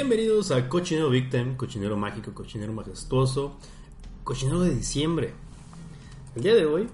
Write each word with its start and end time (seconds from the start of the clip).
Bienvenidos 0.00 0.50
a 0.50 0.68
Cochinero 0.68 1.08
Victim, 1.08 1.56
Cochinero 1.56 1.96
Mágico, 1.96 2.30
Cochinero 2.34 2.70
Majestuoso, 2.70 3.52
Cochinero 4.24 4.60
de 4.60 4.74
Diciembre. 4.74 5.32
El 6.34 6.42
día 6.42 6.54
de 6.54 6.66
hoy, 6.66 6.86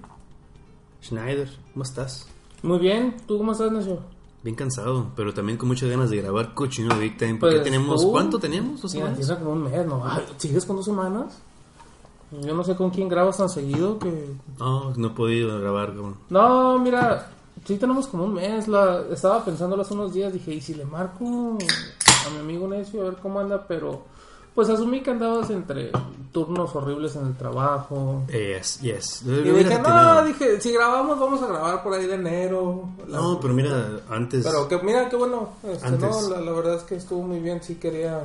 Schneider, 1.03 1.49
¿cómo 1.73 1.83
estás? 1.83 2.29
Muy 2.61 2.79
bien, 2.79 3.17
¿tú 3.27 3.37
cómo 3.39 3.51
estás, 3.51 3.73
Nacho? 3.73 3.99
Bien 4.41 4.55
cansado, 4.55 5.11
pero 5.17 5.33
también 5.33 5.57
con 5.57 5.67
muchas 5.67 5.89
ganas 5.89 6.11
de 6.11 6.21
grabar 6.21 6.53
Cochinero 6.53 6.97
Victim. 6.97 7.39
Porque 7.39 7.55
Pues, 7.55 7.63
tenemos, 7.65 8.01
tú- 8.03 8.11
¿cuánto 8.13 8.39
teníamos? 8.39 8.81
¿Dos 8.81 8.91
semanas? 8.91 9.11
empieza 9.19 9.37
como 9.37 9.51
un 9.51 9.63
mes, 9.63 9.85
¿no? 9.85 10.01
Ay, 10.05 10.23
¿Sigues 10.37 10.63
con 10.65 10.77
dos 10.77 10.85
semanas? 10.85 11.41
Yo 12.31 12.55
no 12.55 12.63
sé 12.63 12.73
con 12.77 12.89
quién 12.89 13.09
grabas 13.09 13.35
tan 13.35 13.49
seguido 13.49 13.99
que... 13.99 14.27
No, 14.59 14.93
no 14.95 15.07
he 15.07 15.11
podido 15.11 15.59
grabar. 15.59 15.93
con- 15.93 16.15
No, 16.29 16.79
mira, 16.79 17.33
sí 17.65 17.77
tenemos 17.77 18.07
como 18.07 18.25
un 18.25 18.33
mes. 18.33 18.67
La... 18.67 19.03
Estaba 19.11 19.43
pensándolo 19.43 19.81
hace 19.81 19.93
unos 19.93 20.13
días, 20.13 20.31
dije, 20.33 20.53
¿y 20.53 20.61
si 20.61 20.73
le 20.73 20.85
marco 20.85 21.25
a 21.25 22.29
mi 22.31 22.39
amigo 22.39 22.67
Necio 22.67 23.01
a 23.01 23.05
ver 23.05 23.15
cómo 23.21 23.39
anda? 23.39 23.65
Pero 23.67 24.03
pues 24.55 24.69
asumí 24.69 25.01
que 25.01 25.09
andabas 25.11 25.49
entre 25.49 25.91
turnos 26.31 26.75
horribles 26.75 27.15
en 27.15 27.25
el 27.27 27.35
trabajo. 27.35 28.23
Yes, 28.27 28.79
yes. 28.81 29.23
Y 29.25 29.31
dije, 29.31 29.79
no, 29.79 30.23
dije, 30.23 30.61
si 30.61 30.71
grabamos 30.71 31.19
vamos 31.19 31.41
a 31.41 31.47
grabar 31.47 31.81
por 31.83 31.93
ahí 31.93 32.05
de 32.05 32.13
enero. 32.15 32.87
La- 33.07 33.17
No, 33.17 33.39
pero 33.39 33.53
mira, 33.55 33.99
antes... 34.09 34.43
Pero 34.45 34.67
que 34.67 34.77
mira, 34.79 35.09
qué 35.09 35.15
bueno. 35.15 35.49
Este, 35.63 35.87
Antes. 35.87 36.01
no, 36.09 36.29
la, 36.29 36.41
la 36.41 36.51
verdad 36.51 36.75
es 36.75 36.83
que 36.83 36.95
estuvo 36.95 37.23
muy 37.23 37.39
bien. 37.39 37.63
Sí 37.63 37.75
quería, 37.75 38.21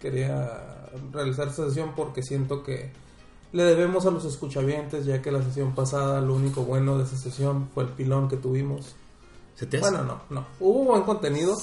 quería 0.00 0.88
realizar 1.12 1.48
esta 1.48 1.64
sesión 1.66 1.92
porque 1.96 2.22
siento 2.22 2.62
que 2.64 2.90
le 3.52 3.64
debemos 3.64 4.06
a 4.06 4.10
los 4.10 4.24
escuchavientes, 4.24 5.04
ya 5.04 5.20
que 5.20 5.30
la 5.30 5.42
sesión 5.42 5.74
pasada 5.74 6.20
lo 6.20 6.34
único 6.34 6.62
bueno 6.62 6.96
de 6.98 7.04
esa 7.04 7.16
sesión 7.16 7.68
fue 7.74 7.84
el 7.84 7.90
pilón 7.90 8.28
que 8.28 8.36
tuvimos. 8.36 8.94
¿Se 9.54 9.66
te 9.66 9.78
hace? 9.78 9.90
Bueno, 9.90 10.04
no, 10.04 10.22
no. 10.30 10.46
Hubo 10.58 10.84
buen 10.84 11.02
contenido. 11.02 11.54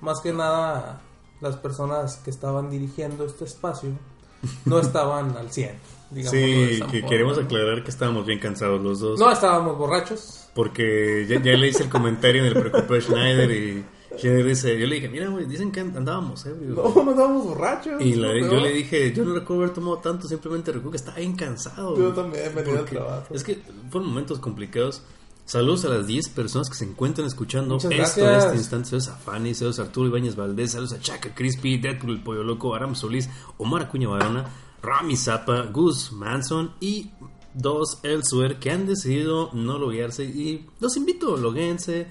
Más 0.00 0.20
que 0.20 0.32
nada, 0.32 1.00
las 1.40 1.56
personas 1.56 2.16
que 2.16 2.30
estaban 2.30 2.70
dirigiendo 2.70 3.24
este 3.24 3.44
espacio 3.44 3.90
no 4.66 4.78
estaban 4.78 5.36
al 5.36 5.50
100. 5.50 5.70
digámoslo 6.10 6.40
de 6.40 6.46
sí, 6.46 6.82
que 6.82 7.00
forma, 7.00 7.08
queremos 7.08 7.38
¿no? 7.38 7.44
aclarar 7.44 7.84
que 7.84 7.90
estábamos 7.90 8.26
bien 8.26 8.38
cansados 8.38 8.82
los 8.82 9.00
dos. 9.00 9.18
No 9.18 9.32
estábamos 9.32 9.78
borrachos. 9.78 10.48
Porque 10.54 11.26
ya, 11.26 11.42
ya 11.42 11.56
le 11.56 11.68
hice 11.68 11.84
el 11.84 11.88
comentario 11.88 12.44
en 12.44 12.56
el 12.56 12.74
a 12.74 13.00
Schneider 13.00 13.50
y 13.50 13.84
Dice, 14.22 14.78
yo 14.78 14.86
le 14.86 14.94
dije, 14.96 15.08
mira, 15.08 15.28
güey, 15.28 15.46
dicen 15.46 15.70
que 15.72 15.80
andábamos 15.80 16.44
ebrios. 16.46 16.76
No, 16.76 17.02
no 17.04 17.10
estábamos 17.10 17.44
borrachos. 17.44 18.00
Y 18.00 18.14
la- 18.14 18.28
yo 18.38 18.60
le 18.60 18.72
dije, 18.72 19.12
yo 19.12 19.24
no 19.24 19.34
recuerdo 19.34 19.62
haber 19.64 19.74
tomado 19.74 19.98
tanto, 19.98 20.28
simplemente 20.28 20.70
recuerdo 20.72 20.90
que 20.92 20.96
estaba 20.98 21.16
bien 21.18 21.36
cansado. 21.36 21.96
Yo 21.96 22.12
también 22.12 22.52
venía 22.54 22.74
Porque 22.78 22.96
trabajo. 22.96 23.34
Es 23.34 23.44
que 23.44 23.60
fueron 23.90 24.08
momentos 24.10 24.38
complicados. 24.38 25.02
Saludos 25.46 25.84
a 25.84 25.90
las 25.90 26.06
10 26.06 26.30
personas 26.30 26.70
que 26.70 26.74
se 26.76 26.84
encuentran 26.86 27.26
escuchando 27.26 27.74
Muchas 27.74 27.90
esto 27.92 28.20
en 28.20 28.26
gracias. 28.26 28.44
este 28.44 28.56
instante. 28.56 28.88
Saludos 28.88 29.08
a 29.08 29.16
Fanny, 29.16 29.54
saludos 29.54 29.78
a 29.78 29.82
Arturo 29.82 30.08
Ibáñez 30.08 30.36
Valdés, 30.36 30.70
saludos 30.72 30.94
a 30.94 31.00
Chaca 31.00 31.34
Crispy, 31.34 31.76
Deadpool 31.76 32.12
el 32.12 32.22
Pollo 32.22 32.42
Loco, 32.44 32.74
Aram 32.74 32.94
Solís, 32.94 33.28
Omar 33.58 33.82
Acuña 33.82 34.08
Barona, 34.08 34.46
Rami 34.82 35.16
Zapa, 35.16 35.64
Gus 35.66 36.12
Manson 36.12 36.72
y 36.80 37.10
dos 37.52 37.98
Elsewhere 38.02 38.58
que 38.58 38.70
han 38.70 38.86
decidido 38.86 39.50
no 39.52 39.78
loguearse. 39.78 40.24
Y 40.24 40.66
los 40.80 40.96
invito, 40.96 41.36
loguense 41.36 42.06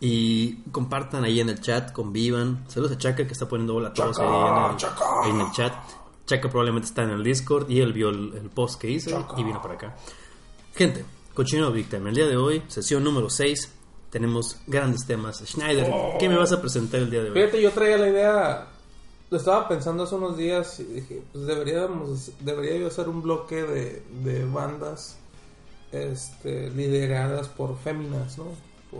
y 0.00 0.56
compartan 0.72 1.24
ahí 1.24 1.40
en 1.40 1.48
el 1.48 1.60
chat, 1.60 1.92
convivan. 1.92 2.64
Saludos 2.68 2.92
a 2.92 2.98
Chaca 2.98 3.26
que 3.26 3.32
está 3.32 3.48
poniendo 3.48 3.74
hola 3.74 3.88
a 3.88 3.94
todos 3.94 4.18
ahí 4.18 4.26
en 4.26 4.34
el, 4.34 4.86
ahí 5.24 5.30
en 5.30 5.40
el 5.40 5.52
chat. 5.52 5.72
Chaca 6.26 6.48
probablemente 6.48 6.88
está 6.88 7.04
en 7.04 7.10
el 7.10 7.22
Discord 7.22 7.70
y 7.70 7.80
él 7.80 7.92
vio 7.92 8.10
el, 8.10 8.34
el 8.34 8.50
post 8.50 8.80
que 8.80 8.90
hice 8.90 9.16
y 9.36 9.44
vino 9.44 9.62
para 9.62 9.74
acá. 9.74 9.96
Gente, 10.74 11.04
Cochino 11.32 11.70
Victim, 11.72 12.06
el 12.06 12.14
día 12.14 12.26
de 12.26 12.36
hoy, 12.36 12.62
sesión 12.68 13.04
número 13.04 13.30
6. 13.30 13.72
Tenemos 14.10 14.60
grandes 14.66 15.06
temas. 15.06 15.42
Schneider, 15.44 15.92
¿qué 16.18 16.28
me 16.28 16.36
vas 16.36 16.52
a 16.52 16.60
presentar 16.60 17.00
el 17.00 17.10
día 17.10 17.22
de 17.22 17.30
hoy? 17.30 17.34
Fíjate, 17.34 17.62
yo 17.62 17.70
traía 17.72 17.98
la 17.98 18.08
idea, 18.08 18.66
lo 19.30 19.36
estaba 19.36 19.68
pensando 19.68 20.04
hace 20.04 20.14
unos 20.14 20.36
días 20.36 20.80
y 20.80 20.84
dije, 20.84 21.22
pues 21.32 21.46
deberíamos, 21.46 22.30
debería 22.40 22.78
yo 22.78 22.86
hacer 22.86 23.08
un 23.08 23.22
bloque 23.22 23.62
de, 23.62 24.02
de 24.22 24.44
bandas 24.44 25.18
este, 25.92 26.70
lideradas 26.70 27.48
por 27.48 27.76
féminas, 27.78 28.38
¿no? 28.38 28.46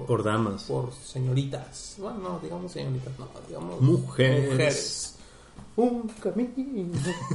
Por 0.07 0.23
damas. 0.23 0.65
por 0.65 0.93
señoritas. 0.93 1.95
Bueno, 1.99 2.19
no, 2.21 2.39
digamos 2.41 2.73
señoritas, 2.73 3.13
no, 3.19 3.29
digamos 3.49 3.81
Mujeres. 3.81 4.51
mujeres. 4.51 5.13
Un 5.77 6.09
camino. 6.23 6.93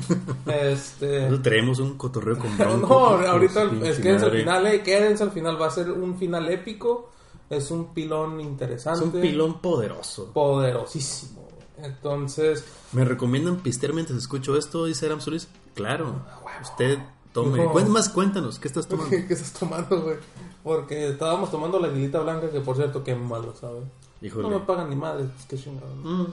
este. 0.48 1.18
Nosotros 1.22 1.42
traemos 1.44 1.80
un 1.80 1.98
cotorreo 1.98 2.38
con 2.40 2.50
No, 2.58 2.66
Bronco. 2.66 2.88
no, 3.12 3.18
Pues, 3.18 3.28
ahorita 3.30 3.64
es 3.88 4.00
quédense 4.00 4.26
al 4.26 4.32
final, 4.32 4.68
eh, 4.68 4.82
quédense 4.84 5.24
al 5.24 5.32
final, 5.32 5.62
va 5.62 5.68
a 5.68 5.72
ser 5.72 5.92
un 5.92 6.18
final 6.18 6.50
épico, 6.50 7.10
es 7.50 7.70
un 7.72 7.94
pilón 7.94 8.40
Es 8.40 8.46
interesante. 8.48 9.04
un 9.18 9.22
pilón 9.22 9.60
poderoso. 9.62 10.32
poderosísimo. 10.34 11.48
Entonces, 11.78 12.64
¿Me 12.94 13.06
recomiendan 13.06 13.58
pistear 13.58 13.94
mientras 13.94 14.18
escucho 14.20 14.56
esto? 14.58 14.86
Dice 14.86 15.06
Aram 15.08 15.22
Solís. 15.22 15.48
Claro. 15.74 16.16
Usted 16.62 17.00
tome. 17.34 17.64
No. 17.64 17.74
Más 17.90 18.10
cuéntanos, 18.10 18.60
¿qué 18.60 18.68
estás 18.68 18.88
tomando? 18.90 19.10
¿qué, 19.10 19.26
qué 19.28 19.34
estás 19.34 19.54
tomando, 19.54 20.02
güey? 20.02 20.18
Porque 20.64 21.10
estábamos 21.10 21.50
tomando 21.52 21.80
la 21.80 21.88
aguilita 21.88 22.20
blanca, 22.20 22.50
que 22.52 22.60
por 22.62 22.76
cierto, 22.76 23.04
qué 23.04 23.16
malo, 23.16 23.54
¿sabes? 23.60 23.84
Híjole. 24.22 24.44
No 24.48 24.60
me 24.60 24.66
pagan 24.66 24.90
ni 24.92 24.96
madre, 24.96 25.24
pues 25.26 25.46
qué 25.48 25.58
chingado. 25.58 25.96
¿no? 25.96 26.10
Mm, 26.24 26.28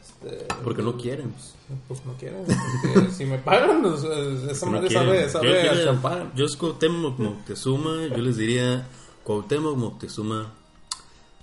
Este, 0.00 0.46
porque 0.64 0.82
no 0.82 0.96
quieren. 0.96 1.34
Pues 1.88 2.04
no 2.06 2.14
quieren. 2.14 2.44
porque 2.46 3.10
si 3.12 3.26
me 3.26 3.36
pagan, 3.38 3.82
pues, 3.82 4.02
esa 4.50 4.64
No 4.66 4.72
madre 4.72 4.88
quieren. 4.88 5.06
sabe, 5.06 5.22
Yo- 5.24 5.28
sabe 5.28 5.68
a 5.68 5.74
yo- 5.74 5.84
champán. 5.84 6.32
Yo 6.34 6.46
es 6.46 6.56
Cuauhtémoc 6.56 7.18
Moctezuma, 7.18 8.06
yo 8.06 8.16
les 8.18 8.36
diría 8.38 8.86
Cuauhtémoc 9.24 9.76
Moctezuma. 9.76 10.52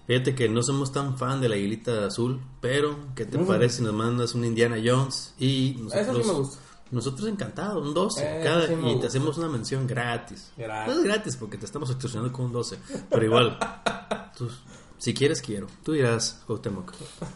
Fíjate 0.07 0.34
que 0.35 0.50
no 0.50 0.63
somos 0.63 0.91
tan 0.91 1.18
fan 1.18 1.40
de 1.40 1.47
la 1.50 1.56
aguilita 1.56 2.06
azul, 2.07 2.41
pero 2.59 2.96
¿qué 3.16 3.25
te 3.25 3.38
Mm. 3.38 3.46
parece 3.46 3.78
si 3.78 3.84
nos 3.84 3.94
mandas 3.94 4.34
un 4.34 4.44
Indiana 4.44 4.78
Jones? 4.84 5.35
Y 5.40 5.78
nosotros, 5.80 6.07
Eso 6.07 6.24
sí 6.24 6.28
me 6.30 6.34
gusta. 6.40 6.57
Nosotros 6.91 7.28
encantados, 7.29 7.85
un 7.85 7.94
12 7.94 8.40
Eso 8.40 8.44
cada, 8.44 8.68
sí 8.68 8.74
y 8.85 9.00
te 9.00 9.07
hacemos 9.07 9.38
una 9.38 9.47
mención 9.47 9.88
gratis. 9.88 10.52
Gratis. 10.57 10.94
No 10.94 11.00
es 11.00 11.06
gratis 11.06 11.38
porque 11.38 11.57
te 11.57 11.66
estamos 11.66 11.90
extorsionando 11.90 12.34
con 12.34 12.46
un 12.46 12.52
12, 12.52 12.78
pero 13.09 13.25
igual, 13.25 13.57
tú, 14.38 14.50
si 14.97 15.13
quieres 15.13 15.41
quiero. 15.41 15.68
Tú 15.84 15.94
dirás 15.94 16.41
Cuauhtémoc. 16.46 16.91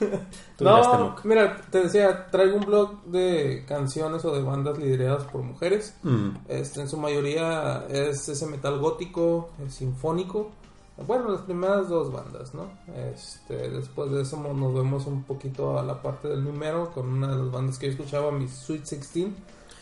Tú 0.57 0.63
dirás 0.65 0.87
No, 0.87 0.91
Temoc. 0.91 1.25
mira, 1.25 1.61
te 1.71 1.83
decía, 1.83 2.27
traigo 2.27 2.57
un 2.57 2.65
blog 2.65 3.03
de 3.05 3.65
canciones 3.67 4.23
o 4.25 4.35
de 4.35 4.43
bandas 4.43 4.77
lideradas 4.77 5.23
por 5.25 5.41
mujeres. 5.41 5.95
Mm. 6.03 6.29
Este, 6.47 6.81
en 6.81 6.89
su 6.89 6.97
mayoría 6.97 7.85
es 7.89 8.29
ese 8.29 8.45
metal 8.45 8.77
gótico, 8.77 9.49
es 9.65 9.73
sinfónico. 9.73 10.51
Bueno, 10.97 11.29
las 11.29 11.41
primeras 11.41 11.89
dos 11.89 12.11
bandas, 12.11 12.53
¿no? 12.53 12.71
Este, 12.95 13.69
después 13.69 14.11
de 14.11 14.21
eso 14.21 14.37
nos 14.37 14.73
vemos 14.73 15.05
un 15.07 15.23
poquito 15.23 15.77
a 15.77 15.83
la 15.83 16.01
parte 16.01 16.29
del 16.29 16.43
número 16.43 16.91
con 16.91 17.09
una 17.09 17.27
de 17.31 17.43
las 17.43 17.51
bandas 17.51 17.77
que 17.77 17.87
yo 17.87 17.91
escuchaba, 17.93 18.31
mis 18.31 18.51
Sweet 18.51 18.81
16. 18.81 19.27
Los 19.27 19.35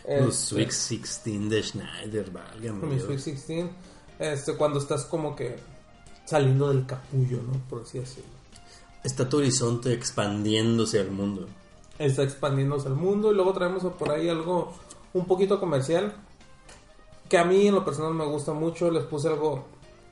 Este, 0.06 0.32
Sweet 0.32 0.70
16 0.70 1.50
de 1.50 1.64
Schneider, 1.64 2.32
válgame 2.32 2.88
mis. 2.88 3.04
Sweet 3.04 3.20
16. 3.24 3.66
Este, 4.18 4.56
cuando 4.56 4.80
estás 4.80 5.06
como 5.06 5.36
que 5.36 5.56
saliendo 6.26 6.70
del 6.70 6.86
capullo, 6.88 7.42
¿no? 7.44 7.60
Por 7.70 7.84
así 7.84 8.00
decirlo. 8.00 8.32
Está 9.04 9.30
tu 9.30 9.38
horizonte 9.38 9.94
expandiéndose 9.94 11.00
al 11.00 11.12
mundo. 11.12 11.48
está 12.00 12.24
expandiéndose 12.24 12.88
al 12.88 12.96
mundo 12.96 13.32
y 13.32 13.36
luego 13.36 13.54
traemos 13.54 13.84
por 13.94 14.10
ahí 14.10 14.30
algo 14.30 14.74
un 15.14 15.26
poquito 15.26 15.60
comercial 15.60 16.16
que 17.30 17.38
a 17.38 17.46
mí 17.46 17.68
en 17.68 17.76
lo 17.76 17.86
personal 17.86 18.14
me 18.14 18.26
gusta 18.26 18.54
mucho 18.54 18.90
les 18.90 19.04
puse 19.04 19.28
algo 19.28 19.66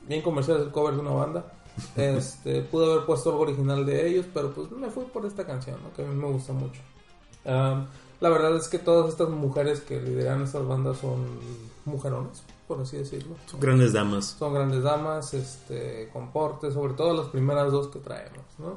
bien 0.07 0.21
comercial 0.21 0.62
el 0.62 0.71
cover 0.71 0.95
de 0.95 1.00
una 1.01 1.12
banda 1.12 1.53
este 1.95 2.62
pude 2.62 2.92
haber 2.92 3.06
puesto 3.06 3.30
algo 3.31 3.44
original 3.44 3.86
de 3.86 4.07
ellos 4.07 4.25
pero 4.33 4.51
pues 4.53 4.69
me 4.71 4.89
fui 4.89 5.06
por 5.06 5.25
esta 5.25 5.45
canción 5.45 5.77
¿no? 5.83 5.94
que 5.94 6.03
a 6.03 6.06
mí 6.07 6.15
me 6.15 6.27
gusta 6.27 6.53
mucho 6.53 6.81
Um, 7.44 7.88
la 8.19 8.30
verdad 8.30 8.56
es 8.56 8.68
que 8.68 8.77
todas 8.77 9.09
estas 9.09 9.30
mujeres 9.30 9.81
que 9.81 10.00
lideran 10.00 10.44
estas 10.44 10.63
bandas 10.68 11.00
son 11.00 11.25
mujerones 11.86 12.44
por 12.68 12.80
así 12.81 12.98
decirlo 12.98 13.36
Son 13.48 13.59
grandes 13.59 13.94
damas. 13.94 14.25
son 14.38 14.53
grandes 14.53 14.83
damas, 14.83 15.33
este, 15.33 16.07
con 16.13 16.31
porte, 16.31 16.71
sobre 16.71 16.94
todo 16.94 17.15
las 17.15 17.27
primeras 17.30 17.71
dos 17.71 17.88
que 17.88 18.00
traemos, 18.00 18.45
¿no? 18.59 18.75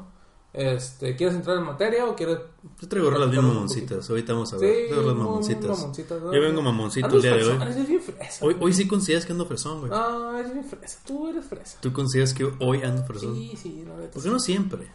Este, 0.55 1.17
¿quieres 1.17 1.35
entrar 1.35 1.56
en 1.59 1.65
materia 1.65 2.06
o 2.06 2.15
quieres...? 2.15 2.39
Yo 2.81 2.89
traigo 2.89 3.11
rolas 3.11 3.29
bien 3.29 3.45
mamoncitas. 3.45 4.09
Ahorita 4.09 4.33
vamos 4.35 4.53
a 4.53 4.56
ver. 4.59 4.71
Sí, 4.71 4.83
Traigo 4.87 5.03
rolas 5.03 5.17
mamoncitas. 5.17 5.79
mamoncitas, 5.79 6.23
¿no? 6.23 6.33
Yo 6.33 6.41
vengo 6.41 6.62
mamoncito 6.62 7.17
el 7.17 7.23
día 7.23 7.31
de 7.33 7.37
hoy. 7.39 7.43
fresón, 7.43 7.62
eres 7.62 7.89
bien 7.89 8.01
fresa. 8.01 8.45
Hoy, 8.47 8.56
hoy 8.61 8.73
sí 8.73 8.87
consideras 8.87 9.27
que 9.27 9.33
ando 9.33 9.47
fresón, 9.47 9.81
güey. 9.81 9.91
Ah, 9.93 10.37
eres 10.39 10.53
bien 10.53 10.65
fresa. 10.65 11.01
Tú 11.05 11.29
eres 11.29 11.45
fresa. 11.45 11.79
¿Tú 11.81 11.93
consideras 11.93 12.33
que 12.33 12.45
hoy 12.61 12.83
ando 12.85 13.03
fresón? 13.05 13.35
Sí, 13.35 13.59
sí, 13.61 13.85
la 13.85 13.97
neta. 13.97 14.12
Porque 14.12 14.29
no 14.31 14.39
siempre. 14.39 14.87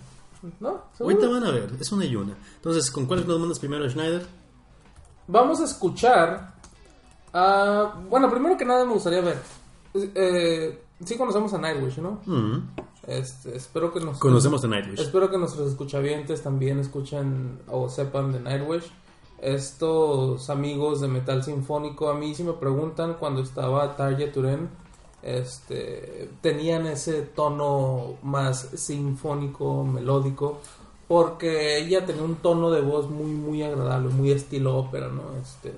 ¿No? 0.61 0.85
¿Seguro? 0.97 1.15
Ahorita 1.17 1.27
van 1.27 1.43
a 1.43 1.51
ver. 1.51 1.69
Es 1.77 1.91
una 1.91 2.05
y 2.05 2.15
una. 2.15 2.37
Entonces, 2.55 2.89
¿con 2.89 3.05
cuáles 3.05 3.25
nos 3.25 3.37
mandas 3.37 3.59
primero, 3.59 3.87
Schneider? 3.89 4.25
Vamos 5.27 5.59
a 5.59 5.65
escuchar... 5.65 6.53
bueno, 8.09 8.29
primero 8.31 8.55
que 8.57 8.63
nada 8.63 8.85
me 8.85 8.93
gustaría 8.93 9.19
ver... 9.19 9.37
Eh, 9.93 10.81
sí 11.03 11.17
conocemos 11.17 11.53
a 11.53 11.57
Nightwish, 11.57 11.97
¿no? 11.97 12.21
Mm. 12.25 12.69
Este, 13.09 13.57
espero 13.57 13.91
que 13.91 13.99
nos... 13.99 14.19
Conocemos 14.19 14.63
a 14.63 14.67
Nightwish. 14.67 14.99
Espero 14.99 15.31
que 15.31 15.37
nuestros 15.39 15.71
escuchavientes 15.71 16.43
también 16.43 16.79
escuchen 16.79 17.59
o 17.67 17.89
sepan 17.89 18.31
de 18.31 18.39
Nightwish. 18.39 18.91
Estos 19.41 20.49
amigos 20.51 21.01
de 21.01 21.07
metal 21.07 21.43
sinfónico, 21.43 22.09
a 22.09 22.13
mí 22.13 22.35
si 22.35 22.43
me 22.43 22.53
preguntan 22.53 23.15
cuando 23.15 23.41
estaba 23.41 23.95
Target 23.95 24.31
Turen, 24.31 24.69
este, 25.23 26.29
tenían 26.41 26.85
ese 26.85 27.23
tono 27.23 28.17
más 28.21 28.69
sinfónico, 28.75 29.83
melódico, 29.83 30.59
porque 31.07 31.79
ella 31.79 32.05
tenía 32.05 32.21
un 32.21 32.35
tono 32.35 32.69
de 32.69 32.81
voz 32.81 33.09
muy, 33.09 33.31
muy 33.31 33.63
agradable, 33.63 34.09
muy 34.09 34.29
estilo 34.31 34.77
ópera, 34.77 35.07
¿no? 35.07 35.23
Este, 35.41 35.73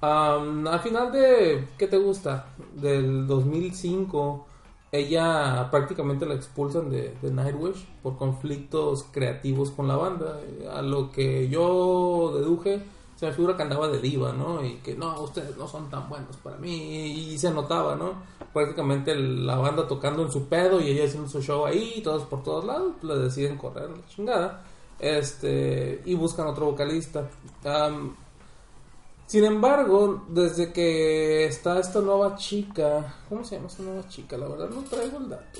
am, 0.00 0.66
al 0.66 0.80
final 0.80 1.12
de, 1.12 1.68
¿qué 1.76 1.88
te 1.88 1.98
gusta? 1.98 2.46
Del 2.74 3.26
2005, 3.26 4.46
ella 4.94 5.68
prácticamente 5.72 6.24
la 6.24 6.34
expulsan 6.34 6.88
de, 6.88 7.16
Nightwish 7.22 7.84
por 8.00 8.16
conflictos 8.16 9.04
creativos 9.10 9.72
con 9.72 9.88
la 9.88 9.96
banda. 9.96 10.38
A 10.72 10.82
lo 10.82 11.10
que 11.10 11.48
yo 11.48 12.32
deduje, 12.32 12.80
se 13.16 13.26
me 13.26 13.32
figura 13.32 13.56
que 13.56 13.64
andaba 13.64 13.88
de 13.88 14.00
diva, 14.00 14.32
¿no? 14.32 14.64
Y 14.64 14.76
que 14.76 14.94
no, 14.94 15.20
ustedes 15.20 15.56
no 15.56 15.66
son 15.66 15.90
tan 15.90 16.08
buenos 16.08 16.36
para 16.36 16.58
mí. 16.58 17.32
Y, 17.32 17.38
se 17.38 17.50
notaba, 17.50 17.96
¿no? 17.96 18.22
Prácticamente 18.52 19.16
la 19.16 19.56
banda 19.56 19.88
tocando 19.88 20.22
en 20.22 20.30
su 20.30 20.46
pedo 20.46 20.80
y 20.80 20.90
ella 20.90 21.06
haciendo 21.06 21.28
su 21.28 21.42
show 21.42 21.66
ahí, 21.66 22.00
todos 22.02 22.22
por 22.24 22.44
todos 22.44 22.64
lados, 22.64 22.92
le 23.02 23.16
deciden 23.16 23.58
correr 23.58 23.90
la 23.90 24.06
chingada. 24.06 24.64
Este, 25.00 26.02
y 26.04 26.14
buscan 26.14 26.46
otro 26.46 26.66
vocalista. 26.66 27.28
Sin 29.34 29.44
embargo, 29.46 30.26
desde 30.28 30.72
que 30.72 31.46
está 31.46 31.80
esta 31.80 32.00
nueva 32.00 32.36
chica, 32.36 33.16
¿cómo 33.28 33.42
se 33.42 33.56
llama 33.56 33.66
esta 33.66 33.82
nueva 33.82 34.06
chica? 34.06 34.38
La 34.38 34.46
verdad 34.46 34.68
no 34.68 34.84
traigo 34.84 35.18
el 35.18 35.28
dato. 35.28 35.58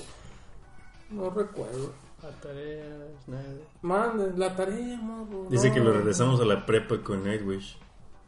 No 1.09 1.29
recuerdo. 1.29 1.91
La 2.23 2.29
tarea 2.39 2.85
es 2.85 3.27
nada. 3.27 3.43
Mande, 3.81 4.31
la 4.37 4.55
tarea, 4.55 4.95
morro, 5.01 5.47
Dice 5.49 5.67
no. 5.67 5.73
que 5.73 5.79
lo 5.81 5.91
regresamos 5.91 6.39
a 6.39 6.45
la 6.45 6.65
prepa 6.65 7.03
con 7.03 7.25
Nightwish. 7.25 7.77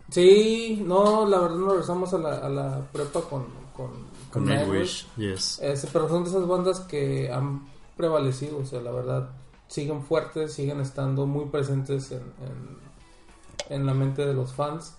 Sí, 0.10 0.84
no, 0.86 1.26
la 1.26 1.40
verdad 1.40 1.56
no 1.56 1.70
regresamos 1.70 2.14
a 2.14 2.18
la, 2.18 2.38
a 2.40 2.50
la 2.50 2.82
prepa 2.92 3.22
con, 3.22 3.46
con, 3.74 3.92
Con 4.30 4.44
Nightwish, 4.44 5.08
yes. 5.16 5.62
Pero 5.94 6.10
son 6.10 6.26
de 6.26 6.30
esas 6.30 6.46
bandas 6.46 6.82
que 6.82 7.32
han 7.32 7.66
prevalecido, 7.96 8.58
o 8.58 8.66
sea, 8.66 8.82
la 8.82 8.92
verdad, 8.92 9.30
siguen 9.70 10.04
fuertes, 10.04 10.52
siguen 10.52 10.82
estando 10.82 11.26
muy 11.26 11.46
presentes 11.46 12.12
en, 12.12 12.34
en, 12.42 13.78
en 13.78 13.86
la 13.86 13.94
mente 13.94 14.26
de 14.26 14.34
los 14.34 14.54
fans. 14.54 14.98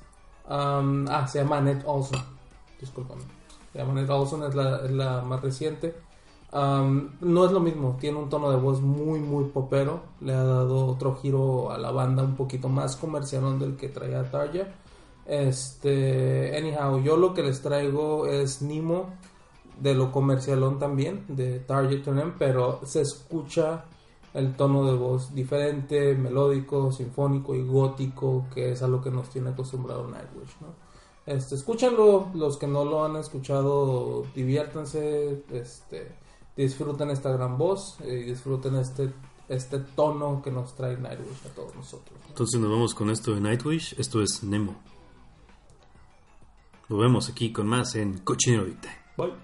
Am, 0.49 1.07
ah, 1.09 1.27
se 1.27 1.41
llama 1.41 1.59
Annette 1.59 1.85
Olson, 1.87 2.21
discúlpame. 2.81 3.23
Se 3.73 3.79
llama 3.79 3.93
Annette 3.93 4.11
Olson, 4.11 4.45
es 4.45 4.55
la, 4.55 4.85
es 4.85 4.91
la 4.91 5.23
más 5.23 5.41
reciente. 5.41 5.95
Am, 6.53 7.17
no 7.21 7.45
es 7.45 7.53
lo 7.53 7.61
mismo, 7.61 7.97
tiene 8.01 8.19
un 8.19 8.29
tono 8.29 8.51
de 8.51 8.57
voz 8.57 8.81
muy, 8.81 9.21
muy 9.21 9.45
popero. 9.45 10.01
Le 10.21 10.33
ha 10.33 10.43
dado 10.43 10.87
otro 10.87 11.17
giro 11.17 11.71
a 11.71 11.79
la 11.79 11.91
banda 11.91 12.23
un 12.23 12.37
poquito 12.37 12.69
más 12.69 12.97
comercialón 12.97 13.59
del 13.59 13.77
que 13.77 13.89
traía 13.89 14.31
Tarja. 14.31 14.67
Este, 15.27 16.57
anyhow, 16.57 17.03
yo 17.03 17.19
lo 17.19 17.35
que 17.35 17.43
les 17.43 17.61
traigo 17.61 18.27
es 18.27 18.63
Nemo 18.63 19.11
de 19.81 19.95
lo 19.95 20.11
comercialón 20.11 20.79
también, 20.79 21.25
de 21.29 21.61
Target 21.61 22.03
pero 22.39 22.81
se 22.85 23.03
escucha 23.03 23.85
el 24.35 24.57
tono 24.57 24.85
de 24.87 24.97
voz 24.97 25.35
diferente, 25.35 26.15
melódico, 26.15 26.93
sinfónico 26.93 27.55
y 27.55 27.63
gótico, 27.65 28.47
que 28.55 28.73
es 28.73 28.83
a 28.83 28.89
lo 28.89 29.01
que 29.01 29.11
nos 29.11 29.31
tiene 29.31 29.51
acostumbrado 29.51 30.07
Nightwish, 30.09 30.57
¿no? 30.61 30.89
Este, 31.27 31.57
escúchenlo, 31.57 32.31
los 32.35 32.57
que 32.57 32.67
no 32.67 32.85
lo 32.85 33.05
han 33.05 33.17
escuchado, 33.17 34.25
diviértanse, 34.35 35.45
este, 35.51 36.17
disfruten 36.57 37.11
esta 37.11 37.31
gran 37.31 37.59
voz 37.59 37.99
y 38.03 38.17
disfruten 38.25 38.77
este, 38.77 39.13
este 39.49 39.79
tono 39.79 40.41
que 40.43 40.51
nos 40.51 40.75
trae 40.75 40.97
Nightwish 40.97 41.47
a 41.47 41.55
todos 41.55 41.75
nosotros. 41.75 42.19
¿no? 42.19 42.29
Entonces 42.29 42.59
nos 42.59 42.71
vamos 42.71 42.95
con 42.95 43.11
esto 43.11 43.35
de 43.35 43.43
Nightwish. 43.43 43.95
Esto 43.99 44.23
es 44.23 44.43
Nemo. 44.43 44.77
Nos 46.89 46.99
vemos 46.99 47.29
aquí 47.29 47.53
con 47.53 47.67
más 47.67 47.95
en 47.95 48.19
Cochinero. 48.19 48.65
Bye. 49.17 49.35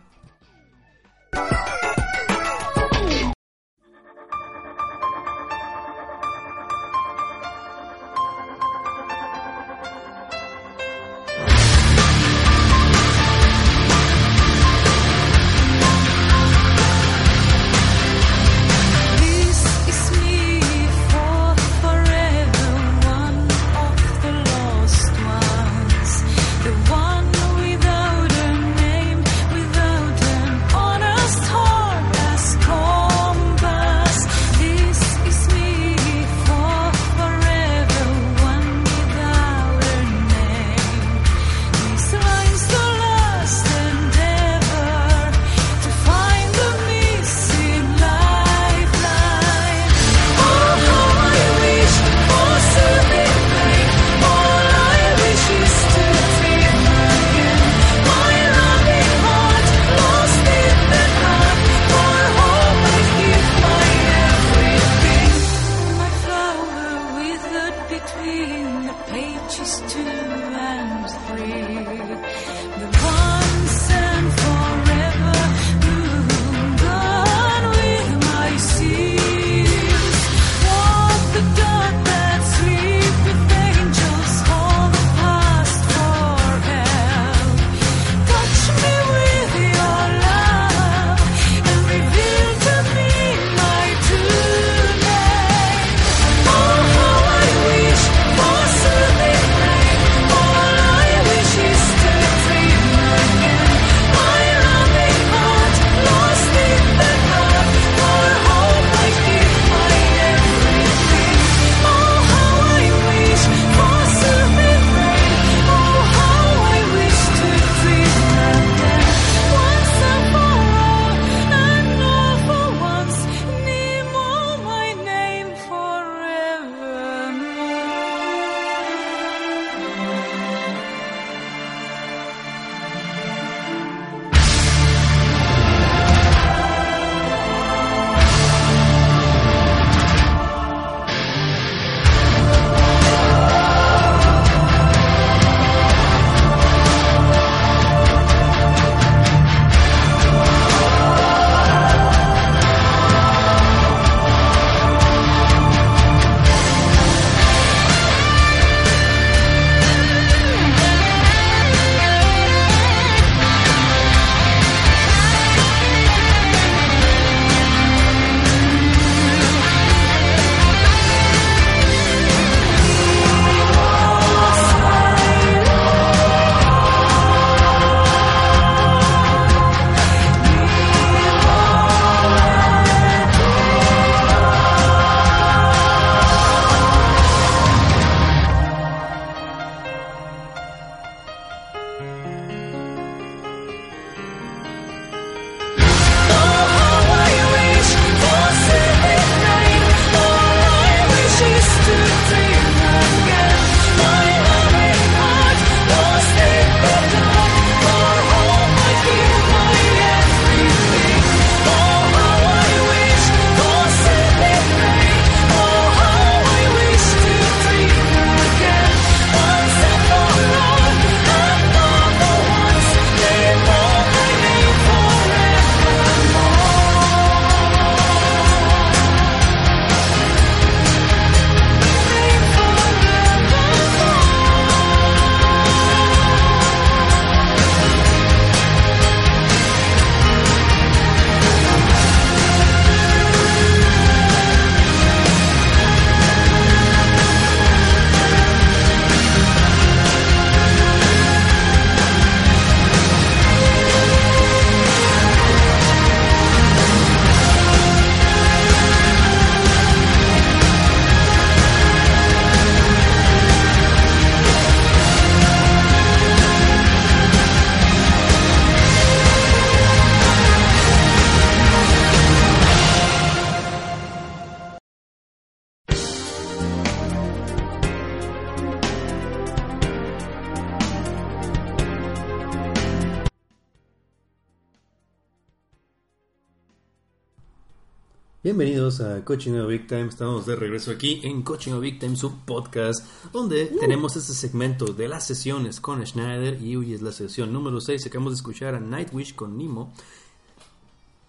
Bienvenidos 288.44 289.00
a 289.00 289.24
Coaching 289.24 289.66
Big 289.66 289.86
Time. 289.86 290.08
Estamos 290.08 290.44
de 290.44 290.54
regreso 290.54 290.90
aquí 290.90 291.18
en 291.24 291.40
Coaching 291.40 291.80
Big 291.80 291.98
Time, 291.98 292.14
su 292.14 292.40
podcast, 292.40 293.02
donde 293.32 293.64
tenemos 293.80 294.16
este 294.16 294.34
segmento 294.34 294.84
de 294.84 295.08
las 295.08 295.26
sesiones 295.26 295.80
con 295.80 296.04
Schneider. 296.06 296.60
Y 296.60 296.76
hoy 296.76 296.92
es 296.92 297.00
la 297.00 297.10
sesión 297.10 297.54
número 297.54 297.80
6. 297.80 298.04
Acabamos 298.04 298.34
de 298.34 298.36
escuchar 298.36 298.74
a 298.74 298.80
Nightwish 298.80 299.34
con 299.34 299.56
Nemo. 299.56 299.94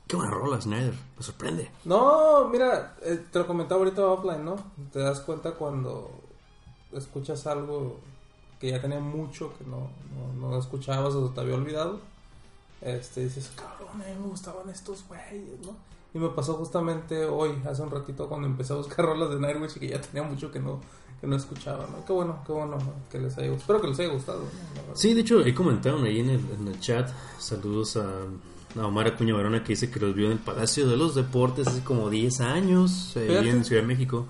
Qué 0.05 0.17
buena 0.17 0.33
rola, 0.33 0.59
Schneider. 0.59 0.93
Me 1.15 1.23
sorprende. 1.23 1.71
No, 1.85 2.49
mira, 2.49 2.97
eh, 3.01 3.23
te 3.31 3.39
lo 3.39 3.47
comentaba 3.47 3.79
ahorita 3.79 4.05
offline, 4.05 4.43
¿no? 4.43 4.57
Te 4.91 4.99
das 4.99 5.21
cuenta 5.21 5.51
cuando 5.51 6.11
escuchas 6.91 7.47
algo 7.47 8.01
que 8.59 8.71
ya 8.71 8.81
tenía 8.81 8.99
mucho 8.99 9.57
que 9.57 9.63
no, 9.63 9.89
no, 10.17 10.49
no 10.49 10.59
escuchabas 10.59 11.13
o 11.13 11.29
te 11.29 11.39
había 11.39 11.55
olvidado. 11.55 12.01
Este, 12.81 13.21
dices, 13.21 13.53
cabrón, 13.55 13.99
me 13.99 14.27
gustaban 14.27 14.69
estos 14.69 15.07
güeyes, 15.07 15.61
¿no? 15.65 15.94
Y 16.15 16.17
me 16.17 16.29
pasó 16.29 16.53
justamente 16.53 17.25
hoy, 17.25 17.51
hace 17.69 17.81
un 17.81 17.91
ratito, 17.91 18.29
cuando 18.29 18.47
empecé 18.47 18.71
a 18.71 18.77
buscar 18.77 19.05
rolas 19.05 19.31
de 19.31 19.35
Nightwish 19.37 19.75
y 19.75 19.79
que 19.81 19.87
ya 19.89 19.99
tenía 19.99 20.23
mucho 20.23 20.49
que 20.49 20.61
no, 20.61 20.79
que 21.19 21.27
no 21.27 21.35
escuchaba, 21.35 21.85
¿no? 21.91 22.05
Qué 22.05 22.13
bueno, 22.13 22.41
qué 22.47 22.53
bueno 22.53 22.77
¿no? 22.77 22.93
que 23.11 23.19
les 23.19 23.37
haya 23.37 23.53
Espero 23.53 23.81
que 23.81 23.89
les 23.89 23.99
haya 23.99 24.13
gustado. 24.13 24.43
Sí, 24.93 25.13
de 25.13 25.21
hecho, 25.21 25.39
ahí 25.43 25.53
comentaron 25.53 26.05
ahí 26.05 26.21
en 26.21 26.29
el, 26.29 26.39
en 26.57 26.69
el 26.69 26.79
chat. 26.79 27.09
Saludos 27.37 27.97
a, 27.97 28.05
a 28.79 28.87
Omar 28.87 29.07
Acuña 29.07 29.35
Barona 29.35 29.61
que 29.61 29.73
dice 29.73 29.91
que 29.91 29.99
los 29.99 30.15
vio 30.15 30.27
en 30.27 30.31
el 30.31 30.39
Palacio 30.39 30.87
de 30.87 30.95
los 30.95 31.15
Deportes 31.15 31.67
hace 31.67 31.83
como 31.83 32.09
10 32.09 32.39
años, 32.39 33.11
eh, 33.17 33.37
en 33.49 33.65
Ciudad 33.65 33.81
de 33.81 33.87
México. 33.87 34.25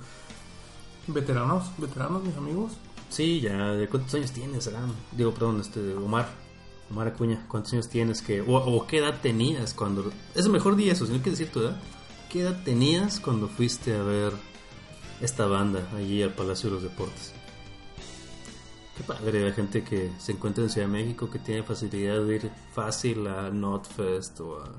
Veteranos, 1.06 1.70
veteranos, 1.77 2.24
mis 2.24 2.36
amigos. 2.36 2.72
Sí, 3.10 3.42
ya, 3.42 3.74
¿de 3.74 3.88
cuántos 3.88 4.15
años 4.15 4.32
tienes, 4.32 4.68
Aram? 4.68 4.92
Digo, 5.12 5.32
perdón, 5.36 5.62
este, 5.62 5.94
Omar. 5.94 6.44
Omar 6.92 7.08
Acuña, 7.08 7.46
¿cuántos 7.48 7.74
años 7.74 7.89
tienes? 7.89 8.22
que 8.22 8.42
o, 8.42 8.56
o 8.56 8.86
qué 8.88 9.00
edad 9.00 9.20
tenías 9.22 9.74
cuando... 9.74 10.12
Es 10.36 10.48
mejor 10.48 10.75
día 10.75 10.94
eso, 10.94 11.06
si 11.06 11.13
no 11.13 11.22
que 11.24 11.32
decir 11.32 11.50
tu 11.51 11.60
edad. 11.62 11.77
¿Qué 12.32 12.42
edad 12.42 12.62
tenías 12.63 13.20
cuando 13.20 13.48
fuiste 13.48 13.96
a 13.96 14.04
ver 14.04 14.34
esta 15.22 15.46
banda 15.48 15.88
allí 15.96 16.22
al 16.22 16.34
Palacio 16.34 16.70
de 16.70 16.75
los 16.75 16.84
Deportes? 16.84 17.34
Qué 18.98 19.04
padre, 19.04 19.44
la 19.50 19.54
gente 19.54 19.84
que 19.84 20.12
se 20.20 20.32
encuentra 20.32 20.63
en 20.63 20.70
Ciudad 20.70 20.88
de 20.88 20.94
México, 20.94 21.30
que 21.30 21.39
tiene 21.39 21.63
facilidad 21.63 22.22
de 22.24 22.36
ir 22.36 22.51
fácil 22.74 23.27
a 23.27 23.50
Notfest 23.50 24.39
o 24.39 24.62
a 24.63 24.70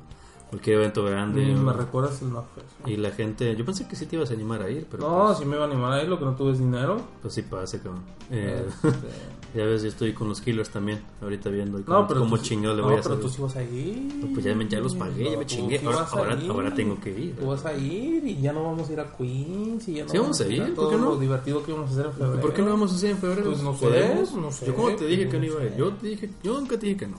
cualquier 0.49 0.77
evento 0.77 1.05
grande. 1.05 1.45
Mm, 1.45 1.65
me 1.65 1.73
recuerdas 1.75 2.23
el 2.23 2.33
Notfest. 2.33 2.67
y 2.87 2.97
la 2.97 3.11
gente, 3.11 3.55
yo 3.57 3.65
pensé 3.67 3.87
que 3.87 3.95
sí 3.95 4.07
te 4.07 4.17
ibas 4.17 4.31
a 4.31 4.35
animar 4.35 4.63
a 4.63 4.71
ir, 4.71 4.87
pero 4.91 5.07
No, 5.07 5.27
pues, 5.27 5.39
si 5.39 5.45
me 5.45 5.57
iba 5.57 5.65
a 5.65 5.69
animar 5.69 5.93
ahí, 5.93 6.07
lo 6.07 6.19
que 6.19 6.25
no 6.25 6.35
tuve 6.35 6.53
es 6.53 6.59
dinero. 6.59 7.03
pues 7.21 7.35
sí 7.35 7.43
pasa, 7.43 7.79
cabrón. 7.83 8.05
Eh, 8.31 8.65
Este, 8.67 8.89
Ya 9.55 9.65
ves, 9.65 9.83
yo 9.83 9.89
estoy 9.89 10.13
con 10.13 10.29
los 10.29 10.41
Killers 10.43 10.69
también, 10.69 11.01
ahorita 11.23 11.49
viendo 11.49 11.79
No, 11.79 11.85
cómo, 11.85 12.07
pero 12.09 12.21
cómo 12.21 12.37
tú 12.37 12.43
chingado 12.45 12.75
le 12.77 12.83
no, 12.83 12.89
voy 12.89 12.99
a 12.99 13.01
pero 13.03 13.15
hacer. 13.15 13.25
tú 13.27 13.31
sí 13.33 13.41
vas 13.43 13.57
a 13.57 13.63
ir. 13.63 14.31
Pues 14.35 14.45
ya 14.45 14.55
me- 14.55 14.69
ya 14.69 14.81
los 14.81 14.95
pagué, 14.95 15.31
ya 15.31 15.39
me 15.39 15.47
chingué. 15.47 15.79
sí 15.79 15.87
Ahora- 15.87 16.07
ahora- 16.13 16.39
ahora 16.51 16.75
tengo 16.75 17.01
que 17.01 17.11
ir. 17.11 17.37
Tú 17.37 17.47
vas 17.47 17.65
a 17.65 17.73
ir 17.75 18.27
y 18.27 18.41
ya 18.41 18.53
no 18.53 18.65
vamos 18.65 18.89
a 18.89 18.93
ir 18.93 19.01
a 19.01 19.17
Queens 19.17 19.89
y 19.89 19.95
ya 19.95 20.05
no 20.05 20.11
Sí, 20.11 20.19
vamos 20.19 20.41
a 20.41 20.47
ir, 20.47 20.63
a 20.63 20.75
¿por 20.75 20.91
qué 20.91 20.97
no? 20.97 21.05
lo 21.11 21.17
divertido 21.19 21.63
que 21.63 21.71
íbamos 21.71 21.91
a 21.91 21.93
hacer 21.95 22.07
en 22.07 22.13
febrero. 22.13 22.41
¿Por 22.41 22.53
qué 22.53 22.63
no 22.63 22.71
vamos 22.71 22.93
a 22.93 22.95
hacer 22.97 23.11
en 23.11 23.19
febrero? 23.19 23.45
Pues 23.51 23.63
no 23.63 23.73
sé, 23.75 23.85
¿Podemos? 23.87 24.33
no 24.35 24.53
sé. 24.53 24.67
Yo 24.67 24.75
como 24.75 24.91
te 24.97 25.07
dije 25.07 25.29
que 25.29 25.33
no 25.35 25.39
No 25.41 25.45
iba 25.47 25.61
a 25.61 25.65
ir. 25.65 25.77
Yo, 25.77 25.93
te 25.95 26.07
dije, 26.09 26.31
yo 26.43 26.61
nunca 26.61 26.79
te 26.79 26.87
dije 26.87 26.99
que 26.99 27.07
no. 27.07 27.19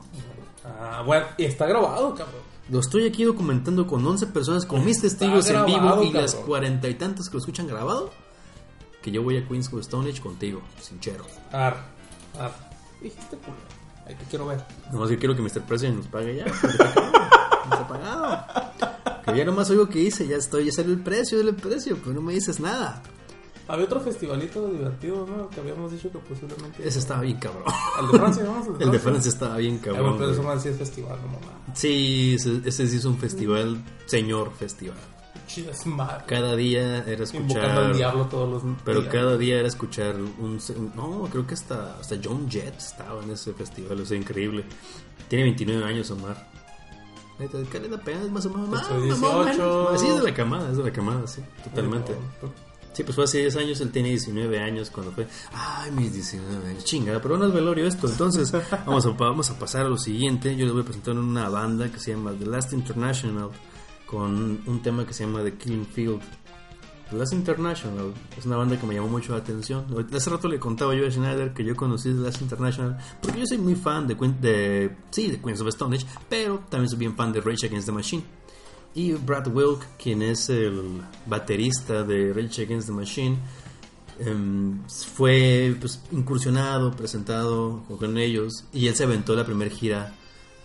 Ah, 0.65 1.01
bueno, 1.05 1.25
y 1.37 1.45
está 1.45 1.65
grabado, 1.65 2.13
cabrón. 2.13 2.41
Lo 2.69 2.79
estoy 2.81 3.07
aquí 3.07 3.23
documentando 3.23 3.87
con 3.87 4.05
11 4.05 4.27
personas, 4.27 4.65
con 4.65 4.83
mis 4.83 4.99
testigos 5.01 5.49
en 5.49 5.65
vivo 5.65 5.77
grabado, 5.79 6.03
y 6.03 6.11
las 6.11 6.31
cabrón. 6.33 6.47
cuarenta 6.47 6.89
y 6.89 6.95
tantas 6.95 7.29
que 7.29 7.33
lo 7.35 7.39
escuchan 7.39 7.65
grabado. 7.67 8.11
Que 9.01 9.11
yo 9.11 9.23
voy 9.23 9.37
a 9.37 9.47
Queens 9.47 9.69
con 9.69 9.79
Stone 9.79 10.09
Age 10.09 10.21
contigo, 10.21 10.59
sincero. 10.81 11.23
Ar, 11.53 11.95
ar. 12.39 12.51
Dijiste 13.01 13.37
culo. 13.37 13.57
Ahí 14.07 14.15
te 14.15 14.25
quiero 14.25 14.47
ver. 14.47 14.63
Nomás 14.91 15.09
yo 15.09 15.19
quiero 15.19 15.35
que 15.35 15.41
Mr. 15.41 15.61
President 15.63 15.97
nos 15.97 16.07
pague 16.07 16.35
ya. 16.37 16.45
porque 16.45 16.67
está 16.67 16.93
cabrón, 16.93 17.11
no 17.11 17.73
está 17.75 17.87
pagado. 17.87 18.45
Que 19.25 19.37
ya 19.37 19.43
nomás 19.45 19.69
oigo 19.69 19.89
que 19.89 19.99
hice, 19.99 20.25
ya 20.27 20.37
estoy, 20.37 20.65
ya 20.67 20.71
salió 20.71 20.93
el 20.93 21.01
precio, 21.01 21.41
el 21.41 21.53
precio, 21.55 21.97
pero 22.01 22.13
no 22.13 22.21
me 22.21 22.33
dices 22.33 22.59
nada. 22.61 23.01
Había 23.67 23.83
otro 23.83 23.99
festivalito 23.99 24.65
divertido, 24.69 25.27
¿no? 25.27 25.49
Que 25.49 25.59
habíamos 25.59 25.91
dicho 25.91 26.09
que 26.09 26.19
posiblemente. 26.19 26.87
Ese 26.87 26.99
estaba 26.99 27.19
bien 27.19 27.35
cabrón. 27.37 27.63
¿El 27.99 28.07
de 28.13 28.17
Francia, 28.17 28.43
vamos? 28.45 28.67
El 28.79 28.91
de 28.91 28.99
Francia 28.99 29.27
estaba 29.29 29.57
bien 29.57 29.79
Ah, 29.81 29.85
cabrón. 29.85 30.15
pero 30.17 30.31
eso 30.31 30.41
más 30.43 30.63
sí 30.63 30.69
es 30.69 30.77
festival, 30.77 31.17
no 31.21 31.27
mamá. 31.27 31.59
Sí, 31.73 32.35
ese, 32.35 32.61
ese 32.63 32.87
sí 32.87 32.95
es 32.95 33.03
un 33.03 33.17
festival, 33.17 33.83
señor 34.05 34.53
festival. 34.53 34.95
Chidas 35.47 35.85
madre. 35.85 36.25
Cada 36.27 36.55
día 36.55 37.03
era 37.07 37.23
Invocando 37.33 37.55
al 37.55 37.67
escuchar. 37.69 37.95
diablo 37.95 38.25
todos 38.25 38.63
los 38.63 38.75
Pero 38.83 39.01
días. 39.01 39.13
cada 39.13 39.37
día 39.37 39.59
era 39.59 39.67
escuchar 39.67 40.15
un. 40.15 40.59
No, 40.95 41.27
creo 41.31 41.47
que 41.47 41.53
hasta, 41.53 41.97
hasta 41.99 42.17
John 42.23 42.49
Jett 42.49 42.77
estaba 42.77 43.23
en 43.23 43.31
ese 43.31 43.53
festival, 43.53 43.99
o 44.01 44.05
sea, 44.05 44.17
increíble. 44.17 44.65
Tiene 45.29 45.45
29 45.45 45.83
años, 45.85 46.11
Omar. 46.11 46.49
¿Qué 47.71 47.79
le 47.79 47.87
da 47.87 47.97
pena? 47.99 48.23
Es 48.23 48.31
más 48.31 48.45
o 48.45 48.49
menos. 48.49 48.69
Más 48.69 48.89
o 48.89 48.95
menos. 48.95 49.19
18. 49.21 49.97
Sí, 49.97 50.07
es 50.07 50.17
de 50.17 50.23
la 50.23 50.33
camada, 50.33 50.71
es 50.71 50.77
de 50.77 50.83
la 50.83 50.91
camada, 50.91 51.27
sí, 51.27 51.41
totalmente. 51.63 52.13
Sí, 52.93 53.03
pues 53.03 53.13
fue 53.15 53.25
hace 53.25 53.37
10 53.37 53.55
años, 53.57 53.79
él 53.81 53.91
tenía 53.91 54.09
19 54.09 54.59
años 54.59 54.89
cuando 54.89 55.11
fue. 55.11 55.27
Ay, 55.53 55.91
mis 55.91 56.13
19 56.13 56.67
años, 56.67 56.83
chingada, 56.83 57.21
pero 57.21 57.37
no 57.37 57.45
es 57.45 57.53
velorio 57.53 57.85
esto. 57.85 58.07
Entonces, 58.07 58.51
vamos 58.87 59.05
a, 59.05 59.09
vamos 59.09 59.49
a 59.51 59.59
pasar 59.59 59.85
a 59.85 59.89
lo 59.89 59.97
siguiente. 59.97 60.55
Yo 60.55 60.65
les 60.65 60.73
voy 60.73 60.81
a 60.81 60.85
presentar 60.85 61.15
una 61.15 61.47
banda 61.47 61.91
que 61.91 61.99
se 61.99 62.11
llama 62.11 62.33
The 62.37 62.47
Last 62.47 62.73
International 62.73 63.49
con 64.07 64.61
un 64.65 64.81
tema 64.81 65.05
que 65.05 65.13
se 65.13 65.25
llama 65.25 65.43
The 65.43 65.53
Killing 65.53 65.85
Field. 65.85 66.21
The 67.11 67.15
Last 67.15 67.31
International 67.33 68.13
es 68.37 68.45
una 68.45 68.57
banda 68.57 68.77
que 68.77 68.85
me 68.85 68.93
llamó 68.95 69.07
mucho 69.07 69.31
la 69.33 69.37
atención. 69.39 69.85
Hace 70.13 70.29
rato 70.29 70.47
le 70.49 70.59
contaba 70.59 70.93
yo 70.95 71.07
a 71.07 71.11
Schneider 71.11 71.53
que 71.53 71.63
yo 71.63 71.73
conocí 71.75 72.11
Last 72.13 72.41
International 72.41 72.97
porque 73.21 73.39
yo 73.39 73.45
soy 73.47 73.59
muy 73.59 73.75
fan 73.75 74.07
de, 74.07 74.17
Queen- 74.17 74.41
de 74.41 74.93
sí, 75.11 75.27
de 75.31 75.39
Queens 75.39 75.61
of 75.61 75.67
Stone 75.69 75.95
Age, 75.95 76.05
pero 76.27 76.59
también 76.69 76.89
soy 76.89 76.99
bien 76.99 77.15
fan 77.15 77.31
de 77.31 77.39
Rage 77.39 77.67
Against 77.67 77.85
the 77.85 77.93
Machine. 77.93 78.23
Y 78.93 79.13
Brad 79.13 79.47
Wilk, 79.47 79.85
quien 79.97 80.21
es 80.21 80.49
el 80.49 81.01
baterista 81.27 82.03
de 82.03 82.33
Rage 82.33 82.63
Against 82.63 82.87
the 82.87 82.93
Machine, 82.93 83.37
em, 84.19 84.81
fue 84.87 85.77
pues, 85.79 86.01
incursionado, 86.11 86.91
presentado 86.91 87.83
con 87.99 88.17
ellos 88.17 88.65
y 88.73 88.87
él 88.87 88.95
se 88.95 89.03
aventó 89.05 89.33
la 89.35 89.45
primera 89.45 89.69
gira 89.73 90.13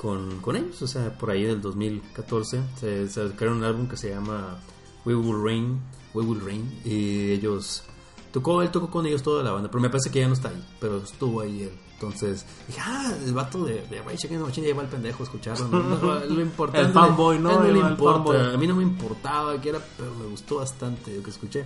con, 0.02 0.40
con 0.40 0.56
ellos, 0.56 0.82
o 0.82 0.88
sea, 0.88 1.16
por 1.16 1.30
ahí 1.30 1.44
del 1.44 1.62
2014 1.62 2.61
se, 2.80 3.09
se 3.09 3.28
sacaron 3.28 3.59
un 3.59 3.64
álbum 3.64 3.87
que 3.87 3.97
se 3.97 4.11
llama 4.11 4.59
We 5.04 5.14
Will 5.14 5.40
Rain, 5.40 5.80
We 6.12 6.25
Will 6.25 6.40
Rain 6.44 6.80
y 6.85 7.30
ellos 7.30 7.85
tocó, 8.32 8.62
él 8.62 8.71
tocó 8.71 8.90
con 8.90 9.06
ellos 9.06 9.23
toda 9.23 9.44
la 9.44 9.52
banda, 9.52 9.71
pero 9.71 9.80
me 9.80 9.88
parece 9.88 10.11
que 10.11 10.18
ya 10.18 10.26
no 10.26 10.35
está 10.35 10.49
ahí, 10.49 10.64
pero 10.80 10.99
estuvo 10.99 11.40
ahí 11.40 11.62
él. 11.62 11.73
Entonces 11.94 12.44
dije, 12.66 12.80
ah, 12.82 13.14
el 13.25 13.32
vato 13.32 13.64
de, 13.64 13.87
de 13.87 14.00
Against 14.00 14.28
the 14.28 14.38
Machine 14.38 14.66
ya 14.66 14.73
lleva 14.73 14.82
el 14.82 14.88
pendejo 14.88 15.23
a 15.23 15.26
escucharlo. 15.26 15.68
No, 15.68 15.82
No, 15.82 16.18
lo 16.18 16.40
importante. 16.40 16.88
El 16.88 16.92
fanboy, 16.92 17.38
¿no? 17.38 17.61
no 17.61 17.62
le 17.62 17.78
importa. 17.78 18.54
A 18.54 18.56
mí 18.56 18.66
no 18.66 18.75
me 18.75 18.82
importaba 18.82 19.61
que 19.61 19.68
era, 19.68 19.78
pero 19.97 20.12
me 20.16 20.26
gustó 20.26 20.56
bastante 20.56 21.16
lo 21.16 21.23
que 21.23 21.30
escuché. 21.30 21.64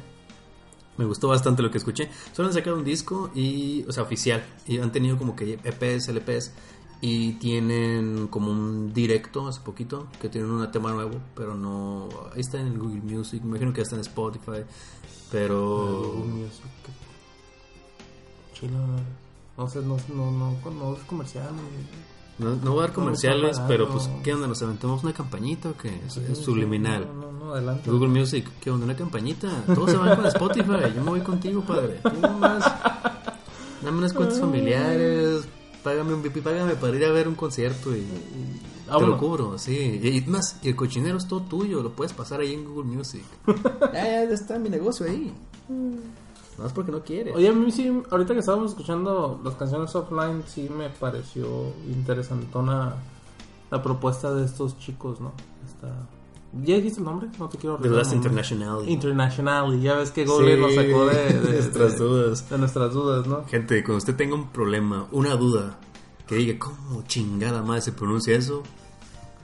Me 0.98 1.06
gustó 1.06 1.28
bastante 1.28 1.62
lo 1.62 1.70
que 1.70 1.78
escuché. 1.78 2.10
Solo 2.32 2.48
han 2.48 2.54
sacado 2.54 2.76
un 2.76 2.84
disco 2.84 3.30
y, 3.34 3.84
o 3.88 3.92
sea, 3.92 4.02
oficial. 4.02 4.44
Y 4.66 4.78
han 4.78 4.92
tenido 4.92 5.16
como 5.16 5.34
que 5.34 5.58
EPs, 5.64 6.08
LPs. 6.08 6.52
Y 7.00 7.32
tienen 7.34 8.28
como 8.28 8.50
un 8.50 8.92
directo 8.92 9.46
hace 9.48 9.60
poquito 9.60 10.06
que 10.20 10.28
tienen 10.28 10.50
un 10.50 10.70
tema 10.70 10.92
nuevo, 10.92 11.20
pero 11.34 11.54
no. 11.54 12.08
Ahí 12.34 12.40
está 12.40 12.58
en 12.58 12.78
Google 12.78 13.02
Music. 13.02 13.42
Me 13.42 13.50
imagino 13.50 13.72
que 13.72 13.82
está 13.82 13.96
en 13.96 14.00
Spotify. 14.00 14.64
Pero. 15.30 16.24
Chilo. 18.54 18.78
No 19.58 19.68
sé, 19.68 19.80
no, 19.80 19.96
no, 20.14 20.30
no, 20.30 20.70
no 20.70 20.94
es 20.94 21.02
comercial. 21.04 21.50
No, 22.38 22.54
no 22.56 22.72
voy 22.72 22.80
a 22.80 22.82
dar 22.82 22.92
comerciales, 22.92 23.60
pero 23.66 23.88
pues, 23.88 24.10
¿qué 24.22 24.34
onda? 24.34 24.46
¿Nos 24.46 24.62
aventamos 24.62 25.02
una 25.02 25.14
campañita 25.14 25.70
o 25.70 25.76
qué? 25.76 26.00
Es, 26.06 26.38
subliminal. 26.38 27.06
No, 27.06 27.32
no, 27.32 27.46
no, 27.46 27.52
adelante. 27.52 27.90
Google 27.90 28.08
Music, 28.08 28.46
¿qué 28.60 28.70
onda? 28.70 28.84
Una 28.84 28.96
campañita. 28.96 29.48
Todos 29.74 29.90
se 29.90 29.96
van 29.96 30.16
con 30.16 30.26
Spotify. 30.26 30.92
Yo 30.94 31.02
me 31.02 31.10
voy 31.10 31.20
contigo, 31.20 31.62
padre. 31.62 32.00
Dame 33.82 33.98
unas 33.98 34.12
cuentas 34.12 34.40
familiares. 34.40 35.48
Págame 35.86 36.14
un 36.14 36.20
VIP, 36.20 36.42
págame 36.42 36.74
para 36.74 36.96
ir 36.96 37.04
a 37.04 37.12
ver 37.12 37.28
un 37.28 37.36
concierto 37.36 37.96
y. 37.96 38.04
te 38.86 39.06
lo 39.06 39.16
cubro, 39.18 39.56
sí. 39.56 40.00
Y, 40.02 40.18
y 40.18 40.20
más, 40.22 40.58
y 40.60 40.70
el 40.70 40.74
cochinero 40.74 41.16
es 41.16 41.28
todo 41.28 41.42
tuyo. 41.42 41.80
Lo 41.80 41.92
puedes 41.92 42.12
pasar 42.12 42.40
ahí 42.40 42.54
en 42.54 42.64
Google 42.64 42.96
Music. 42.96 43.22
ya, 43.92 44.24
ya 44.24 44.34
está 44.34 44.58
mi 44.58 44.68
negocio 44.68 45.06
ahí. 45.06 45.32
Es 46.66 46.72
porque 46.72 46.90
no 46.90 47.04
quieres. 47.04 47.36
Oye, 47.36 47.46
a 47.46 47.52
mí 47.52 47.70
sí, 47.70 48.02
ahorita 48.10 48.34
que 48.34 48.40
estábamos 48.40 48.72
escuchando 48.72 49.40
las 49.44 49.54
canciones 49.54 49.94
offline, 49.94 50.42
sí 50.48 50.68
me 50.68 50.90
pareció 50.90 51.46
interesantona 51.86 52.96
la 53.70 53.80
propuesta 53.80 54.34
de 54.34 54.44
estos 54.44 54.76
chicos, 54.80 55.20
¿no? 55.20 55.34
Está... 55.64 56.08
¿Ya 56.52 56.76
dijiste 56.76 57.00
el 57.00 57.04
nombre? 57.04 57.28
No 57.38 57.48
te 57.48 57.58
quiero 57.58 57.76
The 57.76 57.88
Last. 57.90 58.12
International. 58.14 58.88
International, 58.88 59.74
y 59.74 59.82
ya 59.82 59.96
ves 59.96 60.10
que 60.10 60.24
Google 60.24 60.56
nos 60.56 60.74
sacó 60.74 61.06
de, 61.06 61.24
de- 61.32 61.52
nuestras 61.52 61.98
de- 61.98 62.04
dudas. 62.04 62.48
de 62.50 62.58
nuestras 62.58 62.92
dudas, 62.94 63.26
¿no? 63.26 63.44
Gente, 63.46 63.82
cuando 63.84 63.98
usted 63.98 64.16
tenga 64.16 64.34
un 64.36 64.48
problema, 64.48 65.06
una 65.12 65.36
duda, 65.36 65.78
que 66.26 66.36
diga, 66.36 66.58
¿cómo 66.58 67.02
chingada 67.06 67.62
madre 67.62 67.82
se 67.82 67.92
pronuncia 67.92 68.34
eso? 68.36 68.62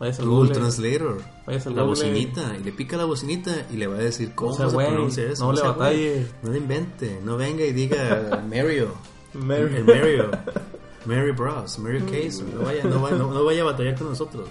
Vayas 0.00 0.18
al 0.20 0.26
Google 0.26 0.48
Google. 0.48 0.54
Translator. 0.60 1.18
Vayas 1.46 1.66
al 1.66 1.76
la 1.76 1.82
Google. 1.82 2.00
bocinita. 2.08 2.56
Y 2.58 2.64
le 2.64 2.72
pica 2.72 2.96
la 2.96 3.04
bocinita 3.04 3.66
y 3.70 3.76
le 3.76 3.86
va 3.86 3.96
a 3.96 4.00
decir 4.00 4.34
cómo 4.34 4.52
sea 4.52 4.68
se 4.68 4.74
güey, 4.74 4.88
pronuncia 4.88 5.24
eso. 5.30 5.44
no 5.44 5.52
le 5.52 5.58
sea 5.60 5.70
batalle. 5.72 6.10
güey. 6.14 6.26
No 6.42 6.50
le 6.50 6.58
invente. 6.58 7.20
No 7.24 7.36
venga 7.36 7.64
y 7.64 7.72
diga 7.72 8.42
Mario. 8.48 8.88
Mary. 9.34 9.76
El 9.76 9.84
Mario. 9.84 10.30
Mary 11.06 11.30
Bros. 11.32 11.78
Mario 11.78 12.00
Case. 12.06 12.42
No 12.52 12.62
vaya, 12.64 12.82
no, 12.84 13.00
vaya, 13.00 13.16
no, 13.16 13.30
no 13.32 13.44
vaya 13.44 13.62
a 13.62 13.64
batallar 13.66 13.96
con 13.96 14.08
nosotros. 14.08 14.48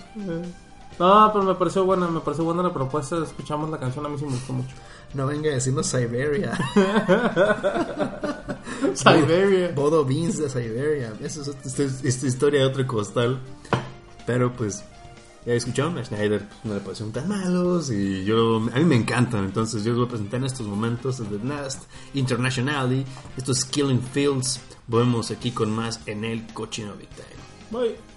No, 1.02 1.32
pero 1.34 1.44
me 1.44 1.56
pareció 1.56 1.84
buena, 1.84 2.08
me 2.08 2.20
pareció 2.20 2.46
buena 2.46 2.62
la 2.62 2.72
propuesta. 2.72 3.18
Escuchamos 3.24 3.72
la 3.72 3.80
canción, 3.80 4.06
a 4.06 4.10
mí 4.10 4.20
sí 4.20 4.26
me 4.26 4.34
gustó 4.34 4.54
mucho. 4.54 4.76
No 5.16 5.26
venga 5.26 5.50
a 5.50 5.56
decirnos 5.56 5.88
Siberia. 5.88 6.56
Siberia. 8.94 9.72
Bodo 9.72 10.06
Beans 10.06 10.38
de 10.38 10.48
Siberia. 10.48 11.12
Eso 11.24 11.42
es 11.42 11.58
esta, 11.66 12.08
esta 12.08 12.28
historia 12.28 12.60
de 12.60 12.66
otro 12.68 12.86
costal. 12.86 13.40
Pero 14.28 14.54
pues, 14.54 14.84
ya 15.44 15.54
escucharon, 15.54 15.98
a 15.98 16.06
Schneider 16.06 16.48
no 16.64 16.76
le 16.76 16.82
parecieron 16.82 17.12
tan 17.12 17.28
malos. 17.28 17.90
Y 17.90 18.24
yo, 18.24 18.58
a 18.58 18.78
mí 18.78 18.86
me 18.86 18.96
encantan. 18.96 19.46
Entonces, 19.46 19.84
yo 19.84 19.94
les 19.94 19.98
voy 19.98 20.06
a 20.06 20.10
presentar 20.10 20.40
en 20.40 20.46
estos 20.46 20.68
momentos 20.68 21.18
The 21.18 21.44
Last 21.44 21.86
Internationally. 22.14 23.04
Esto 23.36 23.54
es 23.54 23.66
Killing 23.66 24.04
Fields. 24.04 24.62
Volvemos 24.86 25.32
aquí 25.32 25.50
con 25.50 25.72
más 25.72 26.00
en 26.06 26.26
el 26.26 26.46
Cochino 26.54 26.94
Big 26.94 27.10
Time. 27.10 27.42
Bye. 27.72 28.11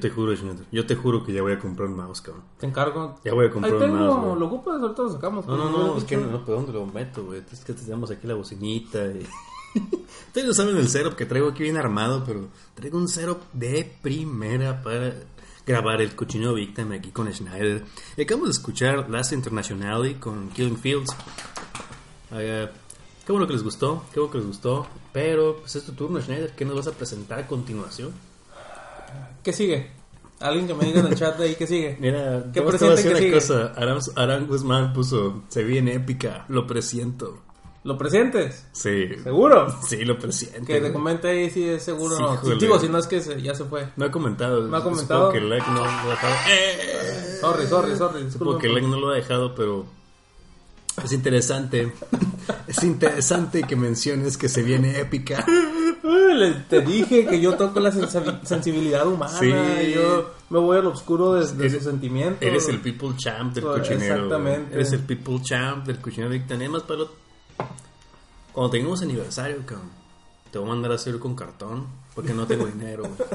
Te 0.00 0.10
juro, 0.10 0.34
Schneider, 0.34 0.64
yo 0.72 0.86
te 0.86 0.96
juro 0.96 1.22
que 1.24 1.32
ya 1.32 1.42
voy 1.42 1.52
a 1.52 1.58
comprar 1.58 1.88
un 1.88 1.96
mouse, 1.96 2.20
cabrón. 2.20 2.42
Te 2.58 2.66
encargo. 2.66 3.20
Ya 3.24 3.32
voy 3.34 3.44
a 3.44 3.48
Ahí 3.48 3.52
comprar 3.52 3.74
un 3.74 3.80
tengo, 3.80 3.96
mouse, 3.96 4.24
güey. 4.26 4.38
lo 4.40 4.46
ocupas, 4.46 4.80
ahorita 4.80 5.02
lo 5.02 5.12
sacamos. 5.12 5.46
No, 5.46 5.56
no, 5.56 5.62
Como 5.64 5.70
no, 5.78 5.84
hubieras 5.84 6.02
es 6.02 6.08
que 6.08 6.16
dicho. 6.16 6.30
no, 6.30 6.44
pero 6.44 6.56
¿dónde 6.58 6.72
lo 6.72 6.86
meto, 6.86 7.24
güey? 7.24 7.42
Es 7.52 7.64
que 7.64 7.72
tenemos 7.74 8.10
aquí 8.10 8.26
la 8.26 8.34
bocinita 8.34 9.06
y... 9.06 9.26
Ustedes 10.26 10.46
no 10.48 10.54
saben 10.54 10.76
el 10.76 10.88
setup 10.88 11.14
que 11.14 11.26
traigo 11.26 11.48
aquí 11.48 11.62
bien 11.62 11.76
armado, 11.76 12.24
pero 12.26 12.48
traigo 12.74 12.98
un 12.98 13.08
setup 13.08 13.38
de 13.52 13.88
primera 14.02 14.82
para 14.82 15.14
grabar 15.66 16.00
el 16.00 16.16
cochino 16.16 16.54
Victim 16.54 16.90
aquí 16.92 17.10
con 17.12 17.32
Schneider. 17.32 17.84
Y 18.16 18.22
acabamos 18.22 18.48
de 18.48 18.52
escuchar 18.52 19.08
Last 19.08 19.32
Internationale 19.32 20.18
con 20.18 20.48
Killing 20.50 20.76
Fields. 20.76 21.10
Eh, 22.32 22.68
qué 23.24 23.32
bueno 23.32 23.46
que 23.46 23.52
les 23.52 23.62
gustó, 23.62 24.04
qué 24.12 24.18
bueno 24.20 24.32
que 24.32 24.38
les 24.38 24.46
gustó. 24.48 24.86
Pero, 25.12 25.56
pues 25.60 25.76
es 25.76 25.84
tu 25.84 25.92
turno, 25.92 26.20
Schneider. 26.20 26.52
¿Qué 26.54 26.64
nos 26.64 26.76
vas 26.76 26.86
a 26.88 26.92
presentar 26.92 27.38
a 27.40 27.46
continuación? 27.46 28.12
¿Qué 29.42 29.52
sigue? 29.52 29.90
Alguien 30.40 30.66
que 30.66 30.74
me 30.74 30.84
diga 30.86 31.00
en 31.00 31.06
el 31.08 31.14
chat 31.16 31.36
de 31.38 31.44
ahí 31.44 31.54
qué 31.54 31.66
sigue. 31.66 31.96
Mira, 32.00 32.44
¿Qué 32.52 32.62
presiente 32.62 33.02
una 33.02 33.12
que 33.12 33.16
sigue? 33.18 33.32
cosa. 33.32 33.72
Aram, 33.76 33.98
Aram 34.16 34.46
Guzmán 34.46 34.92
puso, 34.92 35.42
se 35.48 35.64
viene 35.64 35.94
épica, 35.94 36.44
lo 36.48 36.66
presiento. 36.66 37.42
¿Lo 37.82 37.96
presentes? 37.96 38.66
Sí. 38.72 39.08
¿Seguro? 39.22 39.66
Sí, 39.86 40.04
lo 40.04 40.18
presiento. 40.18 40.66
Que 40.66 40.82
te 40.82 40.92
comente 40.92 41.28
ahí 41.28 41.48
si 41.48 41.64
es 41.66 41.82
seguro 41.82 42.14
Sí, 42.16 42.22
o 42.22 42.34
no. 42.50 42.54
Digo, 42.56 42.78
si 42.78 42.88
no 42.90 42.98
es 42.98 43.06
que 43.06 43.22
se- 43.22 43.40
ya 43.40 43.54
se 43.54 43.64
fue. 43.64 43.88
No 43.96 44.04
ha 44.04 44.10
comentado. 44.10 44.66
No 44.68 44.76
ha 44.76 44.80
Supongo 44.80 44.96
comentado. 44.96 45.32
que 45.32 45.40
Leg 45.40 45.62
no 45.68 45.76
lo 45.76 45.84
ha 45.86 46.06
dejado. 46.10 46.34
¡Eh! 46.50 47.38
Sorry, 47.40 47.66
sorry, 47.66 47.96
sorry. 47.96 48.30
Supongo 48.30 48.58
que 48.58 48.68
Leg 48.68 48.84
no 48.84 49.00
lo 49.00 49.08
ha 49.10 49.14
dejado, 49.14 49.54
pero 49.54 49.86
es 51.02 51.10
interesante. 51.12 51.90
es 52.66 52.84
interesante 52.84 53.62
que 53.62 53.76
menciones 53.76 54.36
que 54.36 54.50
se 54.50 54.62
viene 54.62 55.00
épica. 55.00 55.46
Te 56.68 56.80
dije 56.80 57.26
que 57.26 57.40
yo 57.40 57.56
toco 57.56 57.80
la 57.80 57.92
sensibilidad 58.44 59.06
humana. 59.06 59.38
Sí. 59.38 59.50
Yo 59.94 60.30
me 60.50 60.58
voy 60.58 60.78
al 60.78 60.86
oscuro 60.86 61.34
de, 61.34 61.46
de 61.46 61.66
Eres- 61.66 61.72
sus 61.74 61.84
sentimientos. 61.84 62.42
Eres 62.42 62.68
el 62.68 62.80
people 62.80 63.10
champ 63.16 63.54
del 63.54 63.64
Pues, 63.64 63.78
cochinero. 63.80 64.14
exactamente. 64.14 64.74
Eres 64.74 64.92
el 64.92 65.00
people 65.00 65.40
champ 65.42 65.86
del 65.86 66.00
cochinero. 66.00 66.34
Y 66.34 66.40
tenemos 66.40 66.82
para 66.84 67.04
Cuando 68.52 68.70
tengamos 68.70 69.02
aniversario, 69.02 69.58
cabrón, 69.66 69.90
te 70.50 70.58
voy 70.58 70.68
a 70.68 70.70
mandar 70.72 70.92
a 70.92 70.94
hacer 70.96 71.18
con 71.18 71.34
cartón. 71.34 71.86
Porque 72.14 72.34
no 72.34 72.46
tengo 72.46 72.66
dinero, 72.66 73.04
güey. 73.04 73.30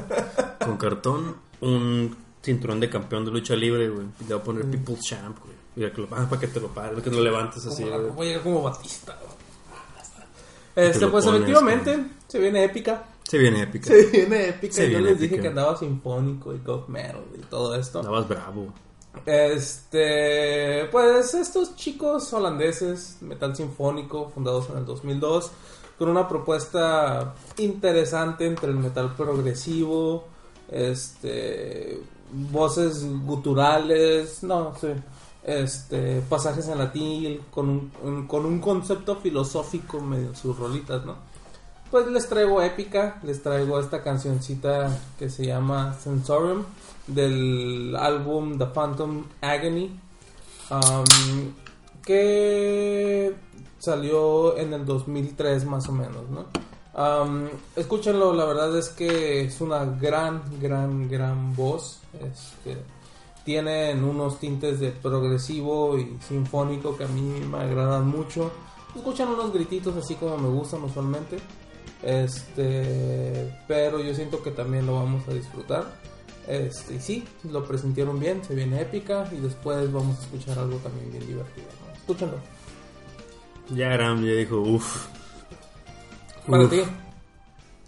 Con 0.64 0.76
cartón, 0.76 1.36
un 1.62 2.14
cinturón 2.42 2.78
de 2.78 2.90
campeón 2.90 3.24
de 3.24 3.30
lucha 3.30 3.56
libre, 3.56 3.88
güey. 3.88 4.06
Le 4.20 4.34
voy 4.34 4.38
a 4.38 4.42
poner 4.42 4.70
people 4.70 4.96
champ, 5.00 5.38
güey. 5.42 5.56
Mira, 5.76 5.92
que 5.92 6.00
lo, 6.02 6.08
ah, 6.12 6.26
para 6.28 6.40
que 6.40 6.46
te 6.48 6.60
lo 6.60 6.68
pares, 6.68 7.02
que 7.02 7.10
lo 7.10 7.20
levantes 7.22 7.64
así, 7.66 7.82
Como, 7.84 7.96
güey. 7.98 8.10
voy 8.12 8.26
a 8.26 8.28
llegar 8.30 8.42
como 8.44 8.62
Batista. 8.62 9.18
Este, 10.76 11.06
pues 11.06 11.24
efectivamente, 11.26 12.06
se 12.28 12.38
viene 12.38 12.64
épica. 12.64 13.04
Se 13.24 13.38
viene 13.38 13.62
épica. 13.62 13.86
Se 13.86 14.04
viene 14.04 14.48
épica. 14.50 14.74
Se 14.74 14.90
Yo 14.90 15.00
les 15.00 15.18
dije 15.18 15.40
que 15.40 15.48
andaba 15.48 15.76
sinfónico 15.76 16.54
y 16.54 16.58
goth 16.58 16.86
metal 16.88 17.24
y 17.36 17.40
todo 17.46 17.74
esto. 17.74 18.00
Estabas 18.00 18.28
bravo. 18.28 18.72
Este, 19.24 20.84
pues 20.92 21.32
estos 21.34 21.74
chicos 21.76 22.30
holandeses, 22.34 23.16
metal 23.22 23.56
sinfónico, 23.56 24.28
fundados 24.28 24.68
en 24.68 24.76
el 24.76 24.84
2002, 24.84 25.50
con 25.98 26.10
una 26.10 26.28
propuesta 26.28 27.34
interesante 27.56 28.46
entre 28.46 28.68
el 28.68 28.76
metal 28.76 29.14
progresivo, 29.16 30.26
este, 30.70 31.98
voces 32.30 33.04
guturales, 33.24 34.42
no 34.42 34.74
sé, 34.78 34.96
este, 35.46 36.20
pasajes 36.28 36.66
en 36.68 36.78
latín, 36.78 37.40
con 37.52 37.68
un, 38.02 38.26
con 38.26 38.44
un 38.44 38.58
concepto 38.58 39.16
filosófico 39.16 40.00
medio 40.00 40.34
sus 40.34 40.58
rolitas, 40.58 41.06
¿no? 41.06 41.14
Pues 41.90 42.08
les 42.08 42.28
traigo 42.28 42.60
épica, 42.60 43.20
les 43.22 43.40
traigo 43.42 43.78
esta 43.78 44.02
cancioncita 44.02 44.90
que 45.16 45.30
se 45.30 45.46
llama 45.46 45.94
Sensorium 45.94 46.64
del 47.06 47.94
álbum 47.96 48.58
The 48.58 48.66
Phantom 48.66 49.22
Agony 49.40 49.96
um, 50.70 51.52
que 52.04 53.32
salió 53.78 54.58
en 54.58 54.72
el 54.72 54.84
2003 54.84 55.64
más 55.64 55.88
o 55.88 55.92
menos, 55.92 56.24
¿no? 56.28 56.46
Um, 56.96 57.46
escúchenlo, 57.76 58.32
la 58.32 58.46
verdad 58.46 58.76
es 58.76 58.88
que 58.88 59.42
es 59.42 59.60
una 59.60 59.84
gran, 59.84 60.42
gran, 60.60 61.08
gran 61.08 61.54
voz. 61.54 62.00
Este, 62.14 62.78
tienen 63.46 64.02
unos 64.02 64.40
tintes 64.40 64.80
de 64.80 64.90
progresivo 64.90 65.96
y 65.96 66.18
sinfónico 66.20 66.96
que 66.96 67.04
a 67.04 67.08
mí 67.08 67.40
me 67.48 67.58
agradan 67.58 68.08
mucho. 68.08 68.50
Escuchan 68.94 69.28
unos 69.28 69.52
grititos 69.52 69.96
así 69.96 70.16
como 70.16 70.36
me 70.36 70.48
gustan 70.48 70.82
usualmente. 70.82 71.38
Este, 72.02 73.54
pero 73.68 74.00
yo 74.02 74.12
siento 74.14 74.42
que 74.42 74.50
también 74.50 74.84
lo 74.84 74.94
vamos 74.94 75.26
a 75.28 75.32
disfrutar. 75.32 75.84
Este, 76.48 76.94
y 76.94 77.00
sí, 77.00 77.24
lo 77.50 77.64
presentieron 77.64 78.18
bien, 78.18 78.42
se 78.44 78.54
viene 78.54 78.80
épica 78.80 79.28
y 79.32 79.36
después 79.36 79.92
vamos 79.92 80.18
a 80.18 80.22
escuchar 80.22 80.58
algo 80.58 80.76
también 80.78 81.12
bien 81.12 81.26
divertido. 81.26 81.68
¿no? 81.86 81.92
Escúchenlo. 81.94 82.38
Ya 83.70 83.92
Aram 83.92 84.24
ya 84.24 84.32
dijo, 84.32 84.56
uff. 84.58 85.06
Para 86.48 86.64
Uf. 86.64 86.70
ti. 86.70 86.82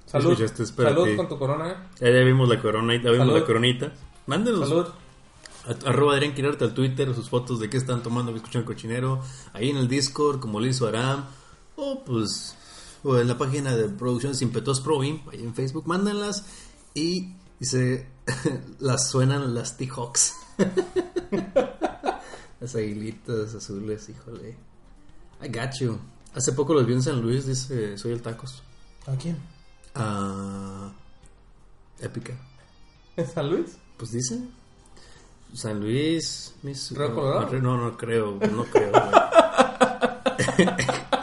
Salud. 0.07 0.39
Salud 0.39 1.05
ti. 1.05 1.17
con 1.17 1.29
tu 1.29 1.37
corona. 1.37 1.71
¿eh? 1.71 1.75
Ya, 2.01 2.11
ya 2.11 2.25
vimos 2.25 2.49
la 2.49 2.63
coronita, 2.63 3.05
ya 3.07 3.11
vimos 3.11 3.27
Salud. 3.27 3.41
la 3.41 3.47
coronita. 3.47 3.93
Mándenos 4.27 4.69
Salud. 4.69 4.87
A- 5.69 5.89
arroba 5.89 6.15
Adrián 6.15 6.35
Quirarte 6.35 6.65
al 6.65 6.75
Twitter 6.75 7.15
sus 7.15 7.29
fotos 7.29 7.61
de 7.61 7.71
qué 7.71 7.77
están 7.77 8.03
tomando 8.03 8.33
que 8.33 8.39
escuchan 8.39 8.65
cochinero. 8.65 9.23
Ahí 9.53 9.71
en 9.71 9.77
el 9.77 9.89
Discord, 9.89 10.41
como 10.41 10.61
lo 10.61 10.67
hizo 10.67 10.87
Aram. 10.87 11.25
O 11.77 12.03
pues, 12.05 12.57
o 13.05 13.17
en 13.19 13.29
la 13.29 13.39
página 13.39 13.77
de 13.77 13.89
Producciones 13.89 14.43
Impetuos 14.43 14.81
Pro 14.81 15.01
ahí 15.01 15.21
en 15.33 15.55
Facebook, 15.55 15.87
mándenlas. 15.87 16.45
Y 16.95 17.35
dice, 17.61 18.09
las 18.81 19.11
suenan 19.11 19.55
las 19.55 19.77
T-Hawks. 19.77 20.35
las 22.61 22.75
aguilitas 22.75 23.55
azules, 23.55 24.09
híjole. 24.09 24.57
I 25.43 25.49
got 25.49 25.75
you. 25.81 25.99
Hace 26.35 26.53
poco 26.53 26.75
los 26.75 26.87
vi 26.87 26.95
en 26.95 27.03
San 27.03 27.21
Luis, 27.23 27.47
dice, 27.47 27.97
soy 27.97 28.13
el 28.13 28.23
tacos. 28.23 28.63
¿A 29.07 29.15
quién? 29.17 29.37
Ah, 29.95 30.93
épica. 32.01 32.35
¿En 33.17 33.27
San 33.27 33.51
Luis? 33.51 33.77
Pues 33.97 34.13
dice. 34.13 34.41
San 35.55 35.81
Luis. 35.81 36.55
Mis, 36.63 36.91
¿Río 36.93 37.15
Colorado? 37.15 37.59
No, 37.61 37.77
no, 37.79 37.97
creo, 37.97 38.39
no 38.53 38.65
creo, 38.65 38.91
güey. 38.93 39.13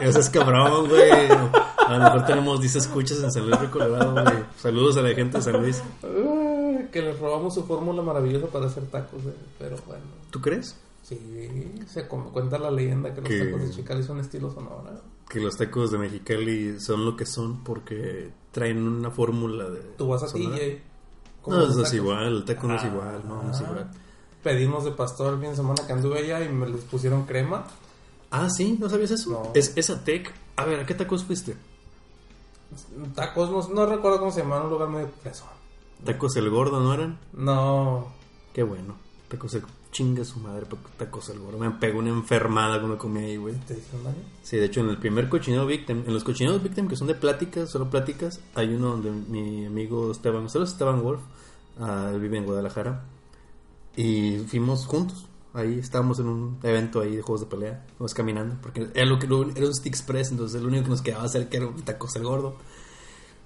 Eso 0.00 0.20
es 0.20 0.30
cabrón, 0.30 0.88
güey. 0.88 1.10
A 1.10 1.98
lo 1.98 2.04
mejor 2.04 2.26
tenemos 2.26 2.60
10 2.60 2.76
escuchas 2.76 3.22
en 3.22 3.30
San 3.32 3.46
Luis 3.48 3.60
de 3.60 3.70
Colorado, 3.70 4.12
güey. 4.12 4.44
Saludos 4.58 4.96
a 4.96 5.02
la 5.02 5.14
gente 5.14 5.38
de 5.38 5.42
San 5.42 5.60
Luis. 5.60 5.82
Que 6.92 7.02
les 7.02 7.18
robamos 7.18 7.54
su 7.54 7.64
fórmula 7.64 8.02
maravillosa 8.02 8.46
para 8.48 8.66
hacer 8.66 8.84
tacos, 8.86 9.20
eh, 9.24 9.34
pero 9.58 9.76
bueno. 9.86 10.02
¿Tú 10.30 10.40
crees? 10.40 10.76
Sí, 11.02 11.18
se 11.86 12.06
cuenta 12.08 12.58
la 12.58 12.70
leyenda 12.70 13.14
que 13.14 13.20
los 13.20 13.28
Que- 13.30 13.44
tacos 13.44 13.62
de 13.62 13.70
Chicali 13.70 14.02
son 14.02 14.20
estilo 14.20 14.50
sonora. 14.50 14.92
Que 15.28 15.40
los 15.40 15.56
tacos 15.56 15.90
de 15.90 15.98
Mexicali 15.98 16.78
son 16.80 17.04
lo 17.04 17.16
que 17.16 17.26
son 17.26 17.62
porque 17.64 18.30
traen 18.52 18.86
una 18.86 19.10
fórmula 19.10 19.68
de. 19.68 19.80
Tú 19.98 20.08
vas 20.08 20.22
a 20.22 20.28
sonora. 20.28 20.56
TJ. 20.56 20.80
No, 21.48 21.56
los 21.58 21.70
eso 21.70 21.82
es 21.82 21.94
igual, 21.94 22.26
el 22.38 22.44
taco 22.44 22.66
no 22.66 22.74
es 22.76 22.82
Ah. 22.82 22.86
igual, 22.88 23.22
no, 23.26 23.42
no 23.42 23.50
es 23.52 23.60
igual. 23.60 23.88
Pedimos 24.46 24.84
de 24.84 24.92
pastor 24.92 25.34
el 25.34 25.40
fin 25.40 25.50
de 25.50 25.56
semana 25.56 25.84
que 25.84 25.92
anduve 25.92 26.20
allá 26.20 26.44
y 26.44 26.48
me 26.48 26.68
les 26.68 26.82
pusieron 26.82 27.26
crema. 27.26 27.66
Ah, 28.30 28.48
sí, 28.48 28.76
¿no 28.78 28.88
sabías 28.88 29.10
eso? 29.10 29.30
No. 29.30 29.50
Es 29.54 29.72
esa 29.76 30.04
tech. 30.04 30.32
A 30.54 30.64
ver, 30.64 30.78
¿a 30.78 30.86
qué 30.86 30.94
tacos 30.94 31.24
fuiste? 31.24 31.56
Tacos, 33.16 33.50
no, 33.50 33.74
no 33.74 33.86
recuerdo 33.86 34.20
cómo 34.20 34.30
se 34.30 34.42
llamaba, 34.42 34.62
un 34.62 34.70
lugar 34.70 34.88
muy 34.88 35.02
preso. 35.20 35.46
Tacos 36.04 36.36
el 36.36 36.48
gordo, 36.48 36.78
¿no 36.78 36.94
eran? 36.94 37.18
No, 37.32 38.06
Qué 38.52 38.62
bueno. 38.62 38.94
Tacos 39.26 39.52
el... 39.54 39.64
Chinga 39.90 40.24
su 40.24 40.38
madre, 40.38 40.64
tacos 40.96 41.28
el 41.30 41.40
gordo. 41.40 41.58
Me 41.58 41.68
pegó 41.72 41.98
una 41.98 42.10
enfermada 42.10 42.78
cuando 42.78 42.98
comí 42.98 43.24
ahí, 43.24 43.36
güey. 43.38 43.56
¿te 43.66 43.74
daño? 43.74 44.14
Sí, 44.44 44.58
de 44.58 44.66
hecho, 44.66 44.78
en 44.78 44.90
el 44.90 44.98
primer 44.98 45.28
cochinero 45.28 45.66
Victim, 45.66 46.04
en 46.06 46.14
los 46.14 46.22
cochineros 46.22 46.62
Victim 46.62 46.86
que 46.86 46.94
son 46.94 47.08
de 47.08 47.16
pláticas, 47.16 47.68
solo 47.68 47.90
pláticas, 47.90 48.38
hay 48.54 48.72
uno 48.72 48.90
donde 48.90 49.10
mi 49.10 49.66
amigo 49.66 50.12
Esteban, 50.12 50.48
solo 50.48 50.66
Esteban 50.66 51.02
Wolf, 51.02 51.20
él 51.80 52.20
vive 52.20 52.38
en 52.38 52.44
Guadalajara, 52.44 53.02
y 53.96 54.38
fuimos 54.48 54.86
juntos. 54.86 55.26
Ahí 55.54 55.78
estábamos 55.78 56.18
en 56.18 56.26
un 56.28 56.58
evento 56.62 57.00
ahí 57.00 57.16
de 57.16 57.22
juegos 57.22 57.40
de 57.40 57.46
pelea, 57.46 57.86
fuimos 57.96 58.12
caminando, 58.12 58.56
porque 58.60 58.88
era, 58.92 59.06
lo 59.06 59.18
que, 59.18 59.24
era 59.24 59.66
un 59.66 59.74
Stick 59.74 59.86
Express, 59.94 60.30
entonces 60.30 60.60
lo 60.60 60.68
único 60.68 60.84
que 60.84 60.90
nos 60.90 61.00
quedaba 61.00 61.26
cerca 61.28 61.56
era 61.56 61.66
un 61.66 61.82
tacos 61.82 62.14
el 62.16 62.24
gordo. 62.24 62.56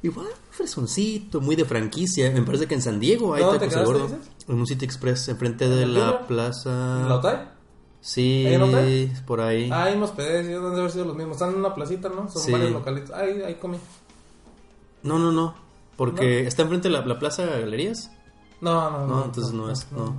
Y 0.03 0.09
bueno, 0.09 0.31
fresoncito, 0.51 1.41
muy 1.41 1.55
de 1.57 1.65
franquicia. 1.65 2.31
Me 2.33 2.43
parece 2.43 2.67
que 2.67 2.75
en 2.75 2.83
San 2.83 2.99
Diego 2.99 3.35
hay 3.35 3.43
¿Dónde 3.45 3.59
te 3.61 3.67
tacos 3.67 3.81
el 3.81 3.85
gordo. 3.87 4.07
dices? 4.09 4.31
En 4.49 4.55
un 4.57 4.67
City 4.67 4.85
Express, 4.85 5.29
enfrente 5.29 5.69
de 5.69 5.83
¿En 5.83 5.95
la 5.95 6.27
plaza. 6.27 7.05
¿La 7.07 7.17
OTAI? 7.17 7.49
Sí, 8.01 8.47
por 9.27 9.41
ahí. 9.43 9.69
Ah, 9.71 9.85
ahí 9.85 9.97
me 9.97 10.05
hospedé, 10.05 10.43
sí, 10.43 10.49
deben 10.49 10.73
de 10.73 10.81
haber 10.81 10.91
sido 10.91 11.05
los 11.05 11.15
mismos. 11.17 11.37
Están 11.37 11.51
en 11.51 11.57
una 11.61 11.75
placita, 11.75 12.09
¿no? 12.09 12.29
Son 12.31 12.43
Sí. 12.43 12.51
varios 12.51 12.73
localitos. 12.73 13.11
Ahí, 13.11 13.43
ahí 13.43 13.55
comí. 13.57 13.77
No, 15.03 15.19
no, 15.19 15.31
no. 15.33 15.55
Porque 15.97 16.47
está 16.47 16.63
enfrente 16.63 16.89
de 16.89 16.95
la, 16.95 17.05
la 17.05 17.19
plaza 17.19 17.45
galerías. 17.45 18.11
No, 18.63 18.91
no, 18.91 19.07
no. 19.07 19.07
No, 19.07 19.25
entonces 19.27 19.53
no, 19.53 19.71
es. 19.71 19.87
No. 19.93 20.15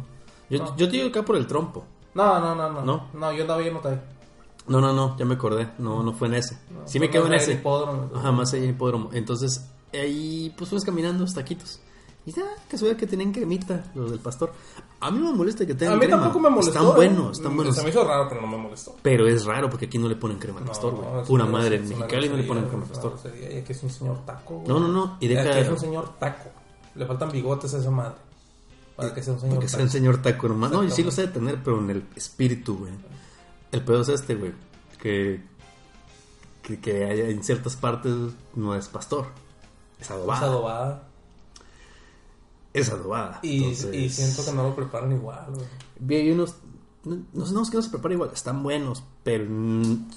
Yo, 0.52 0.60
No. 0.60 0.76
yo 0.78 0.86
te 0.88 0.92
digo 0.98 1.10
acá 1.10 1.24
por 1.24 1.36
el 1.38 1.48
trompo. 1.48 1.84
No, 2.14 2.40
no, 2.40 2.54
no, 2.54 2.70
no. 2.70 2.82
¿No? 2.84 3.08
No, 3.14 3.32
yo 3.32 3.42
andaba 3.44 3.62
ahí 3.62 3.70
en 3.70 3.76
OTAI. 3.78 4.02
No, 4.68 4.80
no, 4.80 4.94
no, 4.94 5.18
ya 5.18 5.26
me 5.26 5.34
acordé. 5.36 5.70
No, 5.80 6.04
no 6.04 6.14
fue 6.14 6.28
en 6.28 6.36
ese. 6.36 6.56
No, 6.70 6.82
sí 6.88 7.00
me 7.00 7.10
quedo 7.10 7.26
en 7.28 7.34
ese. 7.34 7.54
hipódromo. 7.54 8.10
Ajá, 8.16 8.32
más 8.32 8.54
allá 8.54 8.66
hipódromo. 8.66 9.10
Entonces, 9.14 9.66
ahí 9.94 10.54
pues 10.58 10.70
fuimos 10.70 10.86
caminando 10.86 11.24
hasta 11.24 11.42
taquitos. 11.42 11.80
Y 12.24 12.32
ya, 12.34 12.44
casualidad 12.70 13.00
que 13.00 13.08
tenían 13.08 13.32
cremita 13.32 13.86
los 13.96 14.12
del 14.12 14.20
pastor. 14.20 14.54
A 15.00 15.10
mí 15.10 15.18
me 15.18 15.32
molesta 15.34 15.66
que 15.66 15.74
tengan 15.74 15.96
A 15.96 15.98
mí 15.98 16.06
crema. 16.06 16.22
tampoco 16.22 16.40
me 16.40 16.50
molestó. 16.52 16.72
Están 16.78 16.86
¿eh? 16.92 16.96
buenos, 16.96 17.38
están 17.40 17.56
buenos. 17.56 17.76
Se 17.76 17.82
me 17.82 17.90
hizo 17.90 18.04
raro, 18.04 18.28
pero 18.30 18.42
no 18.42 18.48
me 18.48 18.58
molestó. 18.58 18.96
Pero 19.02 19.28
es 19.28 19.44
raro 19.46 19.68
porque 19.72 19.86
aquí 19.88 19.98
no 19.98 20.08
le 20.08 20.16
ponen 20.16 20.38
crema 20.38 20.60
al 20.60 20.66
pastor, 20.66 20.94
güey. 20.94 21.10
No, 21.12 21.22
es 21.22 21.28
Pura 21.28 21.46
madre, 21.46 21.78
en 21.78 21.90
Mexicali 21.90 22.30
no 22.30 22.38
le 22.38 22.44
ponen 22.44 22.66
crema 22.66 22.84
al 22.84 22.90
pastor. 22.90 23.12
grosería, 23.14 23.52
Y 23.54 23.58
aquí 23.62 23.72
es 23.72 23.82
un 23.82 23.90
señor 23.90 24.18
taco. 24.26 24.58
güey. 24.58 24.68
No, 24.68 24.80
no, 24.80 24.88
no. 24.90 25.18
Y 25.20 25.26
Aquí 25.26 25.34
deja 25.34 25.60
es 25.60 25.70
un 25.70 25.80
señor 25.80 26.10
taco. 26.20 26.50
Le 26.94 27.06
faltan 27.08 27.32
bigotes 27.32 27.74
a 27.74 27.78
esa 27.80 27.90
madre. 27.90 28.14
Para 29.02 29.14
que 29.14 29.24
sea 29.24 29.34
un 29.34 29.40
señor 29.40 29.60
que 29.60 29.68
sea 29.68 29.78
taco. 29.78 29.84
un 29.84 29.90
señor 29.90 30.22
taco, 30.22 30.48
hermano. 30.48 30.78
No, 30.78 30.84
y 30.84 30.92
sí 30.92 31.04
lo 31.04 31.12
sé 31.12 31.28
tener, 31.28 31.62
pero 31.64 31.80
en 31.80 31.90
el 31.90 32.04
espíritu, 32.16 32.78
güey. 32.78 32.94
El 33.72 33.84
pedo 33.84 34.02
es 34.02 34.10
este, 34.10 34.36
güey. 34.36 34.54
Que, 35.02 35.42
que, 36.64 36.80
que 36.80 37.06
haya 37.06 37.28
en 37.30 37.44
ciertas 37.44 37.76
partes 37.76 38.14
no 38.56 38.76
es 38.76 38.88
pastor. 38.88 39.28
Es 40.00 40.06
Es 40.08 40.12
adobada. 40.12 40.42
adobada. 40.46 41.04
Es 42.74 42.90
adobada. 42.90 43.40
Y, 43.44 43.64
Entonces, 43.64 43.94
y 43.96 44.10
siento 44.10 44.46
que 44.46 44.52
no 44.54 44.64
lo 44.64 44.76
preparan 44.76 45.12
igual, 45.12 45.46
güey. 45.54 45.66
Vi 46.00 46.32
unos. 46.32 46.56
No, 47.04 47.16
no, 47.34 47.46
no 47.52 47.62
es 47.64 47.70
que 47.70 47.78
no 47.78 47.82
se 47.84 47.90
prepara 47.90 48.14
igual, 48.14 48.30
están 48.32 48.62
buenos, 48.62 49.04
pero 49.24 49.44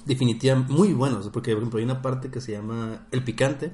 definitivamente 0.05 0.71
muy 0.71 0.93
buenos. 0.93 1.29
Porque, 1.29 1.51
por 1.51 1.59
ejemplo, 1.63 1.79
hay 1.79 1.85
una 1.85 2.01
parte 2.01 2.29
que 2.29 2.39
se 2.41 2.51
llama 2.53 3.07
El 3.11 3.23
Picante. 3.23 3.71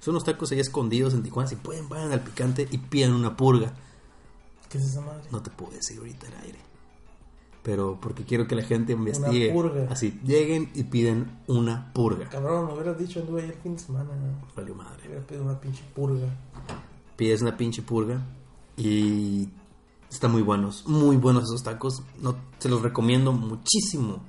Son 0.00 0.12
unos 0.12 0.24
tacos 0.24 0.52
ahí 0.52 0.60
escondidos 0.60 1.14
en 1.14 1.22
Tijuana. 1.22 1.48
Si 1.48 1.56
pueden, 1.56 1.88
vayan 1.88 2.12
al 2.12 2.20
Picante 2.20 2.68
y 2.70 2.78
pidan 2.78 3.12
una 3.12 3.36
purga. 3.36 3.72
¿Qué 4.74 4.78
es 4.78 4.86
esa 4.86 5.02
madre? 5.02 5.22
No 5.30 5.40
te 5.40 5.50
puedo 5.50 5.70
decir 5.70 5.98
ahorita 5.98 6.26
en 6.26 6.34
aire. 6.46 6.58
Pero 7.62 7.96
porque 8.00 8.24
quiero 8.24 8.48
que 8.48 8.56
la 8.56 8.64
gente 8.64 8.92
investigue. 8.92 9.52
purga. 9.52 9.86
Así, 9.88 10.18
lleguen 10.24 10.72
y 10.74 10.82
piden 10.82 11.30
una 11.46 11.92
purga. 11.92 12.28
Cabrón, 12.28 12.66
me 12.66 12.72
hubieras 12.72 12.98
dicho, 12.98 13.20
anduve 13.20 13.42
ahí 13.42 13.50
el 13.50 13.54
fin 13.54 13.76
de 13.76 13.78
semana. 13.78 14.10
¿no? 14.16 14.48
Valió 14.56 14.74
madre. 14.74 15.06
Hubiera 15.06 15.24
pedido 15.24 15.44
una 15.44 15.60
pinche 15.60 15.84
purga. 15.94 16.26
Pides 17.14 17.42
una 17.42 17.56
pinche 17.56 17.82
purga 17.82 18.20
y 18.76 19.48
están 20.10 20.32
muy 20.32 20.42
buenos. 20.42 20.88
Muy 20.88 21.18
buenos 21.18 21.44
esos 21.44 21.62
tacos. 21.62 22.02
No, 22.20 22.34
se 22.58 22.68
los 22.68 22.82
recomiendo 22.82 23.30
muchísimo 23.30 24.24